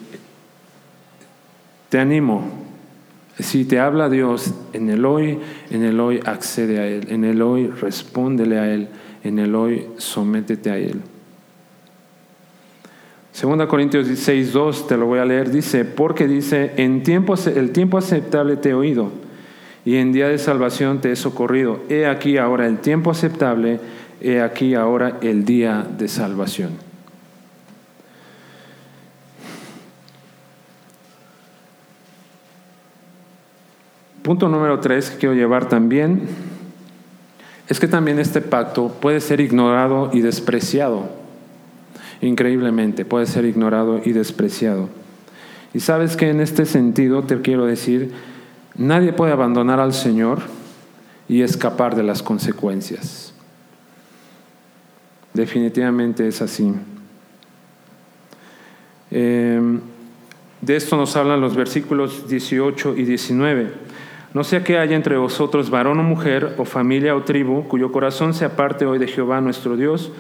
te 1.90 2.00
animo, 2.00 2.44
si 3.40 3.66
te 3.66 3.80
habla 3.80 4.10
Dios 4.10 4.54
en 4.74 4.90
el 4.90 5.06
hoy, 5.06 5.40
en 5.70 5.84
el 5.84 6.00
hoy 6.00 6.20
accede 6.26 6.80
a 6.80 6.88
Él, 6.88 7.08
en 7.10 7.24
el 7.24 7.42
hoy 7.42 7.68
respóndele 7.68 8.60
a 8.60 8.74
Él, 8.74 8.88
en 9.24 9.40
el 9.40 9.54
hoy 9.56 9.88
sométete 9.98 10.72
a 10.72 10.78
Él. 10.78 11.02
Segunda 13.32 13.68
Corintios 13.68 14.08
16, 14.08 14.52
2, 14.52 14.88
te 14.88 14.98
lo 14.98 15.06
voy 15.06 15.20
a 15.20 15.26
leer, 15.26 15.52
dice, 15.52 15.86
porque 15.86 16.28
dice, 16.28 16.72
en 16.78 17.04
tiempo, 17.04 17.36
el 17.36 17.72
tiempo 17.72 18.00
aceptable 18.00 18.58
te 18.58 18.70
he 18.70 18.74
oído 18.74 19.12
y 19.86 19.98
en 19.98 20.12
día 20.12 20.28
de 20.28 20.40
salvación 20.40 21.02
te 21.02 21.12
he 21.12 21.16
socorrido. 21.16 21.80
He 21.88 22.08
aquí 22.08 22.38
ahora 22.38 22.66
el 22.66 22.80
tiempo 22.80 23.12
aceptable, 23.12 23.80
he 24.20 24.42
aquí 24.42 24.74
ahora 24.74 25.20
el 25.22 25.46
día 25.46 25.88
de 25.98 26.08
salvación. 26.08 26.87
Punto 34.28 34.50
número 34.50 34.82
tres 34.82 35.10
que 35.10 35.20
quiero 35.20 35.36
llevar 35.36 35.70
también 35.70 36.28
es 37.70 37.80
que 37.80 37.88
también 37.88 38.20
este 38.20 38.42
pacto 38.42 38.90
puede 38.90 39.22
ser 39.22 39.40
ignorado 39.40 40.10
y 40.12 40.20
despreciado. 40.20 41.08
Increíblemente, 42.20 43.06
puede 43.06 43.26
ser 43.26 43.46
ignorado 43.46 44.02
y 44.04 44.12
despreciado. 44.12 44.90
Y 45.74 45.80
sabes 45.80 46.18
que 46.18 46.30
en 46.30 46.42
este 46.42 46.66
sentido 46.66 47.24
te 47.24 47.40
quiero 47.40 47.66
decir, 47.68 48.12
nadie 48.76 49.14
puede 49.14 49.32
abandonar 49.32 49.80
al 49.80 49.94
Señor 49.94 50.40
y 51.30 51.42
escapar 51.42 51.96
de 51.96 52.04
las 52.04 52.22
consecuencias. 52.22 53.34
Definitivamente 55.34 56.28
es 56.28 56.42
así. 56.42 56.74
Em, 59.10 59.80
de 60.60 60.76
esto 60.76 60.98
nos 60.98 61.16
hablan 61.16 61.40
los 61.40 61.56
versículos 61.56 62.28
18 62.28 62.98
y 62.98 63.06
19. 63.06 63.87
No 64.34 64.44
sea 64.44 64.64
que 64.64 64.78
haya 64.78 64.96
entre 64.96 65.18
vosotros 65.18 65.70
varón 65.70 66.00
o 66.00 66.04
mujer, 66.04 66.56
o 66.58 66.66
familia 66.66 67.16
o 67.16 67.24
tribu, 67.24 67.68
cuyo 67.68 67.92
corazón 67.92 68.34
se 68.34 68.46
aparte 68.46 68.86
hoy 68.86 69.00
de 69.00 69.08
Jehová 69.08 69.42
nuestro 69.42 69.78
Dios, 69.78 70.12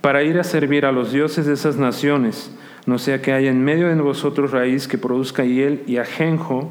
para 0.00 0.22
ir 0.22 0.38
a 0.38 0.44
servir 0.44 0.86
a 0.86 0.92
los 0.92 1.12
dioses 1.12 1.46
de 1.46 1.52
esas 1.52 1.76
naciones. 1.76 2.50
No 2.86 2.98
sea 2.98 3.20
que 3.20 3.32
haya 3.32 3.50
en 3.50 3.62
medio 3.62 3.88
de 3.88 3.94
vosotros 3.96 4.50
raíz 4.50 4.88
que 4.88 4.98
produzca 4.98 5.44
hiel 5.44 5.82
y 5.86 5.98
ajenjo, 5.98 6.70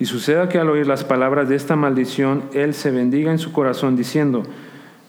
y 0.00 0.06
suceda 0.06 0.48
que 0.48 0.58
al 0.58 0.70
oír 0.70 0.86
las 0.86 1.04
palabras 1.04 1.48
de 1.48 1.56
esta 1.56 1.76
maldición, 1.76 2.44
él 2.54 2.74
se 2.74 2.90
bendiga 2.90 3.30
en 3.30 3.38
su 3.38 3.52
corazón, 3.52 3.96
diciendo, 3.96 4.42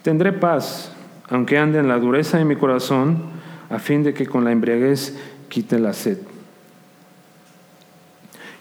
tendré 0.02 0.32
paz, 0.32 0.94
aunque 1.28 1.58
ande 1.58 1.78
en 1.78 1.88
la 1.88 1.98
dureza 1.98 2.38
de 2.38 2.44
mi 2.44 2.56
corazón, 2.56 3.22
a 3.70 3.78
fin 3.78 4.02
de 4.02 4.12
que 4.12 4.26
con 4.26 4.44
la 4.44 4.52
embriaguez 4.52 5.18
quite 5.48 5.78
la 5.78 5.94
sed. 5.94 6.18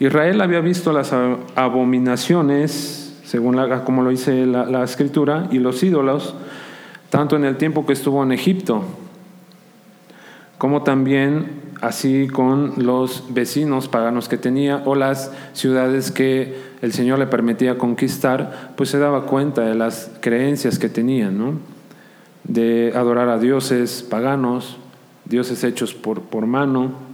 Israel 0.01 0.41
había 0.41 0.61
visto 0.61 0.91
las 0.91 1.13
abominaciones, 1.53 3.21
según 3.23 3.55
la, 3.55 3.83
como 3.83 4.01
lo 4.01 4.09
dice 4.09 4.47
la, 4.47 4.83
escritura, 4.83 5.47
y 5.51 5.59
los 5.59 5.83
ídolos, 5.83 6.33
tanto 7.11 7.35
en 7.35 7.45
el 7.45 7.57
tiempo 7.57 7.85
que 7.85 7.93
estuvo 7.93 8.23
en 8.23 8.31
Egipto, 8.31 8.83
como 10.57 10.81
también 10.81 11.51
así 11.81 12.27
con 12.27 12.73
los 12.77 13.25
vecinos 13.29 13.87
paganos 13.87 14.27
que 14.27 14.37
tenía 14.37 14.81
o 14.85 14.95
las 14.95 15.31
ciudades 15.53 16.09
que 16.09 16.55
el 16.81 16.93
Señor 16.93 17.19
le 17.19 17.27
permitía 17.27 17.77
conquistar, 17.77 18.71
pues 18.75 18.89
se 18.89 18.97
daba 18.97 19.27
cuenta 19.27 19.61
de 19.61 19.75
las 19.75 20.09
creencias 20.19 20.79
que 20.79 20.89
tenían, 20.89 21.37
¿no? 21.37 21.59
de 22.43 22.91
adorar 22.95 23.29
a 23.29 23.37
dioses 23.37 24.01
paganos, 24.01 24.77
dioses 25.25 25.63
hechos 25.63 25.93
por, 25.93 26.21
por 26.21 26.47
mano. 26.47 27.10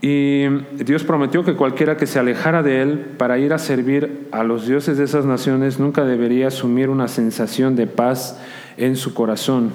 Y 0.00 0.46
Dios 0.84 1.02
prometió 1.02 1.44
que 1.44 1.54
cualquiera 1.54 1.96
que 1.96 2.06
se 2.06 2.18
alejara 2.18 2.62
de 2.62 2.82
Él 2.82 2.98
para 3.18 3.38
ir 3.38 3.52
a 3.52 3.58
servir 3.58 4.28
a 4.30 4.44
los 4.44 4.66
dioses 4.66 4.96
de 4.96 5.04
esas 5.04 5.24
naciones 5.24 5.80
nunca 5.80 6.04
debería 6.04 6.48
asumir 6.48 6.88
una 6.88 7.08
sensación 7.08 7.74
de 7.74 7.88
paz 7.88 8.38
en 8.76 8.94
su 8.94 9.12
corazón 9.12 9.72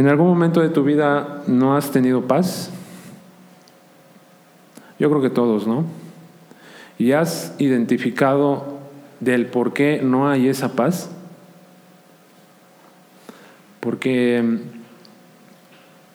¿En 0.00 0.06
algún 0.06 0.28
momento 0.28 0.60
de 0.60 0.68
tu 0.68 0.84
vida 0.84 1.42
no 1.46 1.76
has 1.76 1.90
tenido 1.90 2.22
paz? 2.22 2.70
Yo 4.98 5.10
creo 5.10 5.20
que 5.20 5.30
todos, 5.30 5.66
¿no? 5.66 5.84
¿Y 6.96 7.12
has 7.12 7.54
identificado 7.58 8.78
del 9.18 9.46
por 9.46 9.72
qué 9.72 10.00
no 10.02 10.28
hay 10.28 10.48
esa 10.48 10.72
paz? 10.74 11.10
Porque 13.80 14.42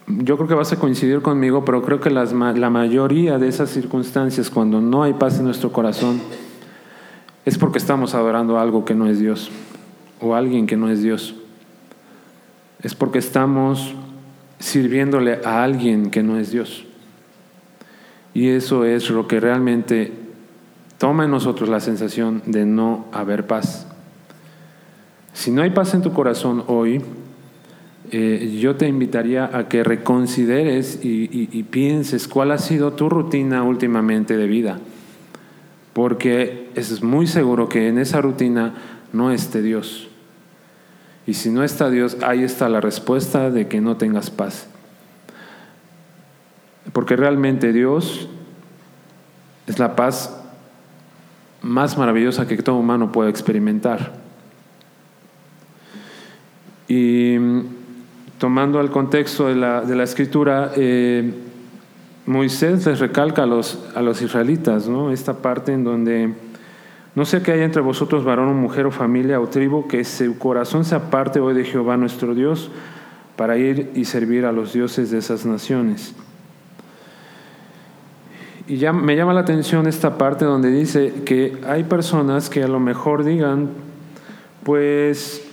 mm, 0.08 0.24
yo 0.24 0.38
creo 0.38 0.48
que 0.48 0.54
vas 0.54 0.72
a 0.72 0.80
coincidir 0.80 1.22
conmigo, 1.22 1.66
pero 1.66 1.82
creo 1.82 2.00
que 2.00 2.10
las, 2.10 2.32
la 2.34 2.70
mayoría 2.70 3.38
de 3.38 3.48
esas 3.48 3.70
circunstancias, 3.70 4.50
cuando 4.50 4.82
no 4.82 5.04
hay 5.04 5.14
paz 5.14 5.40
en 5.40 5.46
nuestro 5.46 5.72
corazón, 5.72 6.22
es 7.44 7.58
porque 7.58 7.78
estamos 7.78 8.16
adorando 8.16 8.60
algo 8.60 8.86
que 8.86 8.96
no 8.96 9.08
es 9.08 9.20
Dios 9.20 9.52
o 10.20 10.36
alguien 10.36 10.68
que 10.68 10.78
no 10.78 10.90
es 10.90 11.02
Dios 11.02 11.36
es 12.86 12.94
porque 12.94 13.18
estamos 13.18 13.96
sirviéndole 14.60 15.40
a 15.44 15.64
alguien 15.64 16.12
que 16.12 16.22
no 16.22 16.38
es 16.38 16.52
Dios. 16.52 16.86
Y 18.36 18.50
eso 18.50 18.86
es 18.86 19.10
lo 19.10 19.28
que 19.28 19.40
realmente 19.40 20.14
toma 21.00 21.26
en 21.26 21.32
nosotros 21.32 21.68
la 21.68 21.80
sensación 21.80 22.44
de 22.46 22.64
no 22.68 23.08
haber 23.12 23.48
paz. 23.48 23.88
Si 25.34 25.50
no 25.50 25.64
hay 25.64 25.72
paz 25.72 25.96
en 25.96 26.04
tu 26.04 26.14
corazón 26.14 26.64
hoy, 26.68 27.02
eh, 28.12 28.58
yo 28.60 28.76
te 28.76 28.88
invitaría 28.88 29.50
a 29.52 29.68
que 29.68 29.84
reconsideres 29.84 31.00
y 31.04 31.64
pienses 31.64 32.28
cuál 32.28 32.52
ha 32.52 32.58
sido 32.58 32.94
tu 32.94 33.10
rutina 33.10 33.64
últimamente 33.64 34.38
de 34.38 34.48
vida. 34.48 34.80
Porque 35.94 36.70
es 36.76 37.02
muy 37.04 37.26
seguro 37.26 37.70
que 37.70 37.88
en 37.88 38.00
esa 38.00 38.20
rutina 38.22 38.74
no 39.14 39.32
esté 39.32 39.62
Dios. 39.62 40.10
Y 41.28 41.34
si 41.34 41.50
no 41.50 41.64
está 41.64 41.90
Dios, 41.90 42.18
ahí 42.22 42.44
está 42.44 42.70
la 42.70 42.82
respuesta 42.82 43.50
de 43.50 43.68
que 43.68 43.82
no 43.82 43.98
tengas 43.98 44.30
paz. 44.30 44.68
Porque 46.94 47.16
realmente 47.16 47.74
Dios 47.74 48.28
es 49.68 49.80
la 49.80 49.96
paz 49.96 50.40
más 51.62 51.98
maravillosa 51.98 52.48
que 52.48 52.58
todo 52.58 52.76
humano 52.76 53.12
puede 53.12 53.30
experimentar. 53.30 54.14
Y 56.88 57.38
tomando 58.38 58.82
el 58.82 58.90
contexto 58.90 59.48
de 59.48 59.56
la, 59.56 59.82
de 59.82 59.96
la 59.96 60.04
escritura, 60.04 60.72
eh, 60.76 61.34
Moisés 62.26 62.86
les 62.86 63.00
recalca 63.00 63.44
a 63.44 63.46
los, 63.46 63.86
a 63.96 64.02
los 64.02 64.22
israelitas, 64.22 64.88
¿no? 64.88 65.12
esta 65.12 65.34
parte 65.34 65.74
en 65.74 65.84
donde 65.84 66.34
no 67.14 67.24
sé 67.24 67.42
que 67.42 67.52
haya 67.52 67.64
entre 67.64 67.82
vosotros 67.82 68.26
varón 68.26 68.50
o 68.50 68.54
mujer 68.54 68.86
o 68.86 68.92
familia 68.92 69.40
o 69.40 69.48
tribu 69.48 69.88
que 69.88 70.04
su 70.04 70.38
corazón 70.38 70.84
se 70.84 70.96
aparte 70.96 71.40
hoy 71.40 71.54
de 71.54 71.64
Jehová 71.64 71.96
nuestro 71.98 72.36
Dios 72.36 72.72
para 73.38 73.58
ir 73.58 73.92
y 73.96 74.06
servir 74.06 74.46
a 74.46 74.52
los 74.52 74.74
dioses 74.74 75.12
de 75.12 75.20
esas 75.20 75.46
naciones. 75.46 76.14
Y 78.68 78.78
ya 78.78 78.92
me 78.92 79.16
llama 79.16 79.34
la 79.34 79.42
atención 79.42 79.88
esta 79.88 80.18
parte 80.18 80.44
donde 80.44 80.72
dice 80.72 81.14
que 81.26 81.58
hay 81.68 81.84
personas 81.84 82.50
que 82.50 82.64
a 82.64 82.68
lo 82.68 82.80
mejor 82.80 83.24
digan, 83.24 83.70
pues, 84.64 85.45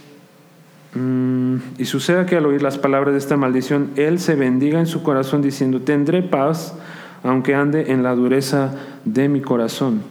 y 0.94 1.84
suceda 1.86 2.26
que 2.26 2.36
al 2.36 2.44
oír 2.44 2.62
las 2.62 2.76
palabras 2.76 3.12
de 3.14 3.18
esta 3.18 3.36
maldición, 3.36 3.90
Él 3.96 4.18
se 4.18 4.34
bendiga 4.34 4.78
en 4.78 4.86
su 4.86 5.02
corazón 5.02 5.40
diciendo, 5.40 5.80
tendré 5.80 6.22
paz 6.22 6.74
aunque 7.22 7.54
ande 7.54 7.92
en 7.92 8.02
la 8.02 8.14
dureza 8.14 8.74
de 9.04 9.28
mi 9.28 9.40
corazón. 9.40 10.02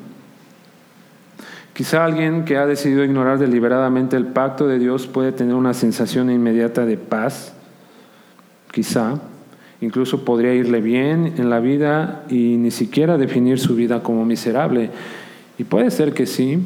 Quizá 1.74 2.04
alguien 2.04 2.46
que 2.46 2.58
ha 2.58 2.66
decidido 2.66 3.04
ignorar 3.04 3.38
deliberadamente 3.38 4.18
el 4.18 4.28
pacto 4.28 4.68
de 4.68 4.80
Dios 4.80 5.08
puede 5.08 5.32
tener 5.32 5.56
una 5.56 5.74
sensación 5.74 6.30
inmediata 6.30 6.86
de 6.86 6.98
paz, 6.98 7.54
quizá, 8.72 9.20
incluso 9.80 10.26
podría 10.26 10.54
irle 10.54 10.82
bien 10.82 11.36
en 11.38 11.50
la 11.50 11.60
vida 11.60 12.24
y 12.30 12.58
ni 12.58 12.72
siquiera 12.72 13.18
definir 13.18 13.60
su 13.60 13.76
vida 13.76 14.04
como 14.04 14.26
miserable. 14.26 14.90
Y 15.58 15.64
puede 15.64 15.92
ser 15.92 16.14
que 16.14 16.26
sí, 16.26 16.60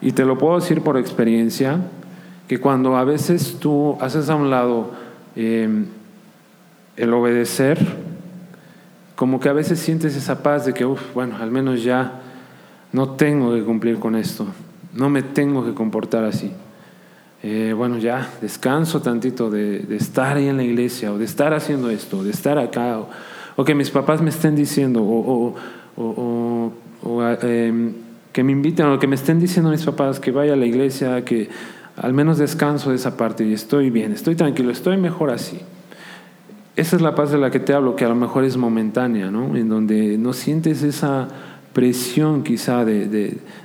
y 0.00 0.12
te 0.12 0.24
lo 0.24 0.38
puedo 0.38 0.56
decir 0.56 0.82
por 0.82 0.98
experiencia, 0.98 1.80
que 2.48 2.58
cuando 2.58 2.96
a 2.96 3.04
veces 3.04 3.56
tú 3.58 3.96
haces 4.00 4.30
a 4.30 4.36
un 4.36 4.50
lado 4.50 4.90
em, 5.34 5.86
el 6.96 7.12
obedecer, 7.12 7.78
como 9.16 9.40
que 9.40 9.48
a 9.48 9.52
veces 9.52 9.80
sientes 9.80 10.14
esa 10.14 10.42
paz 10.42 10.66
de 10.66 10.74
que, 10.74 10.84
uff, 10.84 11.14
bueno, 11.14 11.36
al 11.40 11.50
menos 11.50 11.82
ya 11.82 12.20
no 12.92 13.10
tengo 13.10 13.54
que 13.54 13.62
cumplir 13.62 13.98
con 13.98 14.14
esto, 14.14 14.46
no 14.94 15.10
me 15.10 15.22
tengo 15.22 15.64
que 15.64 15.74
comportar 15.74 16.24
así. 16.24 16.52
Eh, 17.42 17.74
bueno, 17.76 17.98
ya 17.98 18.28
descanso 18.40 19.02
tantito 19.02 19.50
de, 19.50 19.84
estar 19.96 20.36
ahí 20.36 20.48
en 20.48 20.56
la 20.56 20.64
iglesia, 20.64 21.12
o 21.12 21.18
de 21.18 21.24
estar 21.24 21.52
haciendo 21.52 21.90
esto, 21.90 22.24
de 22.24 22.30
estar 22.30 22.58
acá, 22.58 22.98
o, 23.56 23.64
que 23.64 23.74
mis 23.74 23.90
papás 23.90 24.22
me 24.22 24.30
estén 24.30 24.56
diciendo, 24.56 25.02
o, 25.02 25.54
em, 27.42 27.92
que 28.32 28.42
me 28.42 28.52
inviten, 28.52 28.86
o 28.86 28.98
que 28.98 29.06
me 29.06 29.16
estén 29.16 29.38
diciendo 29.38 29.70
mis 29.70 29.84
papás 29.84 30.20
que 30.20 30.30
vaya 30.30 30.54
a 30.54 30.56
la 30.56 30.66
iglesia, 30.66 31.24
que 31.24 31.48
al 31.96 32.12
menos 32.12 32.38
descanso 32.38 32.90
de 32.90 32.96
esa 32.96 33.16
parte 33.16 33.44
y 33.44 33.52
estoy 33.52 33.90
bien, 33.90 34.12
estoy 34.12 34.34
tranquilo, 34.34 34.70
estoy 34.70 34.96
mejor 34.96 35.30
así. 35.30 35.60
Esa 36.76 36.96
es 36.96 37.02
la 37.02 37.14
paz 37.14 37.30
de 37.30 37.38
la 37.38 37.50
que 37.50 37.58
te 37.58 37.72
hablo, 37.72 37.96
que 37.96 38.04
a 38.04 38.08
lo 38.08 38.14
mejor 38.14 38.44
es 38.44 38.58
momentánea, 38.58 39.30
¿no? 39.30 39.56
En 39.56 39.70
donde 39.70 40.18
no 40.18 40.34
sientes 40.34 40.82
esa 40.82 41.28
presión 41.72 42.42
quizá 42.42 42.84
de, 42.84 43.06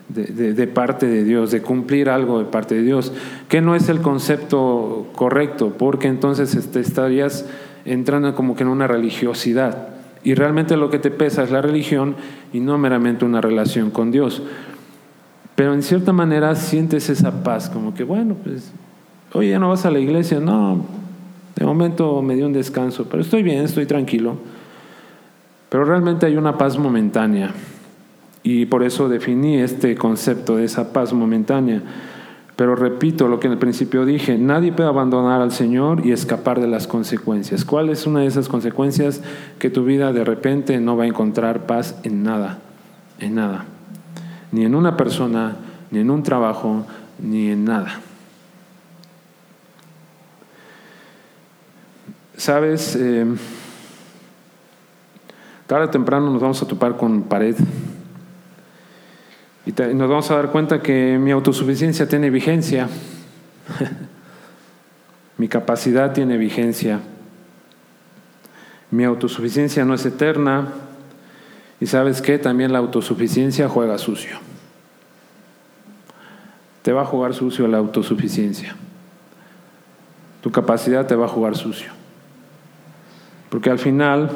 de, 0.09 0.67
parte 0.67 1.07
de 1.07 1.23
Dios, 1.23 1.51
de 1.51 1.61
cumplir 1.61 2.09
algo 2.09 2.39
de 2.39 2.45
parte 2.45 2.75
de 2.75 2.83
Dios, 2.83 3.13
que 3.49 3.61
no 3.61 3.75
es 3.75 3.89
el 3.89 4.01
concepto 4.01 5.07
correcto, 5.15 5.75
porque 5.77 6.07
entonces 6.07 6.69
te 6.71 6.79
estarías 6.79 7.45
entrando 7.85 8.35
como 8.35 8.55
que 8.55 8.63
en 8.63 8.69
una 8.69 8.85
religiosidad 8.85 9.87
Y 10.23 10.35
realmente 10.35 10.77
lo 10.77 10.89
que 10.89 10.99
te 10.99 11.09
pesa 11.09 11.43
es 11.43 11.51
la 11.51 11.61
religión 11.61 12.15
y 12.53 12.59
no 12.59 12.77
meramente 12.77 13.25
una 13.25 13.41
relación 13.41 13.91
con 13.91 14.11
Dios. 14.11 14.43
Pero 15.61 15.75
en 15.75 15.83
cierta 15.83 16.11
manera 16.11 16.55
sientes 16.55 17.07
esa 17.11 17.43
paz, 17.43 17.69
como 17.69 17.93
que, 17.93 18.03
bueno, 18.03 18.35
pues, 18.43 18.71
oye, 19.31 19.51
ya 19.51 19.59
no 19.59 19.69
vas 19.69 19.85
a 19.85 19.91
la 19.91 19.99
iglesia, 19.99 20.39
no, 20.39 20.83
de 21.55 21.63
momento 21.63 22.19
me 22.23 22.35
dio 22.35 22.47
un 22.47 22.53
descanso, 22.53 23.05
pero 23.07 23.21
estoy 23.21 23.43
bien, 23.43 23.63
estoy 23.63 23.85
tranquilo. 23.85 24.37
Pero 25.69 25.85
realmente 25.85 26.25
hay 26.25 26.35
una 26.35 26.57
paz 26.57 26.79
momentánea. 26.79 27.51
Y 28.41 28.65
por 28.65 28.81
eso 28.81 29.07
definí 29.07 29.57
este 29.57 29.95
concepto 29.95 30.55
de 30.55 30.63
esa 30.63 30.93
paz 30.93 31.13
momentánea. 31.13 31.83
Pero 32.55 32.75
repito 32.75 33.27
lo 33.27 33.39
que 33.39 33.45
en 33.45 33.53
el 33.53 33.59
principio 33.59 34.03
dije, 34.03 34.39
nadie 34.39 34.71
puede 34.71 34.89
abandonar 34.89 35.41
al 35.41 35.51
Señor 35.51 36.03
y 36.03 36.11
escapar 36.11 36.59
de 36.59 36.69
las 36.69 36.87
consecuencias. 36.87 37.65
¿Cuál 37.65 37.91
es 37.91 38.07
una 38.07 38.21
de 38.21 38.25
esas 38.25 38.49
consecuencias? 38.49 39.21
Que 39.59 39.69
tu 39.69 39.85
vida 39.85 40.11
de 40.11 40.23
repente 40.23 40.79
no 40.79 40.97
va 40.97 41.03
a 41.03 41.07
encontrar 41.07 41.67
paz 41.67 41.99
en 42.01 42.23
nada, 42.23 42.57
en 43.19 43.35
nada. 43.35 43.65
Ni 44.51 44.65
en 44.65 44.75
una 44.75 44.97
persona, 44.97 45.55
ni 45.91 45.99
en 45.99 46.09
un 46.09 46.23
trabajo, 46.23 46.85
ni 47.19 47.51
en 47.51 47.65
nada. 47.65 47.99
Sabes, 52.35 52.95
eh, 52.95 53.25
tarde 55.67 55.85
o 55.85 55.89
temprano 55.89 56.31
nos 56.31 56.41
vamos 56.41 56.61
a 56.61 56.67
topar 56.67 56.97
con 56.97 57.23
pared. 57.23 57.55
Y 59.65 59.71
nos 59.93 60.09
vamos 60.09 60.31
a 60.31 60.35
dar 60.35 60.51
cuenta 60.51 60.81
que 60.81 61.19
mi 61.19 61.31
autosuficiencia 61.31 62.07
tiene 62.07 62.31
vigencia, 62.31 62.89
mi 65.37 65.47
capacidad 65.47 66.13
tiene 66.13 66.37
vigencia, 66.37 66.99
mi 68.89 69.03
autosuficiencia 69.03 69.85
no 69.85 69.93
es 69.93 70.05
eterna 70.05 70.73
y 71.81 71.87
sabes 71.87 72.21
que 72.21 72.37
también 72.37 72.71
la 72.71 72.77
autosuficiencia 72.77 73.67
juega 73.67 73.97
sucio. 73.97 74.37
Te 76.83 76.93
va 76.93 77.01
a 77.01 77.05
jugar 77.05 77.33
sucio 77.33 77.67
la 77.67 77.79
autosuficiencia. 77.79 78.75
Tu 80.41 80.51
capacidad 80.51 81.07
te 81.07 81.15
va 81.15 81.25
a 81.25 81.27
jugar 81.27 81.57
sucio. 81.57 81.91
Porque 83.49 83.71
al 83.71 83.79
final 83.79 84.29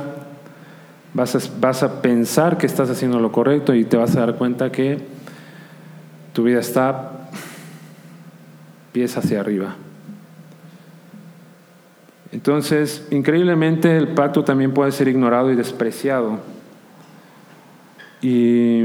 vas 1.13 1.36
a, 1.36 1.39
vas 1.60 1.84
a 1.84 2.01
pensar 2.01 2.58
que 2.58 2.65
estás 2.65 2.89
haciendo 2.89 3.19
lo 3.19 3.31
correcto 3.31 3.75
y 3.75 3.86
te 3.86 3.95
vas 3.95 4.15
a 4.15 4.21
dar 4.21 4.36
cuenta 4.36 4.71
que 4.71 5.05
tu 6.34 6.43
vida 6.43 6.60
está 6.60 7.29
pies 8.91 9.15
hacia 9.17 9.39
arriba. 9.39 9.75
Entonces, 12.31 13.08
increíblemente 13.12 13.95
el 13.95 14.10
pacto 14.10 14.43
también 14.43 14.73
puede 14.73 14.91
ser 14.91 15.08
ignorado 15.08 15.51
y 15.51 15.55
despreciado. 15.55 16.55
Y 18.25 18.81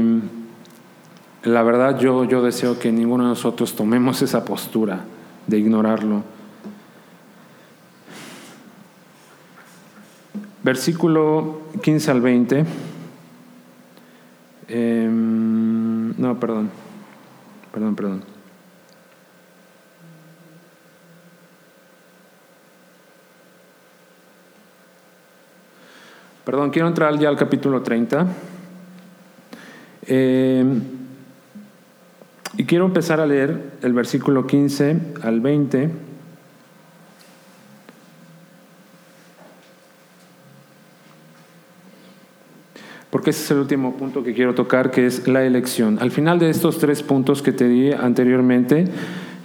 la 1.41 1.63
verdad 1.63 1.97
yo, 1.97 2.25
yo 2.25 2.43
deseo 2.43 2.77
que 2.77 2.91
ninguno 2.91 3.23
de 3.23 3.29
nosotros 3.29 3.75
tomemos 3.75 4.21
esa 4.21 4.45
postura 4.45 4.99
de 5.47 5.57
ignorarlo. 5.57 6.21
Versículo 10.61 11.61
15 11.81 12.11
al 12.11 12.21
20. 12.21 12.65
Em, 14.67 16.21
no, 16.21 16.39
perdón. 16.39 16.69
Perdón, 17.71 17.95
perdón. 17.95 18.23
Perdón, 26.45 26.69
quiero 26.69 26.87
entrar 26.87 27.17
ya 27.17 27.27
al 27.27 27.37
capítulo 27.37 27.81
30. 27.81 28.50
Eh, 30.13 30.65
y 32.57 32.65
quiero 32.65 32.85
empezar 32.85 33.21
a 33.21 33.25
leer 33.25 33.77
el 33.81 33.93
versículo 33.93 34.45
15 34.45 34.97
al 35.23 35.39
20. 35.39 35.89
porque 43.09 43.31
ese 43.31 43.43
es 43.43 43.51
el 43.51 43.57
último 43.57 43.97
punto 43.97 44.23
que 44.23 44.33
quiero 44.33 44.55
tocar, 44.55 44.89
que 44.89 45.05
es 45.05 45.27
la 45.27 45.43
elección. 45.43 45.97
Al 45.99 46.11
final 46.11 46.39
de 46.39 46.49
estos 46.49 46.77
tres 46.77 47.03
puntos 47.03 47.41
que 47.41 47.51
te 47.51 47.67
di 47.67 47.91
anteriormente, 47.91 48.85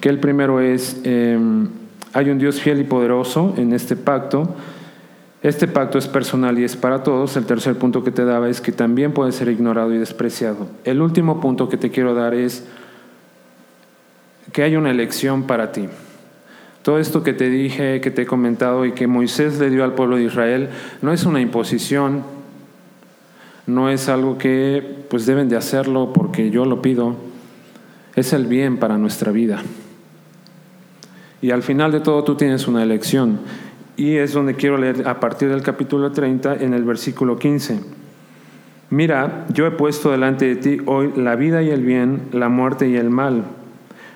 que 0.00 0.08
el 0.08 0.20
primero 0.20 0.60
es, 0.60 1.00
em, 1.02 1.68
hay 2.12 2.30
un 2.30 2.38
Dios 2.38 2.60
fiel 2.60 2.80
y 2.80 2.84
poderoso 2.84 3.54
en 3.56 3.72
este 3.72 3.96
pacto, 3.96 4.54
este 5.48 5.68
pacto 5.68 5.96
es 5.96 6.08
personal 6.08 6.58
y 6.58 6.64
es 6.64 6.74
para 6.74 7.04
todos. 7.04 7.36
El 7.36 7.46
tercer 7.46 7.76
punto 7.76 8.02
que 8.02 8.10
te 8.10 8.24
daba 8.24 8.48
es 8.48 8.60
que 8.60 8.72
también 8.72 9.12
puede 9.12 9.30
ser 9.30 9.48
ignorado 9.48 9.94
y 9.94 9.98
despreciado. 9.98 10.66
El 10.82 11.00
último 11.00 11.40
punto 11.40 11.68
que 11.68 11.76
te 11.76 11.92
quiero 11.92 12.14
dar 12.14 12.34
es 12.34 12.66
que 14.50 14.64
hay 14.64 14.74
una 14.74 14.90
elección 14.90 15.44
para 15.44 15.70
ti. 15.70 15.88
Todo 16.82 16.98
esto 16.98 17.22
que 17.22 17.32
te 17.32 17.48
dije, 17.48 18.00
que 18.00 18.10
te 18.10 18.22
he 18.22 18.26
comentado 18.26 18.86
y 18.86 18.92
que 18.92 19.06
Moisés 19.06 19.60
le 19.60 19.70
dio 19.70 19.84
al 19.84 19.94
pueblo 19.94 20.16
de 20.16 20.24
Israel, 20.24 20.68
no 21.00 21.12
es 21.12 21.24
una 21.24 21.40
imposición, 21.40 22.24
no 23.68 23.88
es 23.88 24.08
algo 24.08 24.38
que 24.38 25.04
pues 25.08 25.26
deben 25.26 25.48
de 25.48 25.56
hacerlo 25.56 26.12
porque 26.12 26.50
yo 26.50 26.64
lo 26.64 26.82
pido, 26.82 27.14
es 28.16 28.32
el 28.32 28.46
bien 28.46 28.78
para 28.78 28.98
nuestra 28.98 29.30
vida. 29.30 29.62
Y 31.40 31.52
al 31.52 31.62
final 31.62 31.92
de 31.92 32.00
todo 32.00 32.24
tú 32.24 32.34
tienes 32.34 32.66
una 32.66 32.82
elección. 32.82 33.38
Y 33.96 34.16
es 34.16 34.32
donde 34.32 34.54
quiero 34.54 34.76
leer 34.76 35.08
a 35.08 35.20
partir 35.20 35.48
del 35.48 35.62
capítulo 35.62 36.12
30 36.12 36.56
en 36.56 36.74
el 36.74 36.84
versículo 36.84 37.38
15. 37.38 37.80
Mira, 38.90 39.46
yo 39.52 39.66
he 39.66 39.70
puesto 39.70 40.10
delante 40.10 40.46
de 40.46 40.56
ti 40.56 40.78
hoy 40.86 41.12
la 41.16 41.34
vida 41.36 41.62
y 41.62 41.70
el 41.70 41.82
bien, 41.82 42.22
la 42.32 42.48
muerte 42.48 42.88
y 42.88 42.96
el 42.96 43.10
mal. 43.10 43.44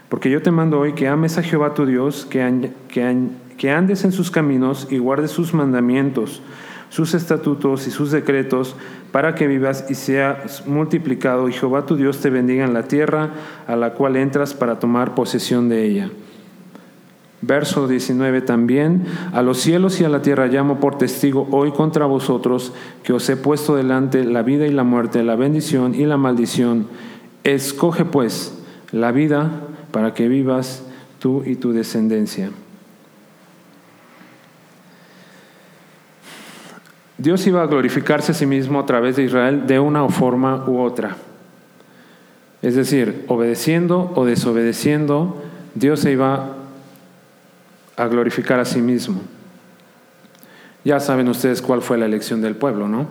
Porque 0.08 0.30
yo 0.30 0.42
te 0.42 0.50
mando 0.50 0.80
hoy 0.80 0.92
que 0.92 1.08
ames 1.08 1.38
a 1.38 1.42
Jehová 1.42 1.74
tu 1.74 1.86
Dios, 1.86 2.26
que, 2.26 2.70
que 2.88 3.70
andes 3.70 4.04
en 4.04 4.12
sus 4.12 4.30
caminos 4.30 4.86
y 4.90 4.98
guardes 4.98 5.30
sus 5.30 5.54
mandamientos 5.54 6.42
sus 6.90 7.14
estatutos 7.14 7.86
y 7.86 7.90
sus 7.90 8.10
decretos, 8.10 8.76
para 9.12 9.34
que 9.34 9.46
vivas 9.46 9.86
y 9.88 9.94
seas 9.94 10.66
multiplicado, 10.66 11.48
y 11.48 11.52
Jehová 11.52 11.86
tu 11.86 11.96
Dios 11.96 12.20
te 12.20 12.30
bendiga 12.30 12.64
en 12.64 12.74
la 12.74 12.82
tierra 12.82 13.30
a 13.66 13.76
la 13.76 13.94
cual 13.94 14.16
entras 14.16 14.54
para 14.54 14.78
tomar 14.78 15.14
posesión 15.14 15.68
de 15.68 15.84
ella. 15.84 16.10
Verso 17.42 17.88
19 17.88 18.42
también, 18.42 19.07
a 19.33 19.40
los 19.40 19.59
cielos 19.59 19.98
y 20.00 20.05
a 20.05 20.11
la 20.11 20.20
tierra 20.20 20.48
llamo 20.48 20.79
por 20.79 20.98
testigo 20.98 21.48
hoy 21.53 21.72
contra 21.72 22.05
vosotros 22.05 22.74
que 23.03 23.14
os 23.14 23.26
he 23.31 23.37
puesto 23.37 23.76
delante 23.76 24.24
la 24.24 24.42
vida 24.42 24.66
y 24.66 24.72
la 24.72 24.85
muerte, 24.85 25.22
la 25.22 25.37
bendición 25.37 25.94
y 25.94 26.05
la 26.05 26.18
maldición. 26.18 26.88
Escoge 27.42 28.05
pues 28.05 28.59
la 28.92 29.11
vida 29.11 29.50
para 29.90 30.12
que 30.12 30.29
vivas 30.29 30.85
tú 31.18 31.42
y 31.46 31.57
tu 31.57 31.72
descendencia. 31.72 32.50
Dios 37.16 37.46
iba 37.46 37.62
a 37.62 37.66
glorificarse 37.66 38.33
a 38.33 38.35
sí 38.35 38.44
mismo 38.44 38.81
a 38.81 38.87
través 38.87 39.16
de 39.16 39.24
Israel 39.24 39.66
de 39.66 39.79
una 39.79 40.07
forma 40.09 40.64
u 40.66 40.81
otra. 40.81 41.16
Es 42.61 42.74
decir, 42.74 43.24
obedeciendo 43.29 44.12
o 44.14 44.26
desobedeciendo, 44.26 45.42
Dios 45.74 46.00
se 46.00 46.12
iba 46.12 46.57
a 48.02 48.08
glorificar 48.08 48.60
a 48.60 48.64
sí 48.64 48.80
mismo. 48.80 49.20
Ya 50.84 51.00
saben 51.00 51.28
ustedes 51.28 51.60
cuál 51.60 51.82
fue 51.82 51.98
la 51.98 52.06
elección 52.06 52.40
del 52.40 52.56
pueblo, 52.56 52.88
¿no? 52.88 53.08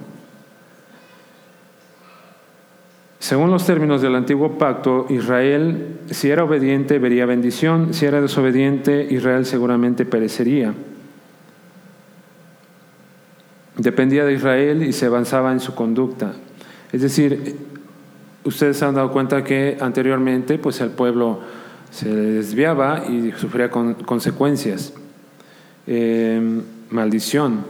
Según 3.20 3.52
los 3.52 3.66
términos 3.66 4.02
del 4.02 4.16
antiguo 4.16 4.58
pacto, 4.58 5.06
Israel, 5.10 6.00
si 6.10 6.30
era 6.32 6.44
obediente, 6.44 7.00
vería 7.00 7.26
bendición, 7.26 7.94
si 7.94 8.06
era 8.06 8.22
desobediente, 8.22 9.08
Israel 9.10 9.46
seguramente 9.46 10.06
perecería 10.06 10.74
dependía 13.80 14.26
de 14.26 14.34
Israel 14.34 14.84
y 14.84 14.94
se 14.94 15.06
avanzaba 15.06 15.52
en 15.52 15.60
su 15.60 15.74
conducta. 15.74 16.34
Es 16.92 17.02
decir, 17.02 17.56
ustedes 18.44 18.78
se 18.78 18.86
han 18.86 18.96
dado 18.96 19.12
cuenta 19.12 19.44
que 19.44 19.78
anteriormente 19.80 20.58
pues 20.58 20.82
el 20.82 20.90
pueblo 20.90 21.40
se 21.92 22.14
desviaba 22.14 23.06
y 23.08 23.32
sufría 23.38 23.70
consecuencias. 23.70 24.94
Em, 25.88 26.62
maldición. 26.90 27.66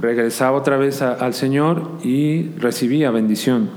Regresaba 0.00 0.58
otra 0.58 0.76
vez 0.76 1.00
al 1.02 1.34
Señor 1.34 1.90
y 2.02 2.50
recibía 2.58 3.10
bendición. 3.10 3.70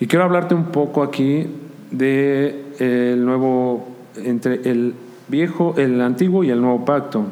Y 0.00 0.06
quiero 0.06 0.24
hablarte 0.24 0.54
un 0.54 0.66
poco 0.66 1.02
aquí 1.02 1.46
de 1.90 2.64
el 2.78 3.24
nuevo 3.24 3.88
entre 4.16 4.54
el 4.68 4.94
viejo, 5.28 5.74
el 5.76 6.00
antiguo 6.00 6.44
y 6.44 6.50
el 6.50 6.60
nuevo 6.60 6.84
pacto. 6.84 7.24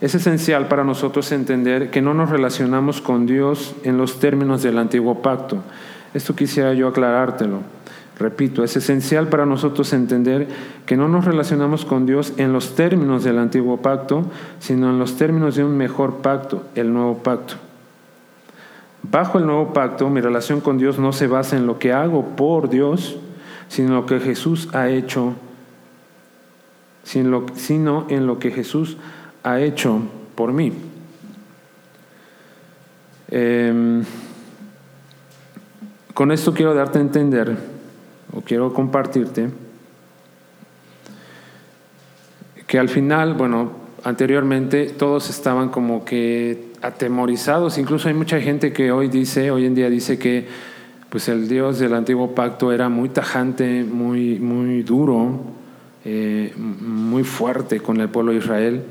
Es 0.00 0.14
esencial 0.14 0.66
para 0.66 0.82
nosotros 0.82 1.30
entender 1.30 1.90
que 1.90 2.02
no 2.02 2.12
nos 2.12 2.28
relacionamos 2.28 3.00
con 3.00 3.24
Dios 3.24 3.76
en 3.84 3.98
los 3.98 4.18
términos 4.18 4.62
del 4.62 4.78
antiguo 4.78 5.22
pacto. 5.22 5.62
Esto 6.14 6.34
quisiera 6.34 6.74
yo 6.74 6.88
aclarártelo. 6.88 7.60
Repito, 8.18 8.62
es 8.62 8.76
esencial 8.76 9.28
para 9.28 9.46
nosotros 9.46 9.92
entender 9.92 10.46
que 10.86 10.96
no 10.96 11.08
nos 11.08 11.24
relacionamos 11.24 11.84
con 11.84 12.06
Dios 12.06 12.34
en 12.36 12.52
los 12.52 12.74
términos 12.74 13.24
del 13.24 13.38
antiguo 13.38 13.78
pacto, 13.78 14.24
sino 14.60 14.90
en 14.90 14.98
los 14.98 15.16
términos 15.16 15.56
de 15.56 15.64
un 15.64 15.76
mejor 15.76 16.18
pacto, 16.18 16.64
el 16.74 16.92
nuevo 16.92 17.18
pacto. 17.18 17.54
Bajo 19.02 19.38
el 19.38 19.46
nuevo 19.46 19.72
pacto, 19.72 20.08
mi 20.10 20.20
relación 20.20 20.60
con 20.60 20.78
Dios 20.78 20.98
no 20.98 21.12
se 21.12 21.26
basa 21.26 21.56
en 21.56 21.66
lo 21.66 21.78
que 21.78 21.92
hago 21.92 22.36
por 22.36 22.68
Dios, 22.68 23.16
sino 23.68 23.88
en 23.88 23.94
lo 23.94 24.06
que 24.06 24.20
Jesús 24.20 24.68
ha 24.72 24.88
hecho, 24.88 25.34
sino 27.02 28.06
en 28.08 28.26
lo 28.26 28.38
que 28.38 28.50
Jesús 28.52 28.96
ha 29.42 29.60
hecho 29.60 30.00
por 30.36 30.52
mí. 30.52 30.72
Em, 33.28 34.04
con 36.14 36.32
esto 36.32 36.52
quiero 36.52 36.74
darte 36.74 36.98
a 36.98 37.02
entender, 37.02 37.56
o 38.32 38.40
quiero 38.40 38.72
compartirte, 38.72 39.50
que 42.66 42.78
al 42.78 42.88
final, 42.88 43.34
bueno, 43.34 43.72
anteriormente 44.04 44.86
todos 44.86 45.30
estaban 45.30 45.68
como 45.68 46.04
que 46.04 46.72
atemorizados, 46.82 47.78
incluso 47.78 48.08
hay 48.08 48.14
mucha 48.14 48.40
gente 48.40 48.72
que 48.72 48.92
hoy 48.92 49.08
dice, 49.08 49.50
hoy 49.50 49.66
en 49.66 49.74
día 49.74 49.88
dice 49.88 50.18
que 50.18 50.48
pues 51.08 51.28
el 51.28 51.46
Dios 51.46 51.78
del 51.78 51.92
antiguo 51.92 52.34
pacto 52.34 52.72
era 52.72 52.88
muy 52.88 53.10
tajante, 53.10 53.84
muy, 53.84 54.38
muy 54.38 54.82
duro, 54.82 55.40
eh, 56.06 56.54
muy 56.56 57.22
fuerte 57.22 57.80
con 57.80 58.00
el 58.00 58.08
pueblo 58.08 58.32
de 58.32 58.38
Israel. 58.38 58.82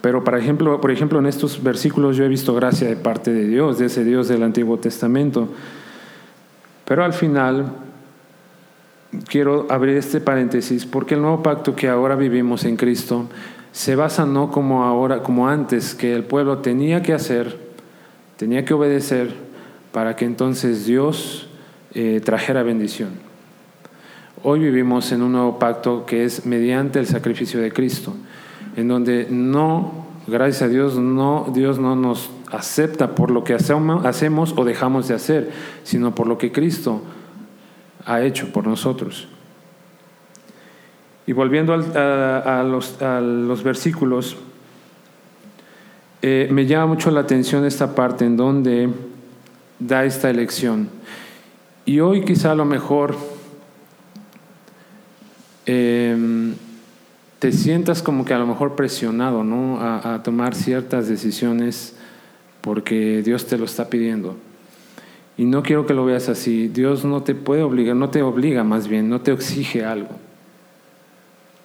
Pero 0.00 0.22
por 0.22 0.38
ejemplo, 0.38 0.80
por 0.80 0.92
ejemplo, 0.92 1.18
en 1.18 1.26
estos 1.26 1.62
versículos 1.62 2.16
yo 2.16 2.24
he 2.24 2.28
visto 2.28 2.54
gracia 2.54 2.88
de 2.88 2.94
parte 2.94 3.32
de 3.32 3.48
Dios, 3.48 3.78
de 3.78 3.86
ese 3.86 4.04
Dios 4.04 4.28
del 4.28 4.44
Antiguo 4.44 4.78
Testamento. 4.78 5.48
Pero 6.90 7.04
al 7.04 7.12
final 7.12 7.66
quiero 9.28 9.68
abrir 9.70 9.96
este 9.96 10.20
paréntesis 10.20 10.86
porque 10.86 11.14
el 11.14 11.22
nuevo 11.22 11.40
pacto 11.40 11.76
que 11.76 11.88
ahora 11.88 12.16
vivimos 12.16 12.64
en 12.64 12.76
Cristo 12.76 13.28
se 13.70 13.94
basa 13.94 14.26
no 14.26 14.50
como 14.50 14.82
ahora, 14.82 15.22
como 15.22 15.48
antes, 15.48 15.94
que 15.94 16.12
el 16.12 16.24
pueblo 16.24 16.58
tenía 16.58 17.00
que 17.00 17.12
hacer, 17.12 17.56
tenía 18.36 18.64
que 18.64 18.74
obedecer 18.74 19.32
para 19.92 20.16
que 20.16 20.24
entonces 20.24 20.84
Dios 20.84 21.48
eh, 21.94 22.20
trajera 22.24 22.64
bendición. 22.64 23.10
Hoy 24.42 24.58
vivimos 24.58 25.12
en 25.12 25.22
un 25.22 25.30
nuevo 25.30 25.60
pacto 25.60 26.04
que 26.04 26.24
es 26.24 26.44
mediante 26.44 26.98
el 26.98 27.06
sacrificio 27.06 27.60
de 27.60 27.70
Cristo, 27.70 28.16
en 28.74 28.88
donde 28.88 29.28
no, 29.30 30.06
gracias 30.26 30.62
a 30.62 30.68
Dios, 30.68 30.96
no, 30.96 31.52
Dios 31.54 31.78
no 31.78 31.94
nos 31.94 32.30
acepta 32.50 33.14
por 33.14 33.30
lo 33.30 33.44
que 33.44 33.54
hacemos 33.54 34.54
o 34.56 34.64
dejamos 34.64 35.08
de 35.08 35.14
hacer, 35.14 35.50
sino 35.84 36.14
por 36.14 36.26
lo 36.26 36.38
que 36.38 36.52
Cristo 36.52 37.02
ha 38.04 38.22
hecho 38.22 38.52
por 38.52 38.66
nosotros. 38.66 39.28
Y 41.26 41.32
volviendo 41.32 41.74
a, 41.74 42.62
los, 42.64 43.62
versículos, 43.62 44.36
eh, 46.22 46.48
me 46.50 46.66
llama 46.66 46.86
mucho 46.86 47.10
la 47.10 47.20
atención 47.20 47.64
esta 47.64 47.94
parte 47.94 48.24
en 48.24 48.36
donde 48.36 48.90
da 49.78 50.04
esta 50.04 50.28
elección. 50.28 50.88
Y 51.84 52.00
hoy 52.00 52.24
quizá 52.24 52.52
a 52.52 52.54
lo 52.54 52.64
mejor 52.64 53.16
em, 55.66 56.54
te 57.38 57.52
sientas 57.52 58.02
como 58.02 58.24
que 58.24 58.34
a 58.34 58.38
lo 58.38 58.46
mejor 58.46 58.74
presionado 58.74 59.44
¿no? 59.44 59.80
a, 59.80 60.14
a 60.14 60.22
tomar 60.22 60.54
ciertas 60.54 61.08
decisiones 61.08 61.94
porque 62.60 63.22
Dios 63.22 63.46
te 63.46 63.58
lo 63.58 63.64
está 63.64 63.88
pidiendo. 63.88 64.36
Y 65.36 65.44
no 65.44 65.62
quiero 65.62 65.86
que 65.86 65.94
lo 65.94 66.04
veas 66.04 66.28
así. 66.28 66.68
Dios 66.68 67.04
no 67.04 67.22
te 67.22 67.34
puede 67.34 67.62
obligar, 67.62 67.96
no 67.96 68.10
te 68.10 68.22
obliga 68.22 68.62
más 68.64 68.88
bien, 68.88 69.08
no 69.08 69.20
te 69.20 69.32
exige 69.32 69.84
algo. 69.84 70.10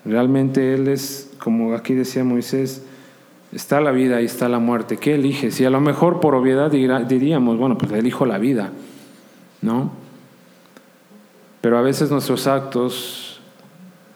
Realmente 0.05 0.73
Él 0.73 0.87
es, 0.87 1.31
como 1.39 1.73
aquí 1.73 1.93
decía 1.93 2.23
Moisés, 2.23 2.83
está 3.51 3.81
la 3.81 3.91
vida 3.91 4.21
y 4.21 4.25
está 4.25 4.47
la 4.47 4.59
muerte. 4.59 4.97
¿Qué 4.97 5.15
eliges? 5.15 5.59
Y 5.59 5.65
a 5.65 5.69
lo 5.69 5.81
mejor 5.81 6.19
por 6.19 6.35
obviedad 6.35 6.71
diríamos, 6.71 7.57
bueno, 7.57 7.77
pues 7.77 7.91
elijo 7.91 8.25
la 8.25 8.37
vida, 8.37 8.71
¿no? 9.61 9.91
Pero 11.61 11.77
a 11.77 11.81
veces 11.81 12.11
nuestros 12.11 12.45
actos 12.47 13.41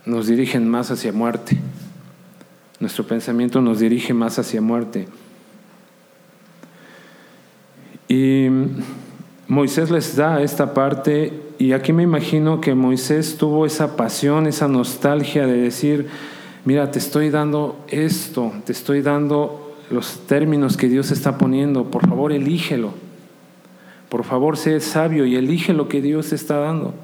nos 0.06 0.28
dirigen 0.28 0.70
más 0.70 0.92
hacia 0.92 1.12
muerte. 1.12 1.58
Nuestro 2.80 3.06
pensamiento 3.06 3.60
nos 3.60 3.80
dirige 3.80 4.14
más 4.14 4.40
hacia 4.40 4.62
muerte. 4.62 5.08
Y 8.10 8.48
Moisés 9.48 9.92
les 9.92 10.16
da 10.16 10.42
esta 10.42 10.74
parte 10.74 11.32
y 11.60 11.74
aquí 11.74 11.94
me 11.94 12.04
imagino 12.04 12.60
que 12.60 12.74
Moisés 12.74 13.38
tuvo 13.38 13.66
esa 13.66 13.96
pasión, 13.96 14.48
esa 14.48 14.68
nostalgia 14.68 15.46
de 15.46 15.58
decir, 15.58 16.08
mira, 16.66 16.90
te 16.90 16.98
estoy 16.98 17.30
dando 17.30 17.78
esto, 17.88 18.52
te 18.66 18.72
estoy 18.72 19.04
dando 19.04 19.76
los 19.92 20.26
términos 20.26 20.76
que 20.76 20.88
Dios 20.88 21.12
está 21.12 21.38
poniendo, 21.38 21.92
por 21.92 22.08
favor 22.08 22.32
elígelo, 22.32 22.94
por 24.10 24.24
favor 24.24 24.58
sé 24.58 24.80
sabio 24.80 25.26
y 25.26 25.36
elige 25.36 25.74
lo 25.74 25.88
que 25.88 26.02
Dios 26.02 26.34
está 26.34 26.58
dando, 26.58 26.96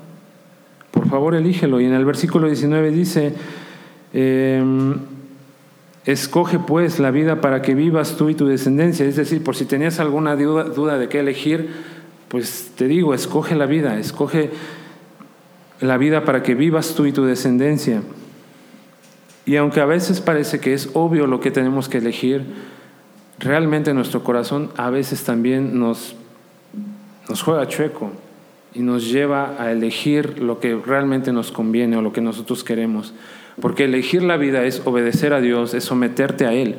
por 0.89 1.07
favor 1.07 1.35
elígelo. 1.35 1.79
Y 1.81 1.85
en 1.85 1.93
el 1.93 2.05
versículo 2.05 2.47
19 2.47 2.89
dice, 2.89 3.33
em, 4.11 4.95
escoge 6.05 6.59
pues 6.59 6.99
la 6.99 7.11
vida 7.11 7.41
para 7.41 7.61
que 7.61 7.73
vivas 7.73 8.15
tú 8.15 8.29
y 8.29 8.35
tu 8.35 8.45
descendencia, 8.45 9.05
es 9.05 9.15
decir, 9.15 9.43
por 9.43 9.55
si 9.55 9.65
tenías 9.65 9.99
alguna 9.99 10.35
duda, 10.35 10.97
de 10.97 11.09
qué 11.09 11.19
elegir, 11.19 11.69
pues 12.27 12.71
te 12.75 12.87
digo, 12.87 13.13
escoge 13.13 13.55
la 13.55 13.65
vida, 13.65 13.97
escoge 13.97 14.51
la 15.81 15.97
vida 15.97 16.23
para 16.23 16.43
que 16.43 16.55
vivas 16.55 16.93
tú 16.95 17.05
y 17.05 17.11
tu 17.11 17.25
descendencia. 17.25 18.01
Y 19.45 19.57
aunque 19.57 19.81
a 19.81 19.85
veces 19.85 20.21
parece 20.21 20.59
que 20.59 20.73
es 20.73 20.89
obvio 20.93 21.27
lo 21.27 21.39
que 21.39 21.51
tenemos 21.51 21.89
que 21.89 21.97
elegir, 21.97 22.45
realmente 23.39 23.93
nuestro 23.93 24.23
corazón 24.23 24.71
a 24.77 24.89
veces 24.89 25.23
también 25.23 25.79
nos, 25.79 26.15
nos 27.27 27.41
juega 27.41 27.67
chueco 27.67 28.11
y 28.75 28.81
nos 28.81 29.09
lleva 29.09 29.55
a 29.57 29.71
elegir 29.71 30.39
lo 30.39 30.59
que 30.59 30.75
realmente 30.75 31.31
nos 31.31 31.51
conviene 31.51 31.97
o 31.97 32.01
lo 32.01 32.13
que 32.13 32.21
nosotros 32.21 32.63
queremos. 32.63 33.13
Porque 33.61 33.85
elegir 33.85 34.21
la 34.21 34.37
vida 34.37 34.63
es 34.63 34.81
obedecer 34.85 35.33
a 35.33 35.41
Dios, 35.41 35.73
es 35.73 35.85
someterte 35.85 36.45
a 36.45 36.53
Él. 36.53 36.75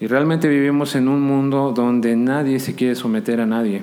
Y 0.00 0.06
realmente 0.06 0.48
vivimos 0.48 0.96
en 0.96 1.08
un 1.08 1.20
mundo 1.20 1.72
donde 1.74 2.16
nadie 2.16 2.58
se 2.58 2.74
quiere 2.74 2.94
someter 2.94 3.40
a 3.40 3.46
nadie 3.46 3.82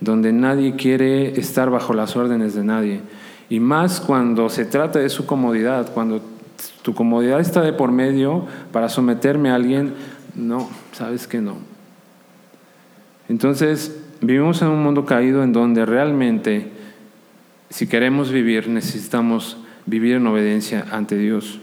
donde 0.00 0.32
nadie 0.32 0.76
quiere 0.76 1.38
estar 1.38 1.70
bajo 1.70 1.92
las 1.92 2.16
órdenes 2.16 2.54
de 2.54 2.64
nadie. 2.64 3.00
Y 3.48 3.60
más 3.60 4.00
cuando 4.00 4.48
se 4.48 4.64
trata 4.64 4.98
de 4.98 5.08
su 5.08 5.26
comodidad, 5.26 5.92
cuando 5.92 6.20
tu 6.82 6.94
comodidad 6.94 7.40
está 7.40 7.62
de 7.62 7.72
por 7.72 7.92
medio 7.92 8.46
para 8.72 8.88
someterme 8.88 9.50
a 9.50 9.54
alguien, 9.54 9.94
no, 10.34 10.68
sabes 10.92 11.26
que 11.26 11.40
no. 11.40 11.56
Entonces, 13.28 13.97
vivimos 14.20 14.62
en 14.62 14.68
un 14.68 14.82
mundo 14.82 15.04
caído 15.04 15.42
en 15.42 15.52
donde 15.52 15.86
realmente, 15.86 16.70
si 17.70 17.86
queremos 17.86 18.30
vivir, 18.30 18.68
necesitamos 18.68 19.58
vivir 19.86 20.16
en 20.16 20.26
obediencia 20.26 20.86
ante 20.90 21.16
Dios. 21.16 21.60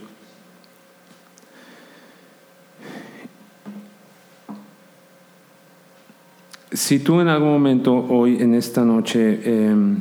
Si 6.72 6.98
tú 6.98 7.20
en 7.20 7.28
algún 7.28 7.50
momento 7.52 7.94
hoy, 7.94 8.42
en 8.42 8.54
esta 8.54 8.84
noche, 8.84 9.40
em, 9.44 9.98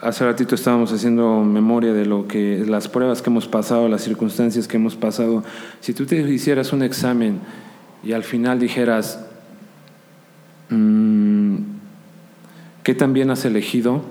hace 0.00 0.24
ratito 0.24 0.54
estábamos 0.54 0.92
haciendo 0.92 1.42
memoria 1.42 1.92
de 1.92 2.04
lo 2.04 2.28
que 2.28 2.64
las 2.66 2.88
pruebas 2.88 3.22
que 3.22 3.30
hemos 3.30 3.48
pasado, 3.48 3.88
las 3.88 4.02
circunstancias 4.02 4.68
que 4.68 4.76
hemos 4.76 4.94
pasado. 4.94 5.42
Si 5.80 5.94
tú 5.94 6.06
te 6.06 6.20
hicieras 6.20 6.72
un 6.72 6.82
examen 6.82 7.40
y 8.04 8.12
al 8.12 8.24
final 8.24 8.58
dijeras, 8.58 9.24
¿qué 12.82 12.94
tan 12.94 13.12
bien 13.12 13.30
has 13.30 13.44
elegido? 13.44 14.02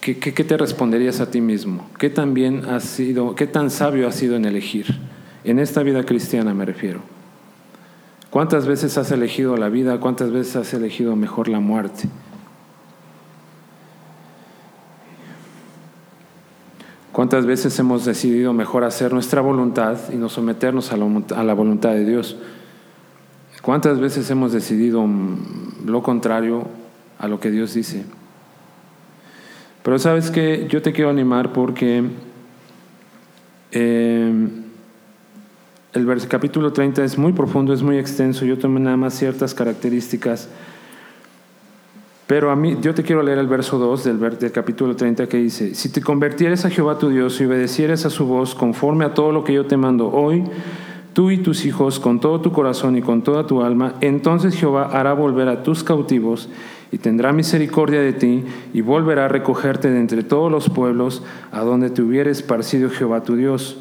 ¿Qué, 0.00 0.18
¿Qué, 0.18 0.44
te 0.44 0.56
responderías 0.56 1.20
a 1.20 1.30
ti 1.30 1.40
mismo? 1.40 1.88
¿Qué 1.98 2.10
tan 2.10 2.34
has 2.68 2.84
sido, 2.84 3.34
qué 3.34 3.46
tan 3.46 3.70
sabio 3.70 4.06
has 4.06 4.14
sido 4.14 4.36
en 4.36 4.44
elegir? 4.44 4.98
En 5.44 5.58
esta 5.58 5.82
vida 5.82 6.04
cristiana 6.04 6.52
me 6.54 6.64
refiero. 6.64 7.00
¿Cuántas 8.30 8.66
veces 8.66 8.98
has 8.98 9.10
elegido 9.10 9.56
la 9.56 9.70
vida? 9.70 9.98
¿Cuántas 10.00 10.30
veces 10.30 10.56
has 10.56 10.74
elegido 10.74 11.16
mejor 11.16 11.48
la 11.48 11.60
muerte? 11.60 12.08
¿Cuántas 17.18 17.46
veces 17.46 17.76
hemos 17.80 18.04
decidido 18.04 18.52
mejor 18.52 18.84
hacer 18.84 19.12
nuestra 19.12 19.40
voluntad 19.40 19.96
y 20.12 20.16
no 20.16 20.28
someternos 20.28 20.92
a 20.92 20.96
la, 20.96 21.54
voluntad 21.54 21.90
de 21.90 22.04
Dios? 22.04 22.36
¿Cuántas 23.68 24.00
veces 24.00 24.30
hemos 24.30 24.52
decidido 24.52 25.06
lo 25.84 26.02
contrario 26.02 26.66
a 27.18 27.28
lo 27.28 27.38
que 27.38 27.50
Dios 27.50 27.74
dice? 27.74 28.02
Pero 29.82 29.98
sabes 29.98 30.30
que 30.30 30.66
yo 30.70 30.80
te 30.80 30.94
quiero 30.94 31.10
animar 31.10 31.52
porque 31.52 32.02
eh, 33.72 34.48
el 35.92 36.28
capítulo 36.28 36.72
30 36.72 37.04
es 37.04 37.18
muy 37.18 37.34
profundo, 37.34 37.74
es 37.74 37.82
muy 37.82 37.98
extenso. 37.98 38.46
Yo 38.46 38.56
tomé 38.56 38.80
nada 38.80 38.96
más 38.96 39.12
ciertas 39.12 39.52
características. 39.52 40.48
Pero 42.26 42.50
a 42.50 42.56
mí, 42.56 42.78
yo 42.80 42.94
te 42.94 43.02
quiero 43.02 43.22
leer 43.22 43.36
el 43.36 43.48
verso 43.48 43.76
2 43.76 44.02
del, 44.02 44.38
del 44.38 44.50
capítulo 44.50 44.96
30 44.96 45.28
que 45.28 45.36
dice, 45.36 45.74
si 45.74 45.90
te 45.90 46.00
convertieres 46.00 46.64
a 46.64 46.70
Jehová 46.70 46.98
tu 46.98 47.10
Dios 47.10 47.38
y 47.38 47.44
obedecieres 47.44 48.06
a 48.06 48.08
su 48.08 48.24
voz 48.24 48.54
conforme 48.54 49.04
a 49.04 49.12
todo 49.12 49.30
lo 49.30 49.44
que 49.44 49.52
yo 49.52 49.66
te 49.66 49.76
mando 49.76 50.10
hoy, 50.10 50.44
tú 51.18 51.32
y 51.32 51.38
tus 51.38 51.64
hijos 51.64 51.98
con 51.98 52.20
todo 52.20 52.40
tu 52.40 52.52
corazón 52.52 52.96
y 52.96 53.02
con 53.02 53.22
toda 53.22 53.44
tu 53.44 53.64
alma, 53.64 53.96
entonces 54.00 54.54
Jehová 54.54 54.84
hará 54.92 55.14
volver 55.14 55.48
a 55.48 55.64
tus 55.64 55.82
cautivos 55.82 56.48
y 56.92 56.98
tendrá 56.98 57.32
misericordia 57.32 58.00
de 58.00 58.12
ti 58.12 58.44
y 58.72 58.82
volverá 58.82 59.24
a 59.24 59.28
recogerte 59.28 59.90
de 59.90 59.98
entre 59.98 60.22
todos 60.22 60.48
los 60.48 60.70
pueblos 60.70 61.24
a 61.50 61.62
donde 61.62 61.90
te 61.90 62.02
hubiere 62.02 62.30
esparcido 62.30 62.88
Jehová 62.88 63.24
tu 63.24 63.34
Dios. 63.34 63.78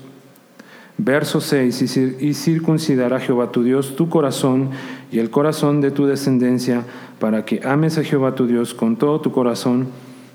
Verso 0.97 1.39
6, 1.39 1.97
y 2.21 2.33
circuncidará 2.33 3.19
Jehová 3.19 3.51
tu 3.51 3.61
Dios 3.61 3.95
tu 3.95 4.09
corazón 4.09 4.71
y 5.11 5.19
el 5.19 5.29
corazón 5.29 5.79
de 5.79 5.91
tu 5.91 6.07
descendencia, 6.07 6.85
para 7.19 7.45
que 7.45 7.61
ames 7.63 7.99
a 7.99 8.03
Jehová 8.03 8.33
tu 8.33 8.47
Dios 8.47 8.73
con 8.73 8.95
todo 8.95 9.21
tu 9.21 9.31
corazón, 9.31 9.89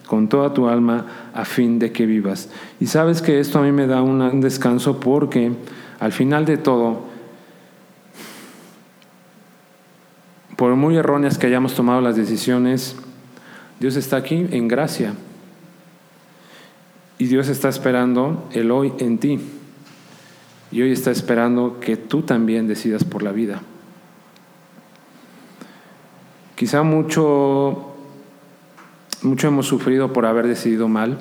con 0.07 0.29
toda 0.29 0.55
tu 0.55 0.69
alma, 0.69 1.07
a 1.35 1.45
fin 1.45 1.81
de 1.81 1.91
que 1.91 2.07
vivas. 2.07 2.49
Y 2.79 2.87
sabes 2.87 3.23
que 3.23 3.41
esto 3.41 3.59
a 3.59 3.63
mí 3.63 3.73
me 3.73 3.89
da 3.89 4.03
un 4.03 4.41
descanso 4.41 5.01
porque 5.01 5.51
al 6.03 6.11
final 6.11 6.45
de 6.47 6.57
todo, 6.57 7.05
por 10.57 10.75
muy 10.75 10.97
erróneas 10.97 11.39
que 11.39 11.47
hayamos 11.47 11.77
tomado 11.77 12.01
las 12.01 12.17
decisiones, 12.17 12.97
Dios 13.79 13.95
está 13.95 14.17
aquí 14.17 14.49
en 14.51 14.67
gracia. 14.67 15.15
Y 17.19 17.27
Dios 17.27 17.47
está 17.47 17.69
esperando 17.69 18.49
el 18.51 18.73
hoy 18.73 18.93
en 18.99 19.19
ti. 19.19 19.39
Y 20.73 20.83
hoy 20.83 20.91
está 20.91 21.13
esperando 21.13 21.79
que 21.79 21.97
tú 21.97 22.23
también 22.23 22.67
decidas 22.67 23.05
por 23.05 23.23
la 23.23 23.31
vida. 23.31 23.63
Quizá 26.57 26.83
mucho, 26.83 27.95
mucho 29.23 29.47
hemos 29.47 29.69
sufrido 29.69 30.13
por 30.13 30.27
haber 30.27 30.49
decidido 30.49 30.89
mal. 30.89 31.21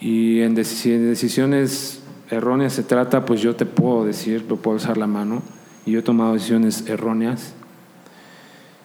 Y 0.00 0.42
en 0.42 0.54
decisiones 0.54 2.02
erróneas 2.30 2.72
se 2.72 2.82
trata, 2.82 3.24
pues 3.24 3.40
yo 3.40 3.56
te 3.56 3.66
puedo 3.66 4.04
decir, 4.04 4.44
lo 4.48 4.56
puedo 4.56 4.76
alzar 4.76 4.96
la 4.96 5.06
mano. 5.06 5.42
Y 5.84 5.92
yo 5.92 6.00
he 6.00 6.02
tomado 6.02 6.32
decisiones 6.32 6.88
erróneas. 6.88 7.54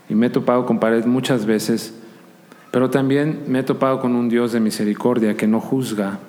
Y 0.09 0.15
me 0.15 0.27
he 0.27 0.29
topado 0.29 0.65
con 0.65 0.79
pared 0.79 1.05
muchas 1.05 1.45
veces. 1.45 1.93
Pero 2.71 2.89
también 2.89 3.43
me 3.47 3.59
he 3.59 3.63
topado 3.63 3.99
con 3.99 4.15
un 4.15 4.29
Dios 4.29 4.51
de 4.53 4.59
misericordia 4.59 5.35
que 5.35 5.47
no 5.47 5.59
juzga, 5.59 6.19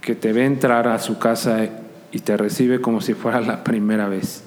que 0.00 0.14
te 0.14 0.32
ve 0.32 0.44
entrar 0.44 0.88
a 0.88 0.98
su 0.98 1.18
casa 1.18 1.68
y 2.12 2.18
te 2.20 2.36
recibe 2.36 2.80
como 2.80 3.00
si 3.00 3.14
fuera 3.14 3.40
la 3.40 3.62
primera 3.62 4.08
vez. 4.08 4.42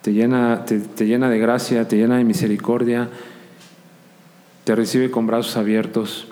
Te 0.00 0.12
llena, 0.12 0.64
te, 0.64 1.06
llena 1.06 1.28
de 1.28 1.38
gracia, 1.38 1.88
te 1.88 1.96
llena 1.96 2.18
de 2.18 2.24
misericordia, 2.24 3.08
te 4.64 4.74
recibe 4.74 5.10
con 5.10 5.26
brazos 5.26 5.56
abiertos. 5.56 6.28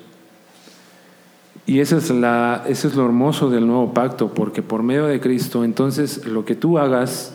Y 1.65 1.81
eso 1.81 1.97
es, 1.97 2.11
la, 2.11 2.65
es 2.67 2.85
lo 2.95 3.05
hermoso 3.05 3.49
del 3.49 3.67
nuevo 3.67 3.95
pacto, 3.95 4.35
porque 4.35 4.63
por 4.63 4.83
medio 4.83 5.07
de 5.07 5.21
Cristo, 5.21 5.65
entonces 5.65 6.27
lo 6.27 6.45
que 6.45 6.57
tú 6.57 6.79
hagas, 6.79 7.35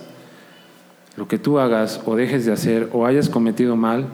lo 1.16 1.26
que 1.26 1.38
tú 1.38 1.58
hagas 1.58 2.02
o 2.04 2.14
dejes 2.14 2.44
de 2.44 2.52
hacer 2.52 2.90
o 2.92 3.06
hayas 3.06 3.28
cometido 3.28 3.74
mal, 3.74 4.06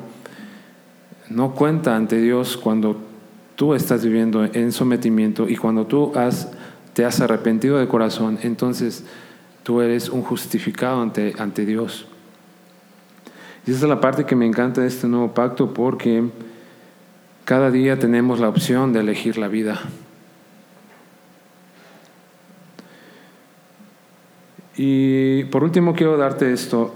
no 1.29 1.55
cuenta 1.55 1.97
ante 1.97 2.21
Dios 2.21 2.57
cuando 2.57 2.97
tú 3.57 3.75
estás 3.75 4.05
viviendo 4.05 4.45
en 4.45 4.73
sometimiento 4.73 5.49
y 5.49 5.57
cuando 5.57 5.87
tú 5.87 6.13
has, 6.15 6.51
te 6.93 7.05
has 7.05 7.21
arrepentido 7.21 7.79
de 7.79 7.89
corazón, 7.89 8.39
entonces 8.43 9.05
tú 9.65 9.81
eres 9.81 10.09
un 10.09 10.23
justificado 10.23 11.03
ante, 11.03 11.35
ante 11.39 11.67
Dios. 11.67 12.07
Y 13.67 13.71
esa 13.71 13.85
es 13.85 13.89
la 13.89 14.01
parte 14.01 14.27
que 14.27 14.37
me 14.37 14.47
encanta 14.47 14.83
de 14.83 14.89
este 14.89 15.09
nuevo 15.09 15.33
pacto 15.33 15.73
porque 15.73 16.25
cada 17.45 17.71
día 17.71 17.99
tenemos 17.99 18.39
la 18.39 18.49
opción 18.49 18.93
de 18.93 19.01
elegir 19.01 19.39
la 19.39 19.49
vida. 19.49 19.81
Y 24.77 25.45
por 25.45 25.65
último 25.65 25.95
quiero 25.95 26.17
darte 26.17 26.53
esto. 26.53 26.95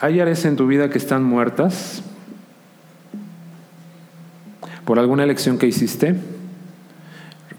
¿Hay 0.00 0.20
áreas 0.20 0.44
en 0.44 0.56
tu 0.56 0.66
vida 0.66 0.90
que 0.90 0.98
están 0.98 1.22
muertas? 1.24 2.02
por 4.86 5.00
alguna 5.00 5.24
elección 5.24 5.58
que 5.58 5.66
hiciste. 5.66 6.14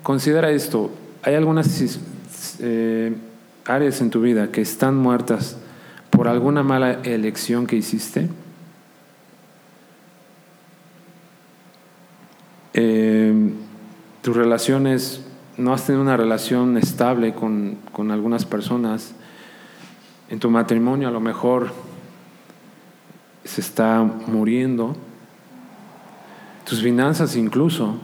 Considera 0.02 0.50
esto, 0.50 0.90
hay 1.22 1.36
algunas 1.36 2.00
eh, 2.62 3.16
áreas 3.66 4.02
en 4.02 4.10
tu 4.10 4.22
vida 4.22 4.50
que 4.50 4.62
están 4.62 4.96
muertas 4.96 5.58
por 6.10 6.30
alguna 6.30 6.64
mala 6.64 6.94
elección 7.04 7.68
que 7.68 7.76
hiciste. 7.76 8.30
Eh, 12.74 13.52
tus 14.22 14.36
relaciones, 14.36 15.26
no 15.58 15.74
has 15.74 15.86
tenido 15.86 16.02
una 16.02 16.16
relación 16.16 16.78
estable 16.78 17.34
con, 17.34 17.78
con 17.92 18.12
algunas 18.12 18.46
personas. 18.46 19.16
En 20.30 20.40
tu 20.40 20.50
matrimonio 20.50 21.08
a 21.08 21.12
lo 21.12 21.20
mejor 21.20 21.72
se 23.44 23.62
está 23.62 24.04
muriendo 24.04 24.96
tus 26.68 26.82
finanzas 26.82 27.38
incluso 27.38 27.96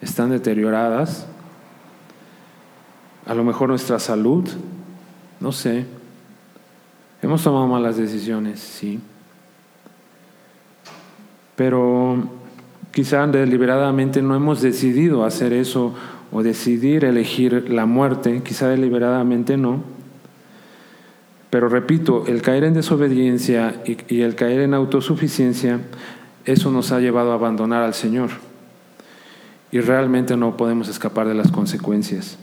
están 0.00 0.30
deterioradas. 0.30 1.26
A 3.24 3.34
lo 3.34 3.44
mejor 3.44 3.68
nuestra 3.68 4.00
salud, 4.00 4.48
no 5.38 5.52
sé. 5.52 5.86
Hemos 7.22 7.44
tomado 7.44 7.68
malas 7.68 7.96
decisiones, 7.96 8.58
sí. 8.58 9.00
Pero 11.54 12.16
quizá 12.92 13.24
deliberadamente 13.28 14.22
no 14.22 14.34
hemos 14.34 14.60
decidido 14.60 15.24
hacer 15.24 15.52
eso 15.52 15.94
o 16.32 16.42
decidir 16.42 17.04
elegir 17.04 17.70
la 17.70 17.86
muerte, 17.86 18.42
quizá 18.42 18.68
deliberadamente 18.68 19.56
no. 19.56 19.82
Pero 21.50 21.68
repito, 21.68 22.24
el 22.26 22.42
caer 22.42 22.64
en 22.64 22.74
desobediencia 22.74 23.82
y, 23.84 24.20
el 24.20 24.34
caer 24.34 24.60
en 24.60 24.74
autosuficiencia 24.74 25.80
eso 26.44 26.70
nos 26.70 26.92
ha 26.92 27.00
llevado 27.00 27.32
a 27.32 27.34
abandonar 27.34 27.82
al 27.82 27.94
Señor. 27.94 28.30
Y 29.72 29.80
realmente 29.80 30.36
no 30.36 30.56
podemos 30.56 30.88
escapar 30.88 31.26
de 31.28 31.34
las 31.34 31.50
consecuencias. 31.50 32.38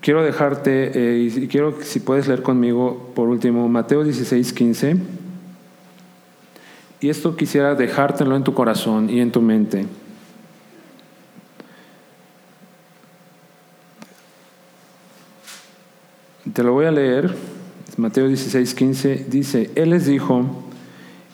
Quiero 0.00 0.22
dejarte, 0.22 0.92
eh, 0.94 1.32
y 1.36 1.48
quiero 1.48 1.76
si 1.82 2.00
puedes 2.00 2.28
leer 2.28 2.42
conmigo 2.42 3.12
por 3.14 3.28
último 3.28 3.68
Mateo 3.68 4.04
16, 4.04 4.52
15. 4.52 4.96
Y 7.00 7.08
esto 7.08 7.36
quisiera 7.36 7.74
dejártelo 7.74 8.36
en 8.36 8.44
tu 8.44 8.54
corazón 8.54 9.10
y 9.10 9.20
en 9.20 9.32
tu 9.32 9.42
mente. 9.42 9.86
Te 16.52 16.62
lo 16.62 16.72
voy 16.72 16.84
a 16.86 16.90
leer 16.90 17.34
Mateo 17.96 18.26
16, 18.26 18.74
15 18.74 19.26
dice, 19.28 19.70
Él 19.74 19.90
les 19.90 20.06
dijo, 20.06 20.46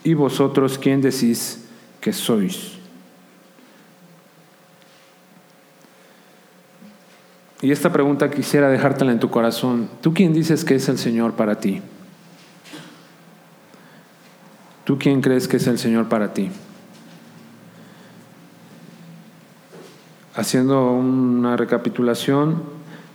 ¿y 0.03 0.15
vosotros 0.15 0.79
quién 0.79 1.01
decís 1.01 1.65
que 2.01 2.13
sois? 2.13 2.73
Y 7.61 7.73
esta 7.73 7.93
pregunta 7.93 8.31
quisiera 8.31 8.69
dejártela 8.69 9.13
en 9.13 9.21
tu 9.21 9.31
corazón. 9.31 9.89
¿Tú 10.01 10.15
quién 10.15 10.33
dices 10.33 10.65
que 10.65 10.77
es 10.77 10.89
el 10.89 10.99
Señor 10.99 11.35
para 11.35 11.59
ti? 11.59 11.83
¿Tú 14.85 14.99
quién 14.99 15.21
crees 15.21 15.47
que 15.49 15.59
es 15.59 15.67
el 15.67 15.79
Señor 15.79 16.09
para 16.09 16.33
ti? 16.33 16.51
Haciendo 20.35 20.93
una 20.93 21.57
recapitulación 21.57 22.63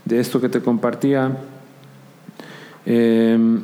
de 0.06 0.20
esto 0.20 0.42
que 0.42 0.50
te 0.50 0.62
compartía, 0.62 1.38
Em, 2.86 3.62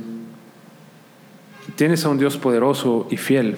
tienes 1.75 2.05
a 2.05 2.09
un 2.09 2.17
Dios 2.17 2.37
poderoso 2.37 3.07
y 3.09 3.17
fiel. 3.17 3.57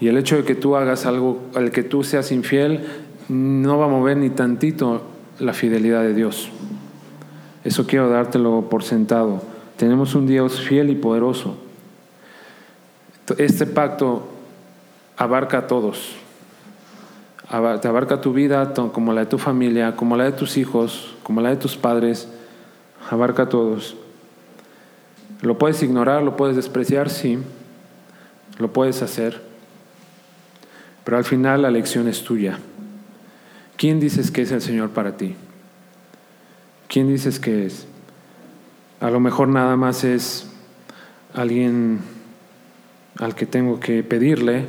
Y 0.00 0.08
el 0.08 0.16
hecho 0.18 0.36
de 0.36 0.44
que 0.44 0.54
tú 0.54 0.76
hagas 0.76 1.06
algo, 1.06 1.42
al 1.54 1.70
que 1.70 1.82
tú 1.82 2.04
seas 2.04 2.32
infiel, 2.32 2.84
no 3.28 3.78
va 3.78 3.86
a 3.86 3.88
mover 3.88 4.16
ni 4.16 4.30
tantito 4.30 5.02
la 5.38 5.54
fidelidad 5.54 6.02
de 6.02 6.14
Dios. 6.14 6.50
Eso 7.64 7.86
quiero 7.86 8.10
dártelo 8.10 8.68
por 8.68 8.82
sentado. 8.82 9.42
Tenemos 9.76 10.14
un 10.14 10.26
Dios 10.26 10.60
fiel 10.60 10.90
y 10.90 10.94
poderoso. 10.94 11.56
Este 13.38 13.66
pacto 13.66 14.28
abarca 15.16 15.58
a 15.58 15.66
todos. 15.66 16.16
Te 17.80 17.88
abarca 17.88 18.20
tu 18.20 18.32
vida 18.32 18.74
como 18.74 19.12
la 19.12 19.22
de 19.22 19.26
tu 19.26 19.38
familia, 19.38 19.96
como 19.96 20.16
la 20.16 20.24
de 20.24 20.32
tus 20.32 20.56
hijos, 20.56 21.14
como 21.22 21.40
la 21.40 21.50
de 21.50 21.56
tus 21.56 21.76
padres 21.76 22.28
abarca 23.10 23.44
a 23.44 23.48
todos. 23.48 23.96
Lo 25.40 25.58
puedes 25.58 25.82
ignorar, 25.82 26.22
lo 26.22 26.36
puedes 26.36 26.56
despreciar, 26.56 27.10
sí, 27.10 27.38
lo 28.58 28.72
puedes 28.72 29.02
hacer, 29.02 29.42
pero 31.04 31.16
al 31.16 31.24
final 31.24 31.62
la 31.62 31.70
lección 31.70 32.08
es 32.08 32.22
tuya. 32.22 32.58
¿Quién 33.76 34.00
dices 34.00 34.30
que 34.30 34.42
es 34.42 34.52
el 34.52 34.62
Señor 34.62 34.90
para 34.90 35.16
ti? 35.16 35.34
¿Quién 36.88 37.08
dices 37.08 37.40
que 37.40 37.66
es? 37.66 37.86
A 39.00 39.10
lo 39.10 39.20
mejor 39.20 39.48
nada 39.48 39.76
más 39.76 40.04
es 40.04 40.46
alguien 41.34 42.00
al 43.18 43.34
que 43.34 43.46
tengo 43.46 43.80
que 43.80 44.02
pedirle 44.02 44.66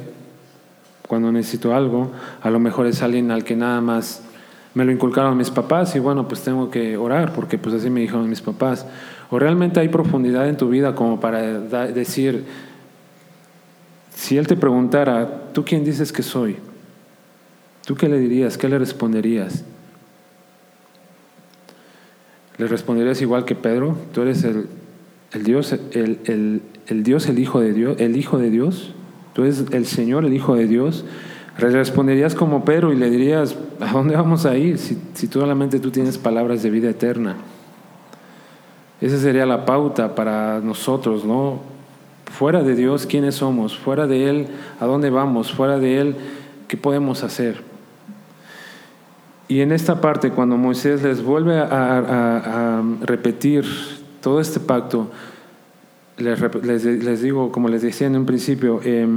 cuando 1.08 1.32
necesito 1.32 1.76
algo. 1.76 2.12
A 2.42 2.50
lo 2.50 2.60
mejor 2.60 2.88
es 2.88 3.02
alguien 3.02 3.32
al 3.32 3.44
que 3.44 3.56
nada 3.56 3.80
más 3.80 4.25
me 4.76 4.84
lo 4.84 4.92
inculcaron 4.92 5.36
mis 5.38 5.50
papás 5.50 5.96
y 5.96 6.00
bueno, 6.00 6.28
pues 6.28 6.42
tengo 6.42 6.70
que 6.70 6.98
orar 6.98 7.34
porque 7.34 7.58
pues 7.58 7.74
así 7.74 7.90
me 7.90 8.02
dijeron 8.02 8.30
mis 8.30 8.42
papás. 8.42 8.86
O 9.32 9.40
realmente 9.40 9.80
hay 9.80 9.88
profundidad 9.88 10.48
en 10.48 10.58
tu 10.58 10.70
vida 10.70 10.94
como 10.94 11.20
para 11.20 11.42
decir, 11.88 12.46
si 14.14 14.38
él 14.38 14.48
te 14.48 14.58
preguntara, 14.58 15.52
¿tú 15.54 15.64
quién 15.64 15.86
dices 15.86 16.12
que 16.12 16.22
soy? 16.22 16.58
¿Tú 17.86 17.96
qué 17.96 18.10
le 18.10 18.20
dirías? 18.20 18.58
¿Qué 18.58 18.68
le 18.68 18.78
responderías? 18.78 19.64
¿Le 22.58 22.68
responderías 22.68 23.22
igual 23.22 23.46
que 23.46 23.56
Pedro? 23.56 23.98
¿Tú 24.14 24.24
eres 24.24 24.44
el, 24.44 24.68
el 25.32 25.44
Dios, 25.44 25.72
el, 25.72 26.20
el, 26.26 26.62
el, 26.88 27.04
Dios, 27.04 27.28
el 27.30 27.40
Hijo 27.40 27.62
de 27.62 27.74
Dios, 27.74 27.96
el 28.00 28.18
Hijo 28.18 28.38
de 28.40 28.50
Dios? 28.50 28.94
¿Tú 29.34 29.44
eres 29.44 29.66
el 29.72 29.86
Señor, 29.86 30.26
el 30.26 30.34
Hijo 30.34 30.56
de 30.56 30.68
Dios? 30.68 31.06
Responderías 31.58 32.36
como 32.36 32.66
Pedro 32.66 32.92
y 32.92 32.98
le 32.98 33.10
dirías, 33.10 33.56
¿a 33.80 33.92
dónde 33.92 34.16
vamos 34.16 34.46
a 34.46 34.58
ir 34.58 34.78
si, 34.78 34.98
si 35.14 35.28
solamente 35.28 35.80
tú 35.80 35.92
tienes 35.92 36.18
palabras 36.18 36.64
de 36.64 36.70
vida 36.70 36.90
eterna? 36.90 37.36
Esa 39.02 39.18
sería 39.18 39.46
la 39.46 39.66
pauta 39.66 40.16
para 40.16 40.60
nosotros, 40.60 41.26
¿no? 41.26 41.60
Fuera 42.26 42.64
de 42.64 42.76
Dios, 42.76 43.06
¿quiénes 43.06 43.36
somos? 43.36 43.78
Fuera 43.78 44.08
de 44.08 44.30
Él, 44.30 44.48
¿a 44.80 44.86
dónde 44.86 45.10
vamos? 45.10 45.54
Fuera 45.54 45.78
de 45.80 46.00
Él, 46.00 46.16
¿qué 46.68 46.76
podemos 46.76 47.24
hacer? 47.24 47.62
Y 49.48 49.62
en 49.62 49.72
esta 49.72 50.02
parte, 50.02 50.32
cuando 50.32 50.58
Moisés 50.58 51.04
les 51.04 51.24
vuelve 51.24 51.58
a, 51.60 52.82
repetir 53.02 53.66
todo 54.22 54.42
este 54.42 54.60
pacto, 54.60 55.12
les, 56.18 56.42
les, 56.84 57.22
digo, 57.22 57.52
como 57.52 57.70
les 57.70 57.82
decía 57.82 58.08
en 58.08 58.16
un 58.16 58.26
principio, 58.26 58.80
eh, 58.84 59.08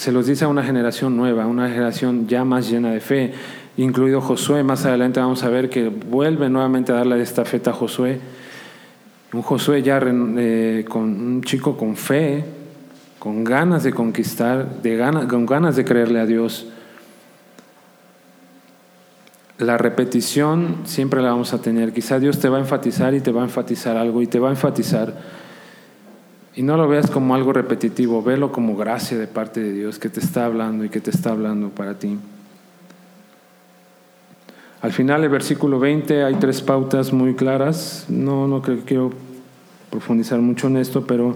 se 0.00 0.12
los 0.12 0.24
dice 0.24 0.46
a 0.46 0.48
una 0.48 0.64
generación 0.64 1.14
nueva, 1.14 1.46
una 1.46 1.68
generación 1.68 2.26
ya 2.26 2.42
más 2.42 2.70
llena 2.70 2.90
de 2.90 3.00
fe, 3.00 3.34
incluido 3.76 4.22
Josué. 4.22 4.62
Más 4.62 4.86
adelante 4.86 5.20
vamos 5.20 5.42
a 5.42 5.50
ver 5.50 5.68
que 5.68 5.90
vuelve 5.90 6.48
nuevamente 6.48 6.90
a 6.90 6.94
darle 6.94 7.20
esta 7.20 7.44
feta 7.44 7.72
a 7.72 7.74
Josué. 7.74 8.18
Un 9.34 9.42
Josué 9.42 9.82
ya 9.82 10.00
eh, 10.02 10.86
con 10.88 11.02
un 11.02 11.42
chico 11.42 11.76
con 11.76 11.96
fe, 11.96 12.46
con 13.18 13.44
ganas 13.44 13.82
de 13.82 13.92
conquistar, 13.92 14.80
de 14.80 15.26
con 15.28 15.44
ganas 15.44 15.76
de 15.76 15.84
creerle 15.84 16.20
a 16.20 16.24
Dios. 16.24 16.66
La 19.58 19.76
repetición 19.76 20.76
siempre 20.84 21.20
la 21.20 21.32
vamos 21.32 21.52
a 21.52 21.60
tener. 21.60 21.92
Quizá 21.92 22.18
Dios 22.18 22.38
te 22.38 22.48
va 22.48 22.56
a 22.56 22.60
enfatizar 22.60 23.12
y 23.12 23.20
te 23.20 23.32
va 23.32 23.42
a 23.42 23.44
enfatizar 23.44 23.98
algo 23.98 24.22
y 24.22 24.26
te 24.26 24.38
va 24.38 24.48
a 24.48 24.52
enfatizar 24.52 25.39
y 26.60 26.62
no 26.62 26.76
lo 26.76 26.86
veas 26.86 27.10
como 27.10 27.34
algo 27.34 27.54
repetitivo, 27.54 28.22
velo 28.22 28.52
como 28.52 28.76
gracia 28.76 29.16
de 29.16 29.26
parte 29.26 29.60
de 29.60 29.72
Dios 29.72 29.98
que 29.98 30.10
te 30.10 30.20
está 30.20 30.44
hablando 30.44 30.84
y 30.84 30.90
que 30.90 31.00
te 31.00 31.08
está 31.08 31.30
hablando 31.30 31.70
para 31.70 31.98
ti. 31.98 32.18
Al 34.82 34.92
final 34.92 35.22
del 35.22 35.30
versículo 35.30 35.80
20 35.80 36.22
hay 36.22 36.34
tres 36.34 36.60
pautas 36.60 37.14
muy 37.14 37.34
claras. 37.34 38.04
No, 38.10 38.46
no 38.46 38.60
creo, 38.60 38.80
quiero 38.84 39.10
profundizar 39.88 40.38
mucho 40.40 40.66
en 40.66 40.76
esto, 40.76 41.06
pero 41.06 41.34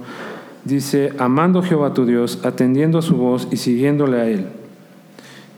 dice, 0.67 1.15
amando 1.19 1.61
a 1.61 1.63
Jehová 1.63 1.95
tu 1.95 2.05
Dios, 2.05 2.41
atendiendo 2.45 2.99
a 2.99 3.03
su 3.03 3.17
voz 3.17 3.49
y 3.51 3.57
siguiéndole 3.57 4.21
a 4.21 4.29
Él. 4.29 4.49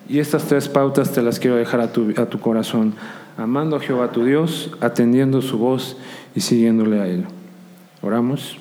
Y 0.09 0.21
estas 0.21 0.45
tres 0.45 0.69
pautas 0.69 1.11
te 1.11 1.23
las 1.23 1.41
quiero 1.41 1.57
dejar 1.57 1.81
a 1.81 1.93
tu, 1.93 2.15
a 2.17 2.27
corazón. 2.39 2.95
Amando 3.37 3.75
a 3.75 3.81
Jehová 3.81 4.13
tu 4.13 4.25
Dios, 4.25 4.71
atendiendo 4.81 5.43
su 5.43 5.59
voz 5.59 5.97
y 6.37 6.41
siguiéndole 6.41 7.01
a 7.01 7.09
Él. 7.09 7.25
Oramos. 8.01 8.59